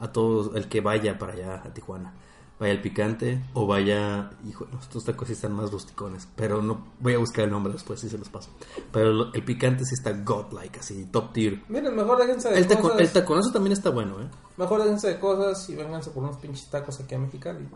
a 0.00 0.10
todos 0.10 0.56
el 0.56 0.66
que 0.66 0.80
vaya 0.80 1.18
para 1.18 1.34
allá 1.34 1.62
a 1.62 1.74
Tijuana. 1.74 2.14
Vaya 2.60 2.72
al 2.74 2.82
picante 2.82 3.42
o 3.54 3.66
vaya. 3.66 4.30
Hijo, 4.46 4.66
estos 4.80 5.04
tacos 5.04 5.28
sí 5.28 5.32
están 5.32 5.52
más 5.54 5.72
rusticones. 5.72 6.28
Pero 6.36 6.60
no 6.60 6.86
voy 7.00 7.14
a 7.14 7.18
buscar 7.18 7.46
el 7.46 7.50
nombre 7.50 7.72
después, 7.72 7.98
sí 7.98 8.10
se 8.10 8.18
los 8.18 8.28
paso. 8.28 8.50
Pero 8.92 9.32
el 9.32 9.42
picante 9.44 9.84
sí 9.86 9.94
está 9.94 10.12
godlike, 10.12 10.78
así, 10.78 11.06
top 11.10 11.32
tier. 11.32 11.62
Miren, 11.68 11.96
mejor 11.96 12.18
déjense 12.18 12.50
de 12.50 12.58
El, 12.58 12.66
taco, 12.66 12.82
cosas. 12.82 13.00
el 13.00 13.10
taconazo 13.10 13.50
también 13.50 13.72
está 13.72 13.88
bueno, 13.88 14.20
¿eh? 14.20 14.26
Mejor 14.58 14.82
déjense 14.82 15.08
de 15.08 15.18
cosas 15.18 15.68
y 15.70 15.74
vénganse 15.74 16.10
por 16.10 16.22
unos 16.22 16.36
pinches 16.36 16.66
tacos 16.68 17.00
aquí 17.00 17.14
a 17.14 17.18
Mexicali. 17.18 17.66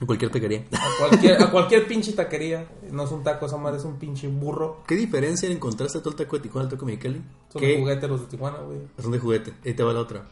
En 0.00 0.06
cualquier 0.06 0.30
taquería. 0.30 0.64
A 0.72 1.08
cualquier, 1.08 1.42
a 1.42 1.50
cualquier 1.50 1.86
pinche 1.86 2.12
taquería. 2.12 2.68
No 2.90 3.04
es 3.04 3.10
un 3.12 3.22
taco, 3.22 3.46
esa 3.46 3.56
madre 3.56 3.78
es 3.78 3.84
un 3.84 3.96
pinche 3.98 4.28
burro. 4.28 4.82
¿Qué 4.86 4.96
diferencia 4.96 5.48
encontraste 5.48 6.00
todo 6.00 6.10
el 6.10 6.16
taco 6.16 6.36
de 6.36 6.42
Tijuana 6.42 6.64
al 6.66 6.70
taco 6.70 6.84
de 6.84 6.92
Mexicali? 6.92 7.22
Son 7.50 7.60
¿Qué? 7.62 7.68
de 7.68 7.78
juguete 7.80 8.08
los 8.08 8.20
de 8.20 8.26
Tijuana, 8.26 8.58
güey. 8.58 8.80
Son 9.00 9.10
de 9.12 9.18
juguete. 9.18 9.54
Ahí 9.64 9.72
te 9.72 9.82
va 9.82 9.92
la 9.94 10.00
otra. 10.00 10.26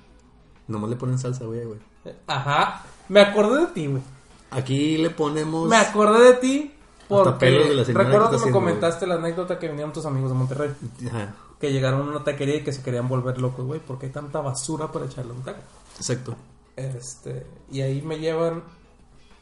Nomás 0.69 0.91
le 0.91 0.97
ponen 0.97 1.19
salsa, 1.19 1.45
güey, 1.45 1.65
güey. 1.65 1.79
Ajá. 2.27 2.83
Me 3.09 3.21
acordé 3.21 3.61
de 3.61 3.67
ti, 3.69 3.87
güey. 3.87 4.03
Aquí 4.51 4.99
le 4.99 5.11
ponemos... 5.11 5.69
Me 5.69 5.77
acordé 5.77 6.25
de 6.25 6.35
ti 6.35 6.75
porque 7.09 7.47
de 7.47 7.75
la 7.75 7.85
recuerdo 7.85 8.31
que 8.31 8.47
me 8.47 8.51
comentaste 8.53 9.07
la 9.07 9.17
anécdota 9.17 9.59
que 9.59 9.69
vinieron 9.69 9.93
tus 9.93 10.07
amigos 10.07 10.31
de 10.31 10.37
Monterrey. 10.37 10.71
Ajá, 11.09 11.35
Que 11.61 11.73
llegaron 11.73 12.09
a 12.09 12.11
una 12.11 12.25
taquería 12.25 12.57
y 12.57 12.65
que 12.65 12.73
se 12.73 12.83
querían 12.83 13.09
volver 13.09 13.39
locos, 13.39 13.67
güey. 13.67 13.81
Porque 13.81 14.07
hay 14.07 14.13
tanta 14.13 14.41
basura 14.41 14.91
para 14.91 15.07
echarle 15.07 15.33
un 15.33 15.43
taco. 15.43 15.61
exacto. 15.99 16.35
Este, 16.75 17.47
y 17.71 17.83
ahí 17.83 18.01
me 18.01 18.19
llevan 18.19 18.63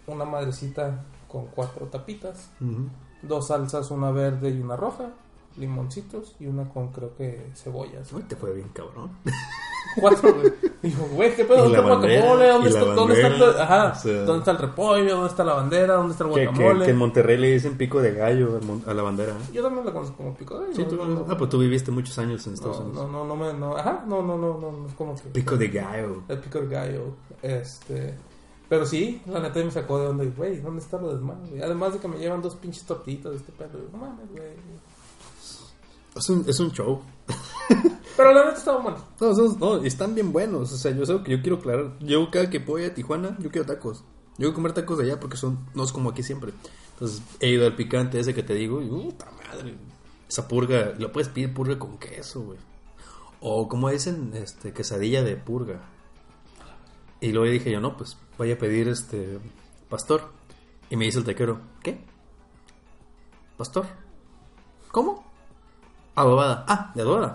una 0.07 0.25
madrecita 0.25 1.05
con 1.29 1.47
cuatro 1.47 1.87
tapitas, 1.87 2.51
dos 3.23 3.47
salsas, 3.47 3.93
una 3.93 4.11
verde 4.11 4.51
y 4.51 4.61
una 4.61 4.75
roja, 4.75 5.11
limoncitos 5.57 6.35
y 6.41 6.47
una 6.47 6.69
con 6.69 6.89
creo 6.89 7.15
que 7.17 7.51
cebollas. 7.55 8.13
Uy, 8.13 8.23
te 8.23 8.37
fue 8.37 8.53
bien, 8.55 8.69
cabrón. 8.73 9.11
Cuatro, 10.01 10.33
güey. 10.35 10.53
Dijo, 10.83 11.05
güey, 11.15 11.35
¿qué 11.35 11.45
pedo? 11.45 11.65
¿Dónde 11.69 11.79
está 11.79 11.93
el 11.93 11.99
guacamole? 11.99 12.49
¿Dónde 12.49 12.69
está, 12.69 12.81
¿dónde 12.85 13.15
está 13.15 13.27
el, 13.27 13.41
bandera, 13.41 13.65
ajá, 13.65 13.93
o 13.93 13.95
sea- 14.03 14.23
¿dónde 14.23 14.39
está 14.39 14.51
el 14.53 14.59
repollo? 14.59 15.11
¿Dónde 15.15 15.29
está 15.29 15.45
la 15.45 15.55
bandera? 15.55 15.95
¿Dónde 15.95 16.13
está 16.13 16.25
el 16.25 16.31
Que, 16.31 16.41
que- 16.41 16.47
guacamole? 16.47 16.85
que 16.85 16.91
en 16.93 16.97
Monterrey 16.97 17.37
le 17.39 17.53
dicen 17.53 17.77
pico 17.77 18.01
de 18.01 18.13
gallo 18.15 18.61
a 18.87 18.95
la 18.95 19.03
bandera. 19.03 19.33
¿eh? 19.33 19.53
Yo 19.53 19.63
también 19.63 19.85
la 19.85 19.93
conozco 19.93 20.17
como 20.17 20.35
pico 20.35 20.55
de 20.61 20.67
gallo. 20.67 20.77
Sí, 20.77 20.85
tú, 20.85 20.97
no, 20.97 21.05
no, 21.07 21.27
ah, 21.29 21.37
pues 21.37 21.51
tú 21.51 21.59
viviste 21.59 21.91
muchos 21.91 22.17
años 22.19 22.47
en 22.47 22.55
Estados 22.55 22.79
no, 22.81 22.85
Unidos. 22.87 23.11
no, 23.11 23.25
no, 23.25 23.25
no, 23.25 23.37
me, 23.37 23.53
no, 23.59 23.77
ajá, 23.77 24.05
no, 24.07 24.23
no, 24.23 24.39
no, 24.39 24.59
no, 24.59 24.87
como 24.97 25.15
que... 25.17 25.29
Pico 25.31 25.57
de 25.57 25.69
gallo. 25.69 26.23
El 26.29 26.39
pico 26.39 26.61
de 26.61 26.69
gallo, 26.69 27.03
este... 27.43 28.15
Pero 28.69 28.87
sí, 28.87 29.21
la 29.27 29.41
neta 29.41 29.59
me 29.65 29.71
sacó 29.73 29.99
de 29.99 30.05
donde, 30.07 30.27
güey, 30.29 30.61
¿dónde 30.61 30.81
está 30.81 30.97
lo 31.01 31.19
güey? 31.19 31.61
Además 31.61 31.93
de 31.95 31.99
que 31.99 32.07
me 32.07 32.19
llevan 32.19 32.41
dos 32.41 32.55
pinches 32.55 32.85
tortitas 32.85 33.33
de 33.33 33.39
este 33.39 33.51
pedo, 33.51 33.71
no 33.91 33.99
mames, 33.99 34.31
güey. 34.31 34.45
Es 36.21 36.29
un, 36.29 36.45
es 36.47 36.61
un 36.61 36.71
show. 36.71 37.03
Pero 38.17 38.33
la 38.35 38.45
neta 38.45 38.59
estaba 38.59 38.83
bueno. 38.83 38.99
No, 39.21 39.35
son- 39.35 39.59
no, 39.59 39.77
están 39.83 40.15
bien 40.15 40.33
buenos. 40.33 40.71
O 40.73 40.77
sea, 40.77 40.93
yo 40.93 41.05
sé 41.07 41.13
lo 41.15 41.25
que 41.25 41.33
yo 41.33 41.41
quiero 41.41 41.57
aclarar. 41.57 41.99
Yo 42.01 42.31
cada 42.31 42.51
que 42.51 42.59
voy 42.59 42.85
a 42.85 42.95
Tijuana, 42.95 43.37
yo 43.41 43.51
quiero 43.51 43.67
tacos. 43.67 44.01
Yo 44.33 44.37
quiero 44.49 44.55
comer 44.55 44.73
tacos 44.73 44.99
de 44.99 45.05
allá 45.05 45.19
porque 45.19 45.37
son, 45.39 45.67
no 45.75 45.83
es 45.85 45.93
como 45.93 46.11
aquí 46.11 46.23
siempre. 46.23 46.53
Entonces, 46.93 47.23
he 47.41 47.49
ido 47.49 47.67
al 47.67 47.75
picante 47.75 48.21
ese 48.21 48.35
que 48.35 48.43
te 48.43 48.55
digo 48.55 48.83
y, 48.83 48.89
puta 48.89 49.27
madre. 49.49 49.75
Esa 50.29 50.47
purga, 50.47 50.93
lo 50.99 51.11
puedes 51.11 51.29
pedir 51.31 51.55
purga 51.55 51.79
con 51.79 51.99
queso, 51.99 52.43
güey. 52.43 52.59
O 53.41 53.67
como 53.69 53.89
dicen, 53.89 54.33
este, 54.35 54.73
quesadilla 54.75 55.23
de 55.23 55.37
purga. 55.37 55.81
Y 57.23 57.33
luego 57.33 57.51
dije 57.51 57.71
yo, 57.71 57.81
no, 57.81 57.97
pues 57.97 58.19
voy 58.37 58.53
a 58.53 58.59
pedir 58.59 58.89
este 58.89 59.39
pastor. 59.89 60.31
Y 60.91 60.97
me 60.97 61.07
dice 61.07 61.19
el 61.19 61.25
taquero, 61.25 61.61
¿qué? 61.83 62.05
¿Pastor? 63.57 63.87
¿Cómo? 64.91 65.30
Adobada. 66.15 66.65
Ah, 66.69 66.93
de 66.95 67.03
adobada. 67.03 67.35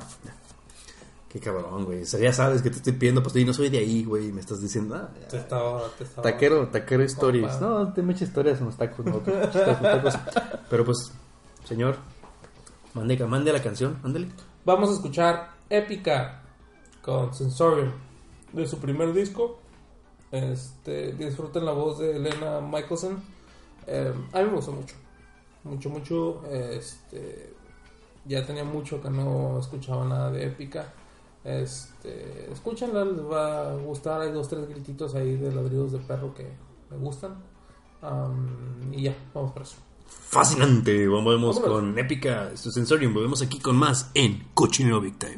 Qué 1.30 1.40
cabrón, 1.42 1.84
güey. 1.84 2.04
O 2.04 2.06
sea, 2.06 2.20
ya 2.20 2.32
sabes 2.32 2.62
que 2.62 2.70
te 2.70 2.78
estoy 2.78 2.94
pidiendo 2.94 3.22
pastor 3.22 3.42
y 3.42 3.46
no 3.46 3.54
soy 3.54 3.70
de 3.70 3.80
ahí, 3.80 4.06
güey. 4.06 4.30
Y 4.30 4.32
me 4.32 4.40
estás 4.40 4.62
diciendo, 4.62 4.96
ah, 4.96 5.10
ya. 5.20 5.28
Te 5.28 5.38
estaba, 5.38 5.82
te 5.98 6.06
estaba... 6.06 6.24
Taquero, 6.24 6.68
taquero 6.70 7.04
stories. 7.04 7.60
No, 7.60 7.92
te 7.92 8.02
me 8.02 8.14
historias 8.14 8.60
en 8.60 8.68
los 8.68 8.78
tacos, 8.78 9.06
no, 9.06 9.18
tacos. 9.18 10.14
Pero 10.70 10.86
pues, 10.86 11.12
señor, 11.66 11.98
mande, 12.94 13.18
mande 13.26 13.52
la 13.52 13.62
canción, 13.62 14.00
ándale. 14.04 14.30
Vamos 14.64 14.90
a 14.90 14.94
escuchar 14.94 15.50
Épica 15.70 16.42
con 17.02 17.34
Sensorium 17.34 17.92
de 18.54 18.66
su 18.66 18.80
primer 18.80 19.12
disco. 19.12 19.60
Este, 20.32 21.12
disfruten 21.14 21.66
la 21.66 21.74
voz 21.74 22.00
de 22.00 22.16
Elena 22.16 22.62
Michelson. 22.62 23.22
Eh, 23.88 24.14
a 24.32 24.40
mí 24.40 24.46
me 24.46 24.56
gustó 24.56 24.72
mucho. 24.72 24.96
Mucho, 25.66 25.90
mucho. 25.90 26.44
Este, 26.50 27.55
ya 28.26 28.46
tenía 28.46 28.64
mucho 28.64 29.02
que 29.02 29.10
no 29.10 29.60
escuchaba 29.60 30.06
nada 30.06 30.32
de 30.32 30.46
Épica. 30.46 30.94
Este, 31.44 32.52
escúchenla, 32.52 33.06
les 33.06 33.24
va 33.24 33.72
a 33.72 33.76
gustar. 33.76 34.22
Hay 34.22 34.32
dos, 34.32 34.48
tres 34.48 34.68
grititos 34.68 35.14
ahí 35.16 35.38
de 35.38 35.54
ladridos 35.54 35.92
de 35.92 36.00
perro 36.00 36.34
que 36.34 36.48
me 36.90 36.98
gustan. 36.98 37.36
Am, 38.02 38.92
y 38.92 39.04
ya, 39.04 39.16
vamos 39.34 39.52
por 39.52 39.62
eso. 39.62 39.76
Fascinante, 40.08 41.08
vamos 41.08 41.60
con 41.60 41.98
épica, 41.98 42.52
es 42.52 42.62
Sensorium. 42.62 43.14
Volvemos 43.14 43.42
aquí 43.42 43.60
con 43.60 43.76
más 43.76 44.12
en 44.14 44.48
Cochinero 44.54 45.02
Big 45.02 45.18
Time. 45.18 45.36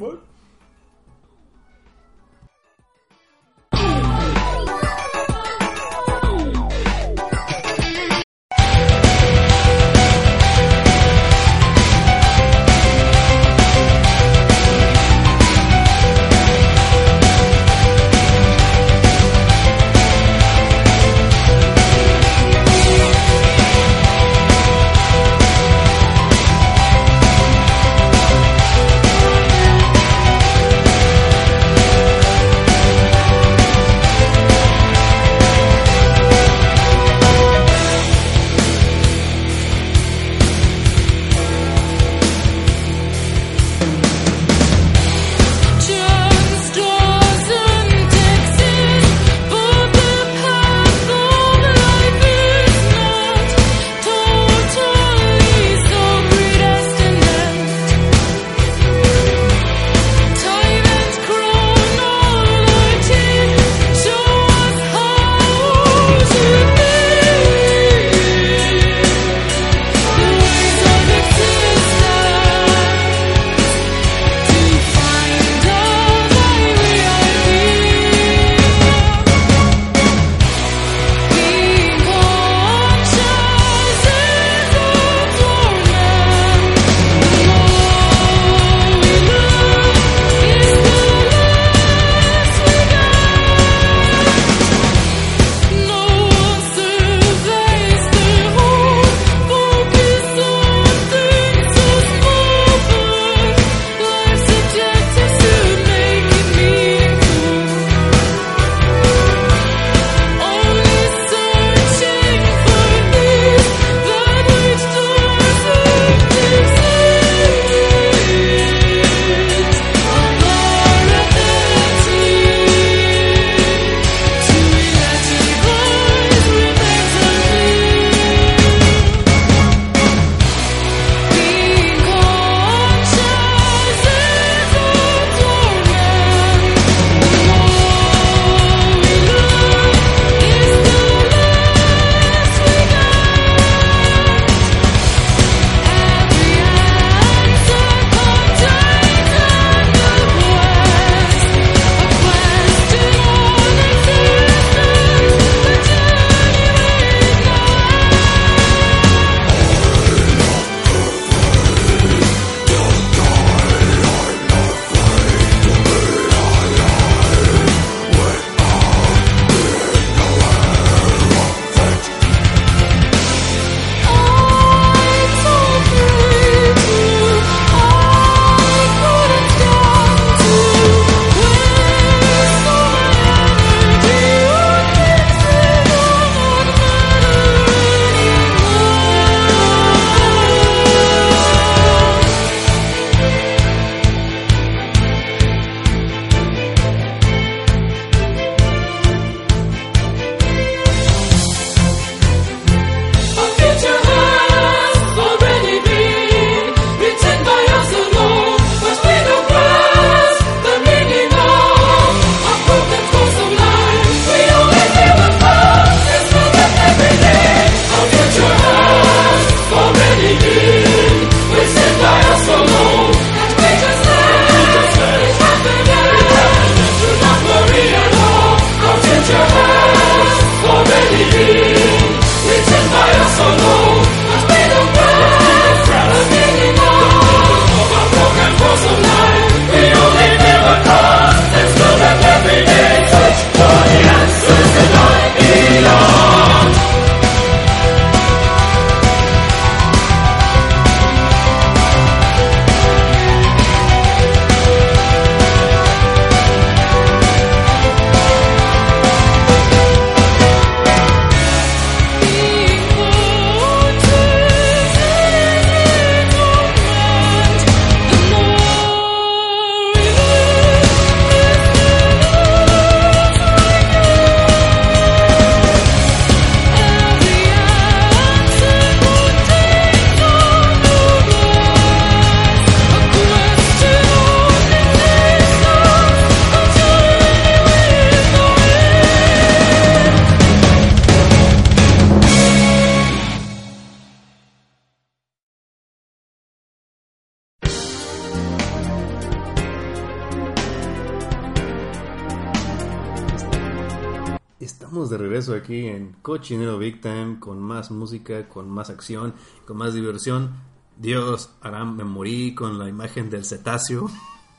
Cochinero 306.38 306.78
Big 306.78 307.00
Time 307.00 307.38
con 307.40 307.60
más 307.60 307.90
música, 307.90 308.48
con 308.48 308.70
más 308.70 308.90
acción, 308.90 309.34
con 309.66 309.76
más 309.76 309.92
diversión. 309.92 310.52
Dios, 310.96 311.50
Aram, 311.60 311.96
me 311.96 312.04
morí 312.04 312.54
con 312.54 312.78
la 312.78 312.88
imagen 312.88 313.28
del 313.28 313.44
cetáceo. 313.44 314.08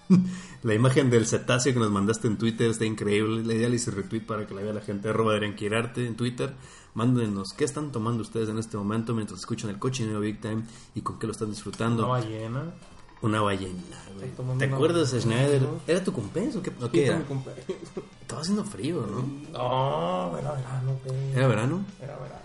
la 0.63 0.73
imagen 0.73 1.09
del 1.09 1.25
cetáceo 1.25 1.73
que 1.73 1.79
nos 1.79 1.89
mandaste 1.89 2.27
en 2.27 2.37
Twitter 2.37 2.69
está 2.69 2.83
increíble. 2.83 3.45
La 3.45 3.53
idea 3.53 3.69
le 3.69 3.77
hice 3.77 3.91
retweet 3.91 4.25
para 4.25 4.45
que 4.45 4.53
la 4.53 4.61
vea 4.61 4.73
la 4.73 4.81
gente. 4.81 5.07
Arroba 5.07 5.33
Adrián 5.33 5.55
Quirarte 5.55 6.05
en 6.05 6.17
Twitter. 6.17 6.53
Mándenos 6.95 7.53
qué 7.53 7.63
están 7.63 7.93
tomando 7.93 8.23
ustedes 8.23 8.49
en 8.49 8.57
este 8.57 8.75
momento 8.75 9.13
mientras 9.13 9.39
escuchan 9.39 9.69
el 9.69 9.79
Cochinero 9.79 10.19
Big 10.19 10.41
Time 10.41 10.63
y 10.95 11.01
con 11.01 11.17
qué 11.17 11.27
lo 11.27 11.31
están 11.31 11.49
disfrutando. 11.49 12.09
Ballena. 12.09 12.73
Una 13.21 13.41
ballena, 13.41 13.81
güey. 14.15 14.29
¿Te 14.31 14.41
una 14.41 14.75
acuerdas, 14.75 15.11
ballena. 15.13 15.35
Schneider? 15.35 15.69
¿Era 15.87 16.03
tu 16.03 16.13
cumpleaños 16.13 16.55
o 16.55 16.61
qué, 16.61 16.71
o 16.81 16.89
qué 16.91 17.05
era? 17.07 17.21
Estaba 18.21 18.41
haciendo 18.41 18.63
frío, 18.63 19.05
¿no? 19.05 19.21
No, 19.51 20.37
era 20.37 20.51
verano, 20.53 20.99
güey. 21.05 21.31
¿Era 21.33 21.47
verano? 21.47 21.85
Era 22.01 22.17
verano. 22.17 22.39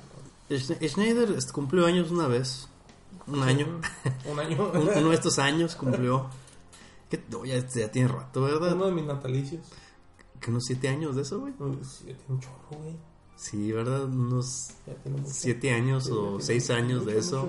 Schne- 0.51 0.89
Schneider 0.89 1.31
este, 1.33 1.53
cumplió 1.53 1.87
años 1.87 2.11
una 2.11 2.27
vez. 2.27 2.69
Un 3.27 3.43
año. 3.43 3.81
Un 4.31 4.39
año. 4.41 4.71
Un- 4.75 4.89
Uno 4.89 5.09
de 5.11 5.15
estos 5.15 5.39
años 5.39 5.77
cumplió. 5.77 6.27
Que 7.09 7.23
no, 7.31 7.45
ya, 7.45 7.67
ya 7.69 7.91
tiene 7.91 8.09
rato, 8.09 8.43
¿verdad? 8.43 8.73
Uno 8.75 8.87
de 8.87 8.93
mis 8.93 9.05
natalicios. 9.05 9.63
Que 10.41 10.51
unos 10.51 10.65
siete 10.67 10.89
años 10.89 11.15
de 11.17 11.23
eso, 11.23 11.39
güey. 11.41 11.53
Tiene 11.55 12.19
un 12.29 12.41
chorro, 12.41 12.69
güey. 12.83 12.97
Sí, 13.37 13.73
¿verdad? 13.73 14.05
Unos 14.05 14.69
mucho. 15.05 15.29
siete 15.31 15.73
años 15.73 16.05
Sí, 16.05 16.11
o 16.13 16.41
seis 16.41 16.69
mucho, 16.69 16.75
años 16.83 17.07
de 17.07 17.15
mucho, 17.15 17.19
eso. 17.27 17.43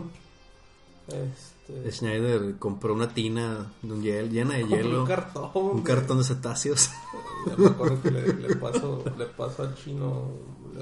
mucho. 1.08 1.26
Este. 1.68 1.92
Schneider 1.92 2.58
compró 2.60 2.94
una 2.94 3.14
tina 3.14 3.72
de 3.82 3.92
un 3.94 4.02
hiel- 4.04 4.30
llena 4.30 4.54
de 4.56 4.68
hielo. 4.68 5.02
Un 5.02 5.08
cartón. 5.08 5.52
Un 5.56 5.82
cartón 5.82 6.18
de 6.20 6.24
cetáceos. 6.24 6.90
Ya 7.48 7.56
me 7.58 7.68
acuerdo 7.68 8.02
que 8.02 8.10
le, 8.10 8.34
le 8.34 8.56
paso, 8.56 9.04
le 9.20 9.26
paso 9.28 9.62
al 9.62 9.76
chino. 9.76 10.32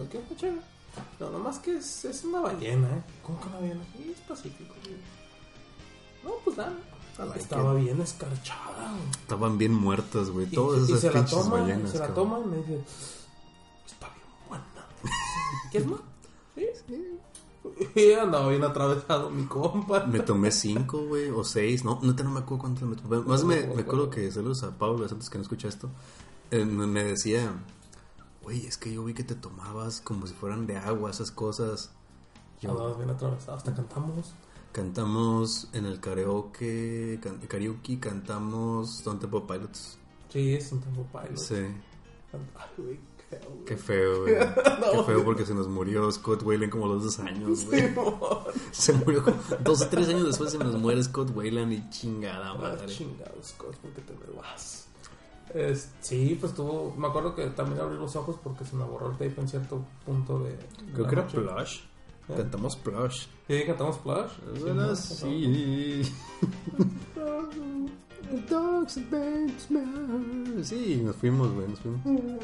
¿qué 0.09 0.21
chévere? 0.37 0.61
No, 1.19 1.29
nomás 1.29 1.59
que 1.59 1.75
es, 1.75 2.05
es 2.05 2.23
una 2.23 2.39
ballena, 2.39 2.87
¿eh? 2.87 3.03
¿Cómo 3.21 3.37
que 3.41 3.47
una 3.47 3.57
ballena? 3.59 3.81
Sí, 3.97 4.13
es 4.15 4.21
pacífico. 4.21 4.73
No, 6.23 6.31
pues 6.45 6.55
dale. 6.55 6.77
like 7.19 7.37
Estaba 7.39 7.73
bien 7.73 7.99
escarchada. 7.99 8.91
güey. 8.91 9.09
Estaban 9.11 9.57
bien 9.57 9.73
muertas, 9.73 10.29
güey. 10.29 10.45
Y, 10.47 10.51
Todas 10.55 10.87
y 10.89 10.93
esas 10.93 11.01
se 11.01 11.11
la 11.11 11.25
toma, 11.25 11.59
ballenas. 11.59 11.91
se 11.91 11.99
la 11.99 12.07
cabrón. 12.07 12.29
toma 12.29 12.39
y 12.45 12.47
me 12.49 12.57
dice, 12.57 12.81
está 13.85 14.07
bien 14.07 14.27
buena. 14.47 14.65
¿Quieres 15.71 15.89
más? 15.89 15.99
Sí, 16.55 16.65
sí. 16.87 17.19
Y 17.95 18.11
andaba 18.13 18.49
bien 18.49 18.63
atravesado 18.63 19.29
mi 19.29 19.43
compa. 19.45 20.05
Me 20.05 20.19
tomé 20.19 20.51
cinco, 20.51 21.05
güey, 21.05 21.29
o 21.29 21.43
seis. 21.43 21.83
No, 21.85 21.99
no, 22.01 22.13
no 22.13 22.29
me 22.31 22.39
acuerdo 22.39 22.59
cuántos 22.63 22.87
me 22.87 22.95
tomé. 22.95 23.19
Más 23.21 23.43
me, 23.43 23.65
me 23.67 23.81
acuerdo 23.81 24.09
que 24.09 24.29
saludos 24.31 24.63
a 24.63 24.77
Pablo, 24.77 25.05
antes 25.09 25.29
que 25.29 25.37
no 25.37 25.43
escucha 25.43 25.67
esto. 25.67 25.89
eh, 26.51 26.65
me 26.65 27.03
decía, 27.03 27.51
güey, 28.41 28.65
es 28.65 28.77
que 28.77 28.93
yo 28.93 29.03
vi 29.03 29.13
que 29.13 29.23
te 29.23 29.35
tomabas 29.35 30.01
como 30.01 30.27
si 30.27 30.33
fueran 30.33 30.67
de 30.67 30.77
agua 30.77 31.09
esas 31.11 31.31
cosas. 31.31 31.91
Yo, 32.61 32.71
Andaba 32.71 32.93
bien 32.95 33.09
atravesado. 33.09 33.57
Hasta 33.57 33.73
cantamos. 33.73 34.33
cantamos 34.71 35.67
en 35.73 35.85
el 35.85 35.99
karaoke, 35.99 37.19
can- 37.21 37.39
karaoke, 37.47 37.99
cantamos 37.99 38.97
Stone 38.99 39.19
Temple 39.19 39.41
Pilots. 39.47 39.97
Sí, 40.29 40.53
es 40.55 40.71
un 40.71 40.81
tiempo 40.81 41.05
pilot. 41.11 41.37
Sí, 41.37 41.55
Ay, 42.55 42.69
güey, 42.77 42.99
feo, 43.35 43.49
güey. 43.51 43.65
qué 43.65 43.77
feo, 43.77 44.21
güey. 44.21 44.35
Qué 44.93 45.03
feo 45.05 45.23
porque 45.23 45.45
se 45.45 45.53
nos 45.53 45.67
murió 45.67 46.11
Scott 46.11 46.43
Wayland 46.43 46.71
como 46.71 46.87
los 46.87 47.03
dos 47.03 47.19
años, 47.19 47.65
güey. 47.65 47.93
Se 48.71 48.93
murió 48.93 49.23
como 49.23 49.37
dos 49.63 49.81
o 49.81 49.87
tres 49.87 50.09
años 50.09 50.25
después 50.25 50.51
se 50.51 50.57
nos 50.57 50.75
muere 50.79 51.03
Scott 51.03 51.31
Wayland 51.35 51.71
y 51.73 51.89
chingada 51.89 52.51
Ah, 52.51 52.53
madre. 52.57 52.85
chingados, 52.87 53.53
cosas, 53.57 53.77
¿por 53.77 53.91
qué 53.91 54.01
te 54.01 54.13
me 54.13 54.35
vas? 54.39 54.87
Es- 55.53 55.91
sí, 56.01 56.37
pues 56.39 56.53
tuvo. 56.53 56.93
Me 56.97 57.07
acuerdo 57.07 57.35
que 57.35 57.45
también 57.47 57.79
abrí 57.81 57.95
los 57.97 58.15
ojos 58.15 58.37
porque 58.43 58.65
se 58.65 58.75
me 58.75 58.83
borró 58.85 59.07
el 59.11 59.13
tape 59.13 59.39
en 59.41 59.47
cierto 59.47 59.83
punto 60.05 60.39
de. 60.39 60.51
de 60.51 60.93
Creo 60.93 61.07
que 61.07 61.15
era. 61.15 61.27
Plush. 61.27 61.79
¿Eh? 62.29 62.33
Cantamos 62.37 62.75
Plush. 62.77 63.25
Sí, 63.47 63.63
cantamos. 63.67 64.01
Bueno, 64.03 64.95
Sí, 64.95 66.01
sí. 66.03 66.13
And 67.17 67.91
babes 69.09 69.63
smell. 69.67 70.63
Sí, 70.63 71.01
nos 71.03 71.15
fuimos, 71.15 71.51
güey, 71.53 71.67
nos 71.67 71.79
fuimos. 71.79 72.01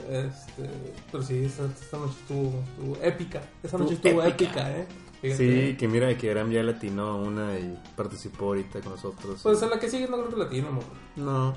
Este, 0.09 0.69
pero 1.11 1.23
sí, 1.23 1.43
esta, 1.45 1.65
esta 1.65 1.97
noche 1.97 2.13
estuvo, 2.21 2.63
estuvo 2.69 2.97
épica. 3.03 3.41
Esta 3.63 3.77
noche 3.77 3.93
Estuvo 3.95 4.23
épica. 4.23 4.45
épica, 4.45 4.77
¿eh? 4.77 4.87
Fíjate. 5.21 5.71
Sí, 5.71 5.77
que 5.77 5.87
mira 5.87 6.17
que 6.17 6.31
Aram 6.31 6.49
ya 6.49 6.63
latinó 6.63 7.17
una 7.17 7.59
y 7.59 7.77
participó 7.95 8.45
ahorita 8.45 8.79
con 8.79 8.93
nosotros. 8.93 9.41
Pues 9.43 9.61
a 9.63 9.67
la 9.67 9.79
que 9.79 9.89
sigue 9.89 10.07
no 10.07 10.17
creo 10.17 10.29
que 10.29 10.37
la 10.37 10.49
tiene, 10.49 10.67
amor. 10.69 10.83
No. 11.17 11.53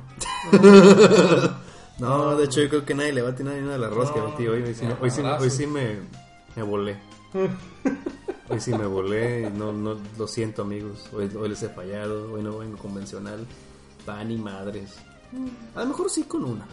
no, 2.00 2.36
de 2.36 2.44
hecho 2.44 2.60
yo 2.60 2.68
creo 2.68 2.84
que 2.84 2.94
nadie 2.94 3.12
le 3.12 3.22
va 3.22 3.28
a 3.28 3.32
atinar 3.32 3.54
ni 3.54 3.60
una 3.60 3.72
de 3.72 3.78
las 3.78 3.92
rosas 3.92 4.14
que 4.14 4.20
No, 4.20 4.28
metí 4.30 4.48
hoy. 4.48 4.62
Hoy 4.62 4.74
sí, 4.74 4.84
hoy 5.00 5.10
sí, 5.10 5.20
hoy 5.22 5.50
sí 5.50 5.66
me, 5.66 5.98
me 6.56 6.62
volé. 6.64 6.96
Hoy 8.48 8.60
sí 8.60 8.72
me 8.74 8.84
volé 8.84 9.50
no, 9.50 9.72
no 9.72 9.96
lo 10.18 10.26
siento 10.26 10.62
amigos. 10.62 11.08
Hoy, 11.14 11.30
hoy 11.38 11.48
les 11.48 11.62
he 11.62 11.68
fallado, 11.68 12.32
hoy 12.32 12.42
no 12.42 12.58
vengo 12.58 12.76
convencional. 12.78 13.46
Pan 14.04 14.30
y 14.30 14.36
madres. 14.36 14.96
A 15.74 15.80
lo 15.80 15.86
mejor 15.86 16.10
sí 16.10 16.24
con 16.24 16.44
una. 16.44 16.66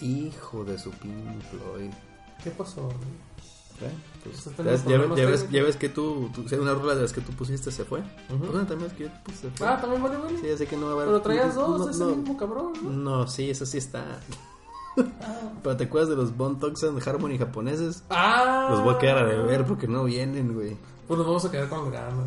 Hijo 0.00 0.64
de 0.64 0.78
su 0.78 0.90
Pink 0.90 1.42
Floyd. 1.50 1.90
¿Qué 2.42 2.50
pasó? 2.50 2.88
¿Eh? 3.80 3.90
Pues, 4.22 4.48
Pues 4.56 4.82
ya, 4.84 4.88
tenemos 4.88 5.18
ya 5.18 5.26
ves- 5.26 5.50
ya 5.50 5.78
que 5.78 5.88
tú, 5.88 6.30
tú 6.34 6.44
una 6.60 6.74
rola 6.74 6.94
de 6.94 7.02
las 7.02 7.12
que 7.12 7.20
tú 7.20 7.32
pusiste 7.32 7.72
se 7.72 7.84
fue. 7.84 8.02
Una 8.30 8.66
también 8.66 8.90
es 8.90 8.96
que 8.96 9.04
yo 9.04 9.10
puse 9.24 9.38
se 9.38 9.50
fue. 9.50 9.66
Ah, 9.66 9.80
también 9.80 10.02
vale, 10.02 10.16
vale. 10.16 10.38
Sí, 10.38 10.46
ya 10.48 10.56
sé 10.56 10.66
que 10.66 10.76
no 10.76 10.86
va 10.86 10.92
a 10.92 10.94
haber. 10.94 11.06
Pero 11.06 11.20
traías 11.22 11.54
dos 11.54 11.80
no, 11.80 11.90
ese 11.90 11.98
no, 12.04 12.16
mismo 12.16 12.36
cabrón, 12.36 12.72
¿no? 12.82 12.90
no, 12.90 13.26
sí, 13.26 13.50
eso 13.50 13.66
sí 13.66 13.78
está. 13.78 14.20
Pero 15.62 15.76
te 15.76 15.84
acuerdas 15.84 16.10
de 16.10 16.16
los 16.16 16.36
Bone 16.36 16.56
Thugs-and 16.60 17.06
Harmony 17.06 17.36
japoneses? 17.36 18.04
Ah. 18.10 18.68
Los 18.70 18.84
voy 18.84 18.94
a 18.94 18.98
quedar 18.98 19.18
a 19.18 19.24
deber 19.26 19.64
porque 19.66 19.88
no 19.88 20.04
vienen, 20.04 20.54
güey. 20.54 20.76
Pues 21.08 21.18
nos 21.18 21.26
vamos 21.26 21.44
a 21.44 21.50
quedar 21.50 21.68
con 21.68 21.90
ganas. 21.90 22.24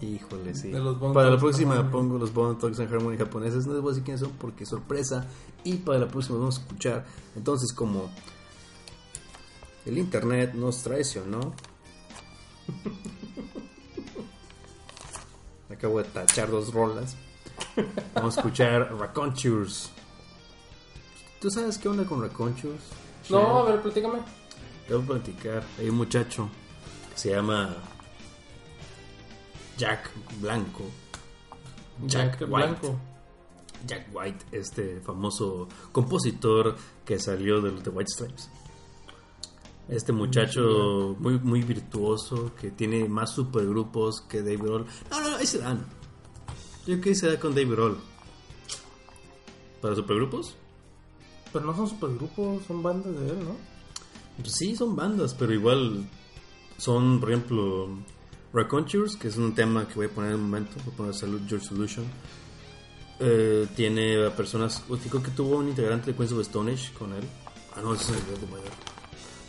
Híjole, 0.00 0.54
sí. 0.54 0.72
Para 1.12 1.30
la 1.30 1.38
próxima 1.38 1.74
Harmony. 1.74 1.90
pongo 1.90 2.18
los 2.18 2.32
Bone 2.32 2.58
Thugs-and 2.58 2.92
Harmony 2.92 3.16
japoneses. 3.16 3.66
No 3.66 3.72
les 3.72 3.82
voy 3.82 3.90
a 3.90 3.92
decir 3.92 4.04
quiénes 4.04 4.20
son 4.20 4.32
porque 4.32 4.64
es 4.64 4.70
sorpresa. 4.70 5.26
Y 5.62 5.74
para 5.76 5.98
la 5.98 6.08
próxima 6.08 6.38
vamos 6.38 6.58
a 6.58 6.60
escuchar. 6.62 7.06
Entonces, 7.36 7.72
como 7.72 8.10
el 9.86 9.98
internet 9.98 10.54
nos 10.54 10.82
traicionó. 10.82 11.54
Acabo 15.70 15.98
de 15.98 16.04
tachar 16.04 16.50
dos 16.50 16.72
rolas. 16.72 17.16
Vamos 18.14 18.36
a 18.36 18.40
escuchar 18.40 18.94
Racontures. 18.98 19.90
¿Tú 21.40 21.50
sabes 21.50 21.78
qué 21.78 21.88
onda 21.88 22.04
con 22.04 22.22
Racontures? 22.22 22.82
No, 23.28 23.58
a 23.58 23.70
ver, 23.70 23.82
platícame. 23.82 24.18
Te 24.86 24.94
voy 24.94 25.02
a 25.02 25.06
platicar. 25.06 25.62
Hay 25.78 25.88
un 25.88 25.96
muchacho 25.96 26.48
que 27.12 27.18
se 27.18 27.30
llama 27.30 27.74
Jack 29.76 30.10
Blanco. 30.40 30.84
Jack, 32.06 32.40
White. 32.40 32.46
Blanco. 32.46 33.00
Jack 33.86 34.06
White, 34.12 34.46
este 34.52 35.00
famoso 35.00 35.68
compositor 35.92 36.76
que 37.04 37.18
salió 37.18 37.60
de 37.60 37.72
los 37.72 37.82
The 37.82 37.90
White 37.90 38.10
Stripes. 38.10 38.50
Este 39.88 40.12
muchacho 40.12 41.14
muy, 41.18 41.38
muy 41.38 41.62
virtuoso 41.62 42.54
que 42.58 42.70
tiene 42.70 43.06
más 43.06 43.34
supergrupos 43.34 44.22
que 44.22 44.38
Dave 44.38 44.56
Grohl. 44.56 44.86
No, 45.10 45.20
no, 45.20 45.30
no, 45.30 45.36
ahí 45.36 45.46
se 45.46 45.58
dan. 45.58 45.84
Yo 46.86 46.94
creo 46.94 47.00
que 47.00 47.14
se 47.14 47.26
da 47.28 47.38
con 47.38 47.54
Dave 47.54 47.66
Grohl. 47.66 47.98
¿Para 49.82 49.94
supergrupos? 49.94 50.56
Pero 51.52 51.66
no 51.66 51.76
son 51.76 51.88
supergrupos, 51.88 52.64
son 52.64 52.82
bandas 52.82 53.14
de 53.14 53.28
él, 53.28 53.44
¿no? 53.44 53.56
Pues 54.38 54.52
sí, 54.52 54.74
son 54.74 54.96
bandas, 54.96 55.34
pero 55.34 55.52
igual 55.52 56.08
son, 56.78 57.20
por 57.20 57.30
ejemplo, 57.30 57.88
Racontures, 58.54 59.16
que 59.16 59.28
es 59.28 59.36
un 59.36 59.54
tema 59.54 59.86
que 59.88 59.94
voy 59.94 60.06
a 60.06 60.08
poner 60.08 60.30
en 60.30 60.36
un 60.36 60.44
momento, 60.44 60.72
voy 60.84 60.94
a 60.94 60.96
poner 60.96 61.14
Salud 61.14 61.40
George 61.46 61.66
Solution. 61.66 62.04
Eh, 63.18 63.66
tiene 63.74 64.30
personas, 64.30 64.82
pues, 64.86 65.02
creo 65.08 65.22
que 65.22 65.32
tuvo 65.32 65.56
un 65.56 65.68
integrante 65.68 66.12
de 66.12 66.16
Queens 66.16 66.32
of 66.32 66.40
Stone 66.40 66.72
Age 66.72 66.92
con 66.96 67.12
él. 67.12 67.24
Ah, 67.76 67.80
no, 67.82 67.94
ese 67.94 68.12
es 68.12 68.18
el 68.18 68.48
Weather. 68.50 68.70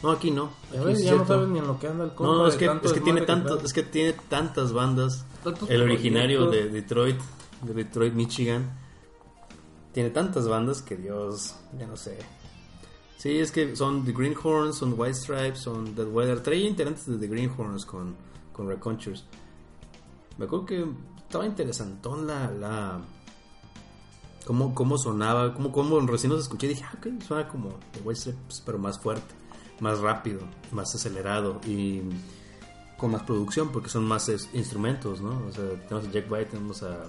No, 0.01 0.11
aquí 0.11 0.31
no. 0.31 0.51
Aquí 0.69 0.91
es 0.91 1.03
ya 1.03 1.15
no 1.15 1.25
sabes 1.25 1.47
ni 1.49 1.59
en 1.59 1.67
lo 1.67 1.79
que 1.79 1.87
anda 1.87 2.03
el 2.03 2.13
compa. 2.13 2.33
No, 2.33 2.47
es 2.47 2.55
que, 2.55 2.65
tanto 2.65 2.87
es 2.87 2.93
que 2.93 3.01
tiene 3.01 3.21
trae. 3.21 3.43
es 3.63 3.73
que 3.73 3.83
tiene 3.83 4.13
tantas 4.27 4.73
bandas. 4.73 5.25
El 5.69 5.83
originario 5.83 6.49
de. 6.49 6.69
Detroit, 6.69 7.19
de 7.61 7.73
Detroit, 7.73 8.13
Michigan, 8.13 8.77
tiene 9.93 10.09
tantas 10.09 10.47
bandas 10.47 10.81
que 10.81 10.95
Dios, 10.95 11.55
ya 11.77 11.87
no 11.87 11.95
sé. 11.95 12.17
Sí, 13.17 13.39
es 13.39 13.51
que 13.51 13.75
son 13.75 14.03
The 14.05 14.11
Greenhorns, 14.11 14.77
son 14.77 14.93
White 14.97 15.15
Stripes, 15.15 15.59
son 15.59 15.95
Dead 15.95 16.07
Weather. 16.07 16.41
Traía 16.41 16.67
integrantes 16.67 17.07
de 17.07 17.17
The 17.17 17.27
Greenhorns 17.27 17.85
con, 17.85 18.15
con 18.55 18.69
Racontures. 18.69 19.23
Me 20.37 20.45
acuerdo 20.45 20.65
que 20.65 20.85
estaba 21.17 21.45
interesantón 21.45 22.27
la. 22.27 22.49
la 22.51 22.99
cómo, 24.45 24.73
cómo 24.73 24.97
sonaba, 24.97 25.53
cómo, 25.53 25.71
cómo 25.71 25.99
recién 26.01 26.31
los 26.31 26.41
escuché. 26.41 26.67
Dije, 26.67 26.83
ah, 26.85 26.93
ok, 26.97 27.21
suena 27.21 27.47
como 27.47 27.69
The 27.93 28.01
White 28.01 28.19
Stripes, 28.19 28.63
pero 28.65 28.77
más 28.77 28.99
fuerte, 28.99 29.33
más 29.79 29.99
rápido, 29.99 30.41
más 30.71 30.93
acelerado 30.95 31.59
y 31.65 32.01
con 32.97 33.11
más 33.11 33.23
producción 33.23 33.69
porque 33.71 33.89
son 33.89 34.05
más 34.05 34.29
instrumentos, 34.53 35.19
¿no? 35.21 35.41
O 35.47 35.51
sea, 35.51 35.65
tenemos 35.87 36.07
a 36.07 36.11
Jack 36.11 36.31
White, 36.31 36.51
tenemos 36.51 36.83
a, 36.83 37.05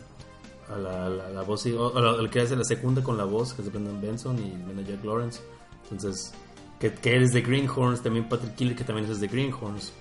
la, 0.76 1.42
voz, 1.42 1.64
y- 1.66 1.76
el 2.20 2.28
que 2.30 2.40
hace 2.40 2.56
la 2.56 2.64
segunda 2.64 3.04
con 3.04 3.16
la 3.16 3.24
voz, 3.24 3.52
que 3.52 3.62
es 3.62 3.66
de 3.66 3.70
Brendan 3.70 4.00
Benson 4.00 4.36
y 4.38 4.50
viene 4.64 4.84
Jack 4.84 5.04
Lawrence. 5.04 5.40
Entonces, 5.84 6.32
que, 6.80 6.92
que 6.92 7.22
es 7.22 7.32
de 7.32 7.40
Greenhorns, 7.42 8.02
también 8.02 8.28
Patrick 8.28 8.56
Killer, 8.56 8.74
que 8.74 8.82
también 8.82 9.08
es 9.08 9.20
de 9.20 9.28
Greenhorns. 9.28 9.92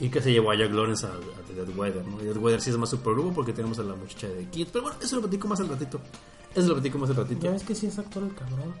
Y 0.00 0.08
que 0.08 0.20
se 0.20 0.32
llevó 0.32 0.50
a 0.50 0.56
Jack 0.56 0.72
Lawrence 0.72 1.06
a, 1.06 1.10
a 1.10 1.46
The 1.46 1.54
Dead 1.54 1.76
Weather, 1.76 2.04
¿no? 2.06 2.18
Dead 2.18 2.36
Weather 2.36 2.60
sí 2.60 2.70
es 2.70 2.76
más 2.76 2.90
supergrupo 2.90 3.32
porque 3.32 3.52
tenemos 3.52 3.78
a 3.78 3.82
la 3.84 3.94
muchacha 3.94 4.28
de 4.28 4.44
Kids. 4.46 4.70
Pero 4.72 4.82
bueno, 4.84 4.98
eso 5.00 5.16
lo 5.16 5.22
platico 5.22 5.46
más 5.46 5.60
al 5.60 5.68
ratito. 5.68 6.00
Eso 6.54 6.68
lo 6.68 6.74
platico 6.74 6.98
más 6.98 7.10
al 7.10 7.16
ratito. 7.16 7.42
Ya 7.42 7.52
ves 7.52 7.62
que 7.62 7.74
sí 7.74 7.86
es 7.86 7.98
actor 7.98 8.22
el 8.22 8.34
cabrón. 8.34 8.74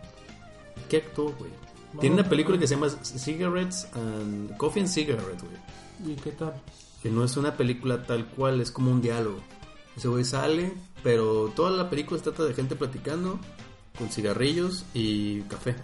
¿Qué 0.88 0.98
actuó, 0.98 1.32
güey? 1.38 1.50
No, 1.92 2.00
Tiene 2.00 2.14
una 2.16 2.28
película 2.28 2.58
que 2.58 2.66
se 2.66 2.74
llama 2.74 2.88
Cigarettes 2.90 3.86
and 3.94 4.56
Coffee 4.56 4.80
and 4.80 4.90
Cigarette, 4.90 5.40
güey. 5.40 6.12
¿Y 6.12 6.16
qué 6.16 6.32
tal? 6.32 6.54
Que 7.02 7.10
no 7.10 7.22
es 7.24 7.36
una 7.36 7.56
película 7.56 8.04
tal 8.04 8.26
cual, 8.26 8.60
es 8.60 8.70
como 8.70 8.90
un 8.90 9.00
diálogo. 9.00 9.38
Ese 9.96 10.08
güey 10.08 10.24
sale, 10.24 10.72
pero 11.04 11.52
toda 11.54 11.70
la 11.70 11.88
película 11.88 12.18
se 12.18 12.24
trata 12.24 12.44
de 12.44 12.54
gente 12.54 12.74
platicando 12.74 13.38
con 13.96 14.08
cigarrillos 14.10 14.84
y 14.92 15.42
café. 15.42 15.76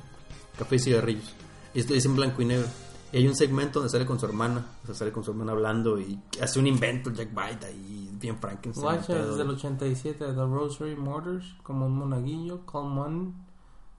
Café 0.59 0.77
y 0.77 0.79
cigarrillos. 0.81 1.33
Y 1.75 1.81
esto 1.81 1.95
es 1.95 2.05
en 2.05 2.17
blanco 2.17 2.43
y 2.43 2.47
negro. 2.47 2.67
Y 3.13 3.17
hay 3.17 3.27
un 3.27 3.35
segmento 3.35 3.81
donde 3.81 3.91
sale 3.91 4.07
con 4.07 4.19
su 4.21 4.27
hermana. 4.27 4.65
O 4.83 4.87
sea, 4.87 4.95
sale 4.95 5.11
con 5.13 5.25
su 5.25 5.31
hermana 5.33 5.53
hablando 5.53 5.99
y 5.99 6.19
hace 6.41 6.59
un 6.61 6.67
invento, 6.67 7.11
Jack 7.11 7.31
White 7.37 7.67
ahí, 7.67 8.11
bien 8.21 8.39
Frankenstein. 8.39 8.85
Guacha, 8.85 9.07
pedo. 9.15 9.31
desde 9.31 9.43
el 9.43 9.51
87, 9.51 10.19
The 10.27 10.33
Rosary 10.35 10.97
Murders, 10.97 11.55
como 11.63 11.87
un 11.87 11.97
monaguillo, 11.97 12.65
Call 12.67 12.85
Mon, 12.89 13.35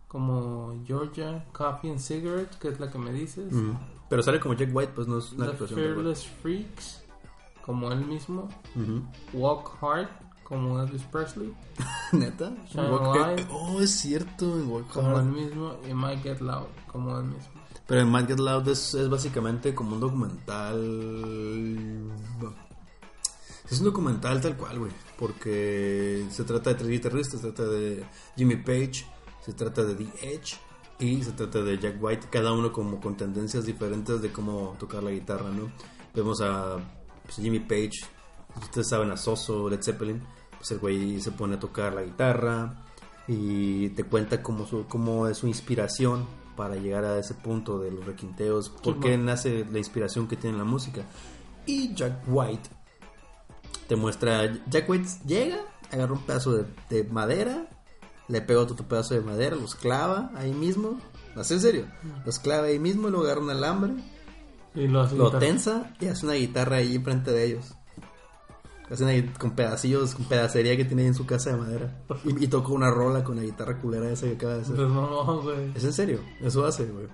como 0.08 0.74
Georgia, 0.86 1.46
Coffee 1.54 1.90
and 1.92 2.00
Cigarette, 2.00 2.56
que 2.60 2.70
es 2.70 2.80
la 2.80 2.90
que 2.92 2.98
me 2.98 3.12
dices. 3.12 3.52
Mm. 3.52 3.72
Pero 4.10 4.24
sale 4.24 4.40
como 4.40 4.54
Jack 4.56 4.70
White, 4.74 4.92
pues 4.96 5.08
no 5.08 5.18
es 5.20 5.32
una 5.34 5.46
The 5.48 5.52
actuación. 5.54 5.80
Fearless 5.80 6.28
Freaks, 6.42 7.04
como 7.66 7.92
él 7.92 8.06
mismo. 8.06 8.50
White. 8.76 8.92
Ujú. 8.92 9.02
Walk 9.34 9.78
Hard, 9.82 10.10
como 10.44 10.82
Elvis 10.82 11.04
Presley, 11.04 11.54
¿Neta? 12.12 12.52
Walk- 12.76 13.16
Light. 13.36 13.48
Oh, 13.52 13.80
es 13.80 13.92
cierto, 13.92 14.46
Walk 14.68 14.88
como 14.92 15.16
Hard. 15.18 15.26
él 15.28 15.32
mismo. 15.32 15.76
Y 15.90 15.94
Might 15.94 16.22
Get 16.24 16.42
Loud, 16.42 16.68
como 16.92 17.18
él 17.18 17.26
mismo. 17.26 17.61
Pero 17.92 18.04
en 18.04 18.10
Mad 18.10 18.26
Get 18.26 18.40
Loud 18.40 18.70
es, 18.70 18.94
es 18.94 19.10
básicamente 19.10 19.76
como 19.76 19.96
un 19.96 20.00
documental. 20.00 20.80
Es 23.70 23.80
un 23.80 23.84
documental 23.84 24.40
tal 24.40 24.56
cual, 24.56 24.80
güey. 24.80 24.94
Porque 25.20 26.26
se 26.32 26.46
trata 26.46 26.70
de 26.70 26.78
tres 26.78 26.90
guitarristas: 26.90 27.42
se 27.42 27.52
trata 27.52 27.70
de 27.70 28.06
Jimmy 28.38 28.56
Page, 28.56 29.06
se 29.46 29.52
trata 29.52 29.84
de 29.84 29.96
The 29.96 30.36
Edge 30.36 30.58
y 31.00 31.22
se 31.22 31.34
trata 31.34 31.62
de 31.64 31.78
Jack 31.80 32.02
White. 32.02 32.28
Cada 32.32 32.54
uno 32.54 32.72
como 32.72 33.02
con 33.02 33.18
tendencias 33.18 33.66
diferentes 33.66 34.22
de 34.22 34.32
cómo 34.32 34.78
tocar 34.80 35.04
la 35.04 35.12
guitarra, 35.12 35.50
¿no? 35.50 35.70
Vemos 36.16 36.40
a 36.40 36.78
pues, 37.26 37.36
Jimmy 37.36 37.60
Page, 37.60 38.06
ustedes 38.56 38.88
saben, 38.88 39.12
a 39.12 39.18
Soso, 39.18 39.70
Led 39.70 39.82
Zeppelin. 39.84 40.24
Pues 40.58 40.72
el 40.72 40.80
güey 40.80 41.20
se 41.20 41.34
pone 41.34 41.56
a 41.56 41.60
tocar 41.60 41.92
la 41.92 42.04
guitarra 42.04 42.86
y 43.28 43.90
te 43.90 44.06
cuenta 44.06 44.42
cómo, 44.42 44.66
su, 44.66 44.88
cómo 44.88 45.28
es 45.28 45.40
su 45.40 45.48
inspiración 45.48 46.40
para 46.62 46.76
llegar 46.76 47.04
a 47.06 47.18
ese 47.18 47.34
punto 47.34 47.80
de 47.80 47.90
los 47.90 48.06
requinteos, 48.06 48.70
por 48.70 49.00
qué 49.00 49.18
nace 49.18 49.66
la 49.72 49.80
inspiración 49.80 50.28
que 50.28 50.38
tiene 50.38 50.60
la 50.60 50.64
música. 50.64 51.02
Y 51.66 51.92
Jack 51.96 52.22
White 52.28 52.70
te 53.88 53.96
muestra, 53.96 54.44
Jack 54.70 54.88
White 54.88 55.10
llega, 55.26 55.58
agarra 55.92 56.14
un 56.14 56.22
pedazo 56.22 56.54
de, 56.54 56.66
de 56.92 57.04
madera, 57.06 57.68
le 58.28 58.42
pega 58.42 58.60
otro 58.60 58.76
pedazo 58.88 59.16
de 59.16 59.22
madera, 59.22 59.56
los 59.56 59.74
clava 59.74 60.30
ahí 60.36 60.54
mismo, 60.54 61.00
así 61.36 61.56
en 61.56 61.62
serio, 61.62 61.88
los 62.28 62.38
clava 62.38 62.68
ahí 62.68 62.78
mismo, 62.78 63.10
luego 63.10 63.26
agarra 63.26 63.42
un 63.42 63.50
alambre, 63.50 63.94
Y 64.76 64.88
lo 64.88 65.08
lo 65.08 65.32
tensa 65.40 65.96
y 66.00 66.10
hace 66.10 66.28
una 66.28 66.36
guitarra 66.36 66.76
ahí 66.76 66.94
enfrente 66.94 67.32
de 67.32 67.44
ellos. 67.44 67.74
Hace 68.92 69.04
una 69.04 69.14
gui- 69.14 69.38
con 69.38 69.52
pedacillos, 69.52 70.14
con 70.16 70.26
pedacería 70.26 70.76
que 70.76 70.84
tiene 70.86 71.04
ahí 71.04 71.08
en 71.08 71.14
su 71.14 71.26
casa 71.26 71.52
de 71.52 71.58
madera. 71.58 72.04
Y, 72.26 72.44
y 72.44 72.48
toca 72.48 72.70
una 72.74 72.92
rola 72.92 73.24
con 73.24 73.38
la 73.38 73.44
guitarra 73.44 73.80
culera 73.80 74.12
esa 74.12 74.26
que 74.28 74.34
acaba 74.34 74.56
de 74.56 74.62
hacer. 74.62 74.76
Pues 74.76 74.90
no, 74.90 75.26
no, 75.26 75.42
güey. 75.42 75.72
Es 75.76 75.84
en 75.86 75.94
serio, 75.94 76.20
eso 76.42 76.66
hace, 76.66 76.86
güey. 76.86 77.08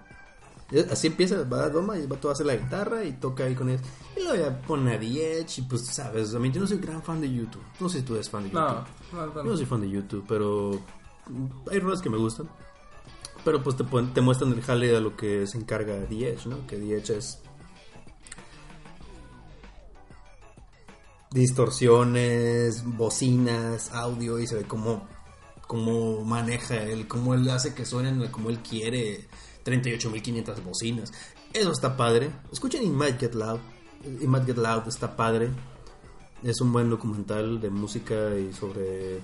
Así 0.91 1.07
empieza, 1.07 1.43
va 1.43 1.63
a 1.63 1.69
Doma 1.69 1.97
y 1.97 2.05
va 2.07 2.17
todo 2.17 2.29
a 2.29 2.33
hacer 2.33 2.45
la 2.45 2.55
guitarra 2.57 3.03
y 3.05 3.13
toca 3.13 3.45
ahí 3.45 3.55
con 3.55 3.69
ellos. 3.69 3.81
Y 4.17 4.21
luego 4.23 4.35
ya 4.35 4.61
pone 4.63 4.91
a 4.91 4.95
Edge 4.95 5.59
y 5.59 5.61
pues, 5.61 5.85
sabes, 5.85 6.33
a 6.35 6.39
mí 6.39 6.51
yo 6.51 6.59
no 6.59 6.67
soy 6.67 6.79
gran 6.79 7.01
fan 7.01 7.21
de 7.21 7.31
YouTube. 7.31 7.61
No 7.79 7.87
sé 7.87 7.99
si 7.99 8.03
tú 8.05 8.15
eres 8.15 8.29
fan 8.29 8.43
de 8.43 8.49
YouTube. 8.49 8.65
No, 9.13 9.25
no, 9.25 9.25
no. 9.27 9.33
Yo 9.35 9.43
no 9.51 9.55
soy 9.55 9.65
fan 9.65 9.79
de 9.81 9.89
YouTube, 9.89 10.25
pero 10.27 10.71
hay 11.71 11.79
rolas 11.79 12.01
que 12.01 12.09
me 12.09 12.17
gustan. 12.17 12.49
Pero 13.45 13.63
pues 13.63 13.77
te, 13.77 13.85
te 14.13 14.19
muestran 14.21 14.51
el 14.51 14.61
jale 14.61 14.87
de 14.87 14.99
lo 14.99 15.15
que 15.15 15.47
se 15.47 15.57
encarga 15.57 15.95
Edge, 15.95 16.47
¿no? 16.47 16.67
Que 16.67 16.75
Edge 16.75 17.11
es 17.15 17.39
distorsiones, 21.31 22.83
bocinas, 22.85 23.91
audio 23.93 24.39
y 24.39 24.47
se 24.47 24.55
ve 24.55 24.63
cómo, 24.63 25.07
cómo 25.67 26.23
maneja 26.23 26.75
él, 26.75 27.07
cómo 27.07 27.33
él 27.33 27.49
hace 27.49 27.73
que 27.73 27.85
suenen 27.85 28.27
como 28.31 28.49
él 28.49 28.59
quiere 28.59 29.27
38.500 29.65 30.63
bocinas. 30.63 31.11
Eso 31.53 31.71
está 31.71 31.97
padre. 31.97 32.31
Escuchen 32.51 32.83
In 32.83 32.95
Might 32.95 33.19
Get 33.19 33.33
Loud. 33.33 33.59
In 34.05 34.29
Might 34.29 34.45
Get 34.45 34.57
Loud 34.57 34.87
está 34.87 35.15
padre. 35.15 35.49
Es 36.43 36.61
un 36.61 36.71
buen 36.71 36.89
documental 36.89 37.59
de 37.59 37.69
música 37.69 38.37
y 38.37 38.53
sobre 38.53 39.21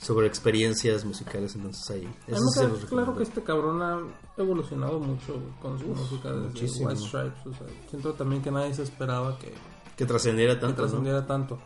sobre 0.00 0.26
experiencias 0.26 1.04
musicales 1.04 1.54
entonces 1.54 1.90
ahí. 1.90 2.08
Eso 2.26 2.86
claro 2.88 3.14
que 3.16 3.22
este 3.22 3.42
cabrón 3.42 3.82
ha 3.82 4.00
evolucionado 4.38 4.98
mucho 4.98 5.38
con 5.60 5.78
su 5.78 5.88
música 5.88 6.30
desde 6.30 6.48
muchísimo. 6.48 6.88
White 6.88 7.00
Stripes. 7.00 7.46
O 7.46 7.52
sea, 7.52 7.66
siento 7.90 8.14
también 8.14 8.40
que 8.40 8.50
nadie 8.50 8.72
se 8.72 8.82
esperaba 8.82 9.38
que, 9.38 9.52
que 10.00 10.06
trascendiera 10.06 10.54
que 10.54 10.60
tanto, 10.60 10.82
¿no? 10.82 10.88
trascendiera 10.88 11.26
tanto. 11.26 11.58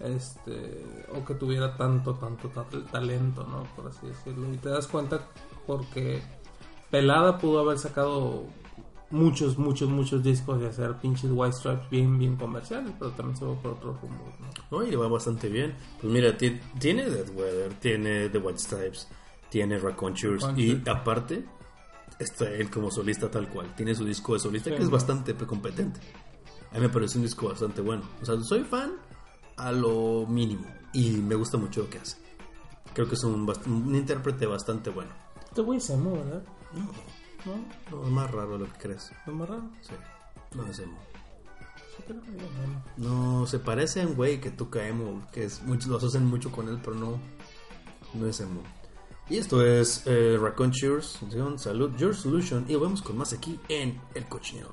Este, 0.00 0.84
o 1.14 1.24
que 1.24 1.34
tuviera 1.34 1.76
tanto, 1.76 2.14
tanto, 2.14 2.48
tanto 2.48 2.82
talento, 2.84 3.44
¿no? 3.44 3.62
Por 3.76 3.86
así 3.88 4.06
decirlo. 4.06 4.52
Y 4.52 4.56
te 4.56 4.68
das 4.68 4.86
cuenta 4.86 5.20
porque 5.66 6.22
Pelada 6.90 7.38
pudo 7.38 7.60
haber 7.60 7.78
sacado 7.78 8.44
muchos, 9.10 9.56
muchos, 9.56 9.88
muchos 9.88 10.22
discos 10.22 10.60
y 10.62 10.66
hacer 10.66 10.94
pinches 10.96 11.30
White 11.32 11.56
Stripes 11.56 11.88
bien, 11.90 12.18
bien 12.18 12.36
comerciales, 12.36 12.92
pero 12.98 13.12
también 13.12 13.36
se 13.36 13.44
va 13.44 13.54
por 13.54 13.72
otro 13.72 13.96
rumbo, 14.00 14.24
¿no? 14.70 14.78
No, 14.78 14.86
y 14.86 14.90
le 14.90 14.96
va 14.96 15.08
bastante 15.08 15.48
bien. 15.48 15.74
Pues 16.00 16.12
mira, 16.12 16.36
ti- 16.36 16.60
tiene 16.78 17.08
Dead 17.08 17.28
Weather, 17.30 17.74
tiene 17.74 18.28
The 18.28 18.38
White 18.38 18.58
Stripes, 18.58 19.08
tiene 19.50 19.78
Raconchures 19.78 20.42
Raccoon 20.42 20.58
y 20.60 20.82
aparte 20.88 21.44
está 22.18 22.48
él 22.50 22.68
como 22.70 22.90
solista 22.90 23.30
tal 23.30 23.48
cual. 23.48 23.72
Tiene 23.76 23.94
su 23.94 24.04
disco 24.04 24.34
de 24.34 24.40
solista 24.40 24.70
Sí, 24.70 24.76
que 24.76 24.82
es 24.82 24.90
bastante 24.90 25.34
competente. 25.34 26.00
A 26.74 26.78
mí 26.78 26.82
me 26.82 26.88
parece 26.90 27.16
un 27.18 27.24
disco 27.24 27.48
bastante 27.48 27.80
bueno. 27.80 28.02
O 28.20 28.24
sea, 28.26 28.38
soy 28.42 28.64
fan 28.64 28.92
a 29.56 29.70
lo 29.72 30.26
mínimo 30.28 30.66
y 30.92 31.12
me 31.12 31.36
gusta 31.36 31.56
mucho 31.56 31.82
lo 31.84 31.90
que 31.90 31.98
hace. 31.98 32.16
Creo 32.92 33.08
que 33.08 33.14
es 33.14 33.24
un, 33.24 33.46
bast- 33.46 33.66
un 33.66 33.94
intérprete 33.94 34.44
bastante 34.46 34.90
bueno. 34.90 35.10
Este 35.48 35.62
güey 35.62 35.78
es 35.78 35.88
emo, 35.90 36.12
¿verdad? 36.12 36.42
No, 36.74 36.80
¿No? 37.46 37.64
no, 37.98 38.04
es 38.06 38.10
más 38.10 38.30
raro 38.30 38.58
lo 38.58 38.64
que 38.66 38.78
crees. 38.78 39.12
¿No 39.26 39.32
es 39.32 39.38
más 39.38 39.48
raro? 39.48 39.62
Sí, 39.82 39.92
no 40.56 40.66
es 40.66 40.78
emo. 40.80 40.98
No, 42.96 43.46
se 43.46 43.58
parece 43.60 44.02
a 44.02 44.06
un 44.06 44.14
güey 44.14 44.40
que 44.40 44.50
toca 44.50 44.86
emo, 44.86 45.22
que 45.32 45.44
es 45.44 45.62
muchos 45.62 45.86
lo 45.88 45.96
asocian 45.98 46.26
mucho 46.26 46.50
con 46.50 46.68
él, 46.68 46.80
pero 46.82 46.96
no, 46.96 47.18
no 48.14 48.26
es 48.26 48.40
emo. 48.40 48.60
Y 49.30 49.38
esto 49.38 49.64
es 49.64 50.02
eh, 50.06 50.36
Raccoon 50.40 50.70
Cheers, 50.72 51.20
Salud, 51.56 51.96
Your 51.96 52.14
Solution, 52.14 52.66
y 52.68 52.74
volvemos 52.74 53.00
con 53.00 53.16
más 53.16 53.32
aquí 53.32 53.58
en 53.68 53.98
El 54.14 54.26
Cochinero. 54.26 54.72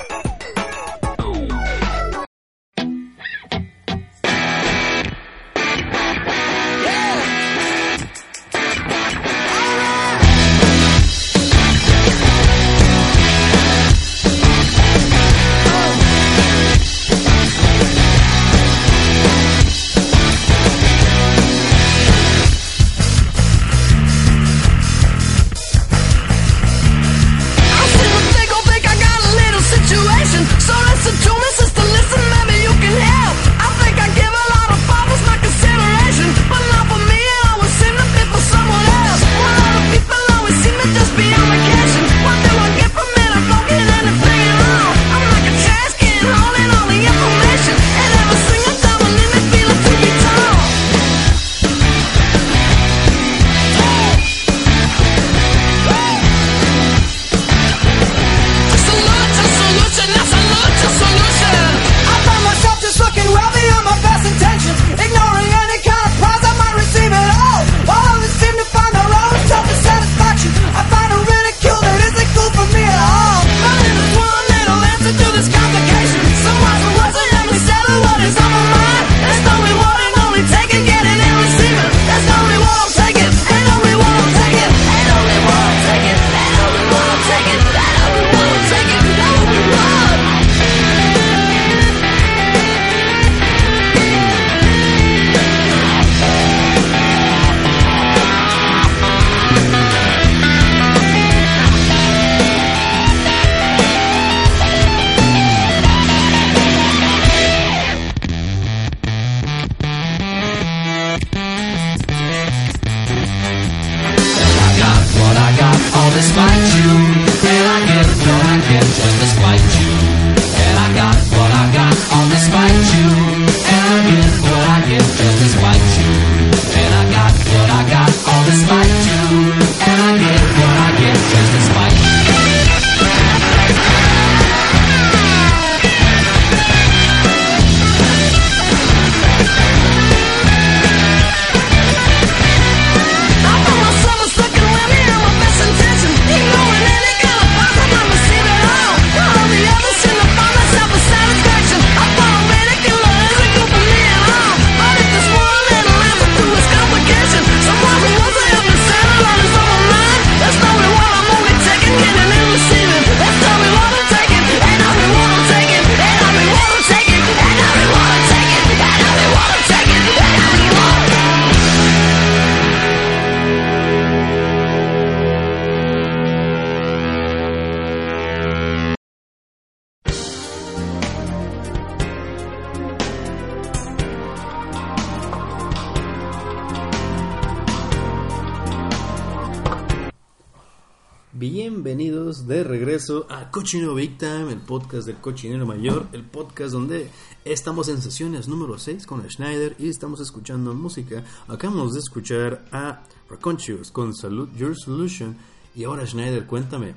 Cochinero 193.61 193.93
Big 193.93 194.17
Time, 194.17 194.51
el 194.51 194.57
podcast 194.59 195.05
del 195.05 195.17
cochinero 195.17 195.67
mayor, 195.67 196.07
el 196.13 196.23
podcast 196.23 196.71
donde 196.73 197.07
estamos 197.45 197.89
en 197.89 198.01
sesiones 198.01 198.47
número 198.47 198.79
6 198.79 199.05
con 199.05 199.21
Schneider 199.29 199.75
y 199.77 199.87
estamos 199.87 200.19
escuchando 200.19 200.73
música. 200.73 201.23
Acabamos 201.47 201.93
de 201.93 201.99
escuchar 201.99 202.65
a 202.71 203.03
Raconchius 203.29 203.91
con 203.91 204.15
Salute 204.15 204.57
Your 204.57 204.75
Solution 204.75 205.37
y 205.75 205.83
ahora 205.83 206.07
Schneider, 206.07 206.47
cuéntame, 206.47 206.95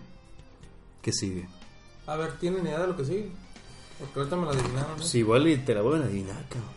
¿qué 1.03 1.13
sigue? 1.13 1.47
A 2.07 2.17
ver, 2.17 2.33
¿tienen 2.39 2.65
idea 2.65 2.81
de 2.81 2.87
lo 2.87 2.97
que 2.97 3.05
sigue? 3.05 3.29
Porque 4.01 4.21
ahorita 4.21 4.37
me 4.37 4.45
lo 4.47 4.51
adivinaron. 4.53 4.97
Pues 4.97 5.15
igual 5.17 5.47
y 5.47 5.59
te 5.59 5.75
la 5.75 5.83
vuelven 5.83 6.01
a 6.01 6.07
adivinar, 6.07 6.47
cabrón. 6.49 6.71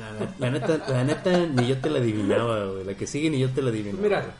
La, 0.00 0.12
la- 0.12 0.34
la 0.38 0.50
neta, 0.52 0.86
la 0.92 1.02
neta, 1.02 1.44
ni 1.44 1.66
yo 1.66 1.80
te 1.80 1.90
la 1.90 1.98
adivinaba, 1.98 2.66
güey. 2.66 2.84
La 2.84 2.94
que 2.96 3.08
sigue 3.08 3.30
ni 3.30 3.40
yo 3.40 3.50
te 3.50 3.62
la 3.62 3.70
adivinaba. 3.70 4.00
Mira, 4.00 4.34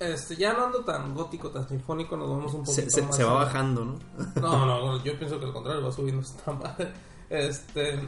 este, 0.00 0.36
ya 0.36 0.52
no 0.54 0.66
ando 0.66 0.84
tan 0.84 1.14
gótico, 1.14 1.50
tan 1.50 1.68
sinfónico, 1.68 2.16
nos 2.16 2.28
vamos 2.28 2.54
un 2.54 2.64
poquito 2.64 2.82
se, 2.82 2.90
se- 2.90 3.02
más. 3.02 3.16
se 3.16 3.24
va 3.24 3.34
bajando, 3.34 3.84
¿no? 3.84 3.98
No, 4.40 4.66
no, 4.66 4.96
yo 5.04 5.18
pienso 5.18 5.38
que 5.38 5.46
al 5.46 5.52
contrario, 5.52 5.84
va 5.84 5.92
subiendo 5.92 6.22
esta 6.22 6.52
madre. 6.52 6.92
Este, 7.30 8.00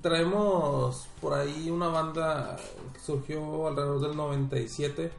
traemos 0.00 1.06
por 1.20 1.34
ahí 1.34 1.70
una 1.70 1.88
banda 1.88 2.56
que 2.92 3.00
surgió 3.00 3.66
alrededor 3.68 4.00
del 4.00 4.16
97. 4.16 5.12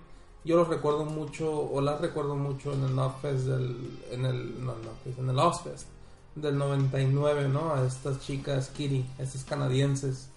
Yo 0.43 0.57
los 0.57 0.67
recuerdo 0.67 1.05
mucho, 1.05 1.51
o 1.51 1.81
las 1.81 1.99
recuerdo 2.01 2.35
mucho 2.35 2.71
en 2.73 2.83
el 2.83 2.95
Notfest 2.95 3.45
del, 3.45 3.99
en 4.11 4.25
el, 4.25 4.63
no, 4.63 4.73
Notfest, 4.75 5.17
en 5.19 5.29
el 5.29 5.39
Ozfest 5.39 5.87
del 6.35 6.57
99, 6.57 7.47
¿no? 7.49 7.73
A 7.73 7.83
estas 7.85 8.19
chicas 8.19 8.69
Kitty, 8.69 9.05
estas 9.17 9.43
canadienses. 9.43 10.29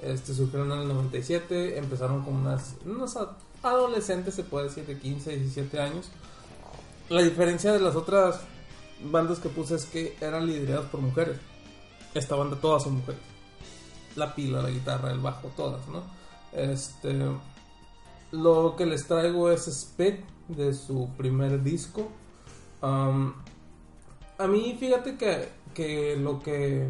Este, 0.00 0.32
surgieron 0.32 0.70
en 0.70 0.78
el 0.82 0.88
97, 0.88 1.76
empezaron 1.76 2.22
como 2.22 2.38
unas, 2.40 2.76
unos 2.86 3.18
a- 3.62 3.68
adolescentes, 3.68 4.34
se 4.34 4.44
puede 4.44 4.68
decir, 4.68 4.86
de 4.86 4.98
15, 4.98 5.36
17 5.36 5.80
años. 5.80 6.08
La 7.08 7.22
diferencia 7.22 7.72
de 7.72 7.80
las 7.80 7.96
otras 7.96 8.40
bandas 9.02 9.38
que 9.38 9.48
puse 9.48 9.76
es 9.76 9.84
que 9.86 10.16
eran 10.20 10.46
lideradas 10.46 10.86
por 10.86 11.00
mujeres. 11.00 11.38
Esta 12.14 12.34
banda 12.36 12.56
todas 12.60 12.82
son 12.82 12.96
mujeres. 12.96 13.20
La 14.16 14.34
pila, 14.34 14.62
la 14.62 14.70
guitarra, 14.70 15.10
el 15.12 15.20
bajo, 15.20 15.48
todas, 15.56 15.86
¿no? 15.88 16.02
Este, 16.52 17.14
lo 18.32 18.74
que 18.76 18.86
les 18.86 19.06
traigo 19.06 19.50
es 19.50 19.66
Spit 19.66 20.20
de 20.48 20.74
su 20.74 21.08
primer 21.16 21.62
disco. 21.62 22.08
Um, 22.82 23.32
a 24.38 24.46
mí, 24.46 24.76
fíjate 24.78 25.16
que, 25.16 25.48
que 25.74 26.16
lo 26.16 26.40
que 26.40 26.86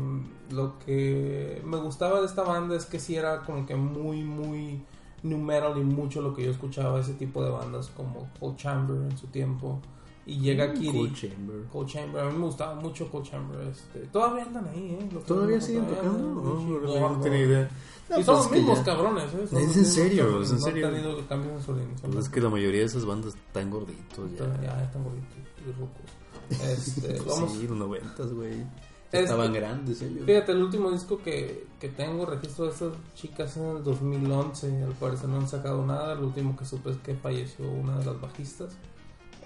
lo 0.51 0.79
que 0.79 1.61
me 1.65 1.77
gustaba 1.77 2.21
de 2.21 2.27
esta 2.27 2.43
banda 2.43 2.75
es 2.77 2.87
que 2.87 2.99
sí 2.99 3.17
era 3.17 3.43
como 3.43 3.67
que 3.67 3.75
muy, 3.77 4.23
muy 4.23 4.81
new 5.23 5.39
metal 5.39 5.77
y 5.79 5.83
mucho 5.85 6.21
lo 6.23 6.35
que 6.35 6.45
yo 6.45 6.51
escuchaba, 6.51 7.01
ese 7.01 7.15
tipo 7.15 7.43
de 7.45 7.51
bandas 7.51 7.89
como 7.97 8.29
Cold 8.39 8.57
Chamber 8.57 8.97
en 9.11 9.17
su 9.19 9.27
tiempo. 9.29 9.81
Y 10.27 10.41
llega 10.41 10.75
Kitty. 10.75 10.93
Cool 10.93 11.15
Chamber. 11.15 11.57
Cold 11.73 11.89
Chamber, 11.89 12.23
a 12.23 12.31
mí 12.31 12.37
me 12.39 12.45
gustaba 12.45 12.75
mucho 12.75 13.11
Cold 13.11 13.25
Chamber. 13.25 13.61
Este, 13.69 14.01
todavía 14.09 14.45
andan 14.45 14.69
ahí, 14.69 14.99
¿eh? 15.01 15.09
¿Todavía 15.27 15.59
siguen 15.61 15.87
tocando? 15.87 16.19
No, 16.19 16.81
no, 16.81 17.11
no 17.15 17.21
tenía 17.21 17.41
idea. 17.41 17.71
Y 18.11 18.11
No, 18.11 18.17
son 18.17 18.25
pues 18.25 18.39
los 18.39 18.51
mismos 18.53 18.79
cabrones, 18.81 19.25
¿eh? 19.35 19.45
¿Es 19.45 19.77
en 19.77 19.85
serio? 19.87 20.25
cabrones, 20.25 20.49
¿Es 20.49 20.53
en 20.53 20.59
no 20.61 20.65
serio? 20.67 20.87
han 20.89 20.95
tenido 20.95 21.29
cambios 21.29 21.55
en 21.55 21.63
su 21.63 21.71
organización. 21.73 22.13
Pues 22.13 22.25
es 22.27 22.31
que 22.31 22.41
la 22.43 22.49
mayoría 22.51 22.81
de 22.81 22.87
esas 22.87 23.05
bandas 23.07 23.35
están 23.35 23.71
gorditos 23.71 24.31
ya. 24.33 24.63
Ya 24.63 24.83
están 24.85 25.03
gorditos 25.05 25.39
y 25.67 25.73
rucos. 25.73 26.03
Este, 26.73 27.21
vamos, 27.27 27.53
Sí, 27.53 27.67
los 27.69 27.77
noventas, 27.77 28.33
güey. 28.33 28.65
Es 29.11 29.23
Estaban 29.23 29.53
grandes 29.55 30.03
ellos. 30.03 30.27
Fíjate, 30.27 30.53
el 30.53 30.63
último 30.63 30.91
disco 30.91 31.19
que, 31.23 31.67
que 31.81 31.89
tengo 31.89 32.27
registro 32.27 32.67
de 32.67 32.73
estas 32.73 32.93
chicas 33.15 33.57
en 33.57 33.77
el 33.77 33.83
2011. 33.83 34.85
Al 34.85 34.93
parecer 34.93 35.31
no 35.31 35.39
han 35.39 35.49
sacado 35.49 35.85
nada. 35.87 36.15
Lo 36.15 36.27
último 36.27 36.55
que 36.57 36.67
supe 36.67 36.91
es 36.91 36.97
que 36.99 37.15
falleció 37.15 37.71
una 37.71 37.99
de 37.99 38.05
las 38.05 38.21
bajistas. 38.21 38.77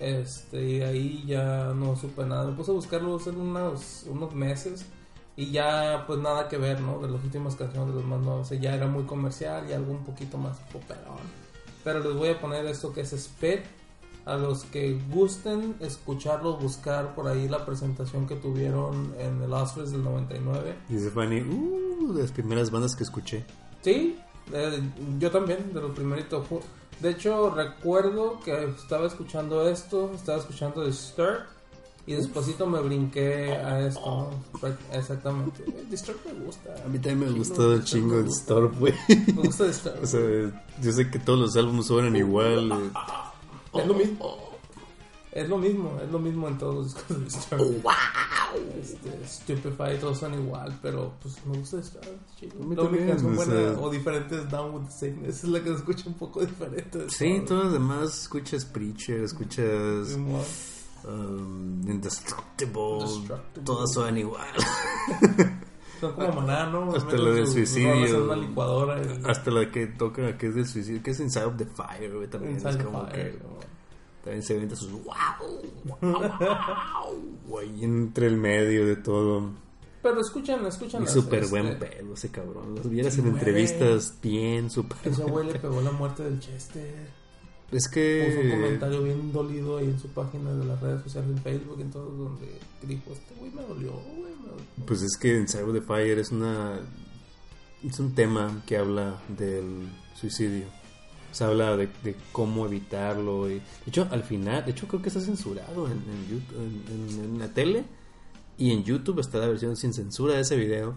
Este, 0.01 0.69
y 0.69 0.83
ahí 0.83 1.25
ya 1.27 1.73
no 1.75 1.95
supe 1.95 2.25
nada. 2.25 2.47
Me 2.47 2.57
puse 2.57 2.73
a 2.73 2.75
buscarlo 2.75 3.15
hace 3.15 3.31
unos, 3.31 4.05
unos 4.09 4.35
meses. 4.35 4.85
Y 5.37 5.53
ya, 5.53 6.05
pues 6.09 6.19
nada 6.19 6.49
que 6.49 6.59
ver, 6.59 6.81
¿no? 6.81 6.99
De 6.99 7.09
las 7.09 7.23
últimas 7.23 7.55
canciones 7.55 7.91
de 7.91 8.01
los 8.01 8.05
más 8.05 8.21
nuevos. 8.21 8.47
O 8.47 8.49
sea, 8.49 8.59
ya 8.59 8.75
era 8.75 8.89
muy 8.89 9.05
comercial 9.05 9.65
y 9.71 9.73
algo 9.73 9.93
un 9.93 10.05
poquito 10.05 10.39
más 10.39 10.59
poperón. 10.73 11.21
Pero 11.85 12.01
les 12.01 12.15
voy 12.15 12.31
a 12.31 12.41
poner 12.41 12.67
esto 12.67 12.93
que 12.93 13.03
es 13.03 13.11
Spit. 13.11 13.61
A 14.25 14.37
los 14.37 14.65
que 14.65 15.01
gusten 15.11 15.75
escucharlos, 15.81 16.63
buscar 16.63 17.15
por 17.15 17.27
ahí 17.27 17.49
la 17.49 17.65
presentación 17.67 18.27
que 18.27 18.37
tuvieron 18.37 19.15
en 19.19 19.43
el 19.43 19.53
Oscars 19.53 19.91
del 19.91 20.05
99. 20.05 20.77
Dice 20.89 21.11
Fanny, 21.11 21.41
uh, 21.41 22.13
de 22.15 22.23
las 22.23 22.31
primeras 22.31 22.71
bandas 22.71 22.95
que 22.95 23.03
escuché. 23.03 23.45
Sí, 23.83 24.17
eh, 24.53 24.81
yo 25.19 25.31
también, 25.31 25.73
de 25.73 25.81
los 25.81 25.91
primeritos. 25.93 26.47
De 27.01 27.11
hecho, 27.11 27.51
recuerdo 27.51 28.39
que 28.45 28.65
estaba 28.65 29.07
escuchando 29.07 29.69
esto, 29.69 30.13
estaba 30.15 30.39
escuchando 30.39 30.87
Disturbed 30.87 31.41
y 32.07 32.15
despuésito 32.15 32.67
me 32.67 32.81
brinqué 32.81 33.53
a 33.53 33.87
esto. 33.87 34.31
¿no? 34.61 34.69
Exactamente. 34.93 35.65
Eh, 35.73 35.85
Disturbed 35.91 36.21
me 36.27 36.45
gusta. 36.45 36.75
A 36.85 36.89
mí 36.89 36.99
también 36.99 37.33
me 37.33 37.39
gustó 37.39 37.73
el 37.73 37.85
chingo 37.85 38.23
de. 38.23 38.29
Storm, 38.29 38.79
güey. 38.79 38.95
Me 39.09 39.43
gusta 39.43 39.65
Disturbed. 39.65 39.99
O 40.03 40.07
sea, 40.07 40.65
yo 40.81 40.93
sé 40.93 41.11
que 41.11 41.19
todos 41.19 41.39
los 41.39 41.57
álbumes 41.57 41.87
suenan 41.87 42.17
igual. 42.17 42.93
es 43.75 43.87
lo 43.87 43.95
mismo. 43.95 44.37
Es 45.33 45.49
lo 45.49 45.57
mismo, 45.57 45.99
es 46.05 46.11
lo 46.11 46.19
mismo 46.19 46.47
en 46.47 46.59
todos 46.59 46.75
los 46.75 46.95
discos 46.95 47.09
de 47.19 47.25
Disturbed. 47.25 47.83
Este, 48.79 49.27
Stupefy, 49.27 49.99
todos 49.99 50.19
son 50.19 50.35
igual, 50.35 50.79
pero 50.83 51.15
pues 51.23 51.37
me 51.47 51.57
gusta 51.57 51.79
Disturbed. 51.79 52.19
La 52.77 52.83
única 52.83 53.07
canción 53.07 53.33
o 53.33 53.37
buena 53.37 53.53
sea- 53.55 53.79
o 53.81 53.91
diferente 53.91 54.37
es 54.37 54.51
Down 54.51 54.75
with 54.75 54.83
the 54.89 54.93
Sickness. 54.93 55.37
Esa 55.37 55.47
es 55.47 55.53
la 55.55 55.61
que 55.61 55.69
se 55.71 55.75
escucha 55.77 56.05
un 56.07 56.15
poco 56.15 56.41
diferente. 56.43 57.09
Sí, 57.09 57.37
todo. 57.39 57.47
todos 57.47 57.65
los 57.65 57.73
demás 57.73 58.19
escuchas 58.23 58.65
Preacher, 58.67 59.23
escuchas 59.23 60.13
um, 61.05 61.81
Indestructible, 61.89 62.81
Indestructible. 63.01 63.65
todas 63.65 63.91
suenan 63.91 64.19
igual. 64.19 64.49
Son 66.03 66.15
como 66.15 66.33
maná, 66.41 66.67
¿no? 66.67 66.97
Hasta 66.97 67.17
lo 67.17 67.33
del 67.33 67.47
suicidio. 67.47 68.25
una 68.25 68.35
licuadora. 68.35 69.01
Hasta 69.25 69.53
la 69.53 69.71
que 69.71 69.87
toca, 69.87 70.37
que 70.37 70.49
es 70.49 70.55
del 70.57 70.67
suicidio, 70.67 71.01
que 71.01 71.13
es 71.13 71.21
Inside 71.21 71.45
of 71.45 71.57
the 71.57 71.65
Fire, 71.65 72.13
güey, 72.13 72.27
también 72.27 72.57
es 72.57 72.77
como 72.79 73.07
que 73.09 73.39
se 74.43 74.55
avienta 74.55 74.75
sus 74.75 74.91
wow, 74.91 75.05
wow, 75.85 76.01
wow, 76.01 77.39
güey, 77.47 77.85
entre 77.85 78.27
el 78.27 78.37
medio 78.37 78.85
de 78.85 78.97
todo. 78.97 79.51
Pero 80.03 80.21
escuchan, 80.21 80.67
escuchan. 80.67 81.07
Súper 81.07 81.45
este, 81.45 81.51
buen 81.51 81.79
pedo 81.79 82.15
ese 82.15 82.33
cabrón. 82.33 82.75
Los 82.75 82.91
vieras 82.91 83.17
en 83.19 83.29
entrevistas 83.29 84.19
bien, 84.21 84.71
súper. 84.71 84.99
Güey 85.09 85.53
le 85.53 85.59
pegó 85.61 85.81
la 85.83 85.93
muerte 85.93 86.25
del 86.25 86.41
Chester. 86.41 87.22
Es 87.73 87.89
Puso 87.89 87.89
un 87.89 87.93
que. 87.95 88.51
comentario 88.51 89.03
bien 89.03 89.33
dolido 89.33 89.79
ahí 89.79 89.87
en 89.87 89.99
su 89.99 90.09
página 90.09 90.53
de 90.53 90.65
las 90.67 90.81
redes 90.81 91.03
sociales, 91.03 91.31
en 91.31 91.39
Facebook, 91.43 91.81
en 91.81 91.91
todo, 91.91 92.05
donde 92.11 92.47
dijo: 92.83 93.13
Este 93.13 93.35
güey 93.39 93.51
me 93.51 93.63
dolió, 93.63 93.93
güey, 93.93 94.35
me 94.43 94.49
dolió. 94.51 94.65
Pues 94.87 95.03
es 95.03 95.17
que 95.17 95.37
en 95.37 95.49
Cyber 95.49 95.73
the 95.73 95.81
Fire 95.81 96.19
es 96.19 96.31
una. 96.31 96.79
Es 97.83 97.99
un 97.99 98.15
tema 98.15 98.63
que 98.67 98.77
habla 98.77 99.21
del 99.29 99.89
suicidio. 100.15 100.67
Se 101.33 101.45
habla 101.45 101.77
de, 101.79 101.89
de 102.05 102.15
cómo 102.31 102.67
evitarlo. 102.67 103.49
Y, 103.51 103.55
de 103.55 103.63
hecho, 103.89 104.07
al 104.11 104.23
final, 104.23 104.65
de 104.67 104.73
hecho, 104.73 104.87
creo 104.87 105.01
que 105.01 105.09
está 105.09 105.21
censurado 105.21 105.87
en, 105.87 105.93
en, 105.93 106.29
YouTube- 106.29 106.57
en- 106.57 107.19
en- 107.19 107.25
en 107.25 107.39
la 107.39 107.49
tele. 107.49 107.85
Y 108.59 108.71
en 108.71 108.85
YouTube 108.85 109.19
está 109.21 109.39
la 109.39 109.49
versión 109.49 109.77
sin 109.77 109.95
censura 109.95 110.35
de 110.35 110.41
ese 110.43 110.57
video. 110.57 110.95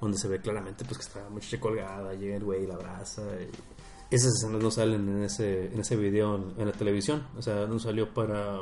Donde 0.00 0.16
se 0.18 0.28
ve 0.28 0.40
claramente 0.40 0.84
pues 0.84 0.98
que 0.98 1.04
está 1.06 1.22
la 1.24 1.30
muchacha 1.30 1.58
colgada. 1.58 2.12
Llega 2.14 2.36
el 2.36 2.44
güey 2.44 2.64
y 2.64 2.66
la 2.66 2.74
abraza. 2.74 3.22
y- 3.40 3.50
esas 4.10 4.34
escenas 4.34 4.62
no 4.62 4.70
salen 4.70 5.08
en 5.08 5.24
ese, 5.24 5.66
en 5.66 5.80
ese 5.80 5.96
video 5.96 6.36
en, 6.36 6.60
en 6.60 6.66
la 6.66 6.72
televisión. 6.72 7.26
O 7.36 7.42
sea, 7.42 7.66
no 7.66 7.78
salió 7.78 8.12
para. 8.12 8.58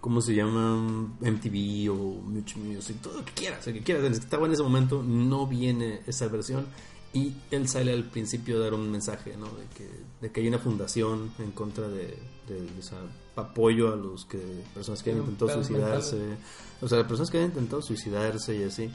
¿Cómo 0.00 0.20
se 0.20 0.34
llama? 0.34 0.76
MTV 1.20 1.90
o 1.90 1.94
Mucho 1.94 2.58
Music, 2.58 2.98
todo 3.02 3.18
lo 3.18 3.24
que 3.24 3.32
quieras, 3.32 3.66
el 3.66 3.74
que 3.74 3.82
quieras. 3.82 4.04
El 4.04 4.12
que 4.12 4.18
estaba 4.18 4.46
en 4.46 4.52
ese 4.52 4.62
momento 4.62 5.02
no 5.02 5.46
viene 5.46 6.02
esa 6.06 6.28
versión. 6.28 6.66
Y 7.12 7.34
él 7.50 7.66
sale 7.68 7.92
al 7.94 8.04
principio 8.04 8.58
a 8.58 8.60
dar 8.60 8.74
un 8.74 8.90
mensaje, 8.90 9.34
¿no? 9.36 9.46
De 9.46 9.64
que, 9.74 9.88
de 10.20 10.30
que 10.30 10.42
hay 10.42 10.48
una 10.48 10.58
fundación 10.58 11.32
en 11.38 11.52
contra 11.52 11.88
de, 11.88 12.18
de, 12.46 12.68
apoyo 13.34 13.92
a 13.92 13.96
los 13.96 14.26
que 14.26 14.38
personas 14.74 15.02
que 15.02 15.12
han 15.12 15.18
intentado 15.18 15.54
suicidarse. 15.54 16.36
O 16.82 16.86
sea, 16.86 17.06
personas 17.08 17.30
que 17.30 17.38
han 17.38 17.46
intentado 17.46 17.80
suicidarse 17.80 18.56
y 18.56 18.62
así. 18.62 18.90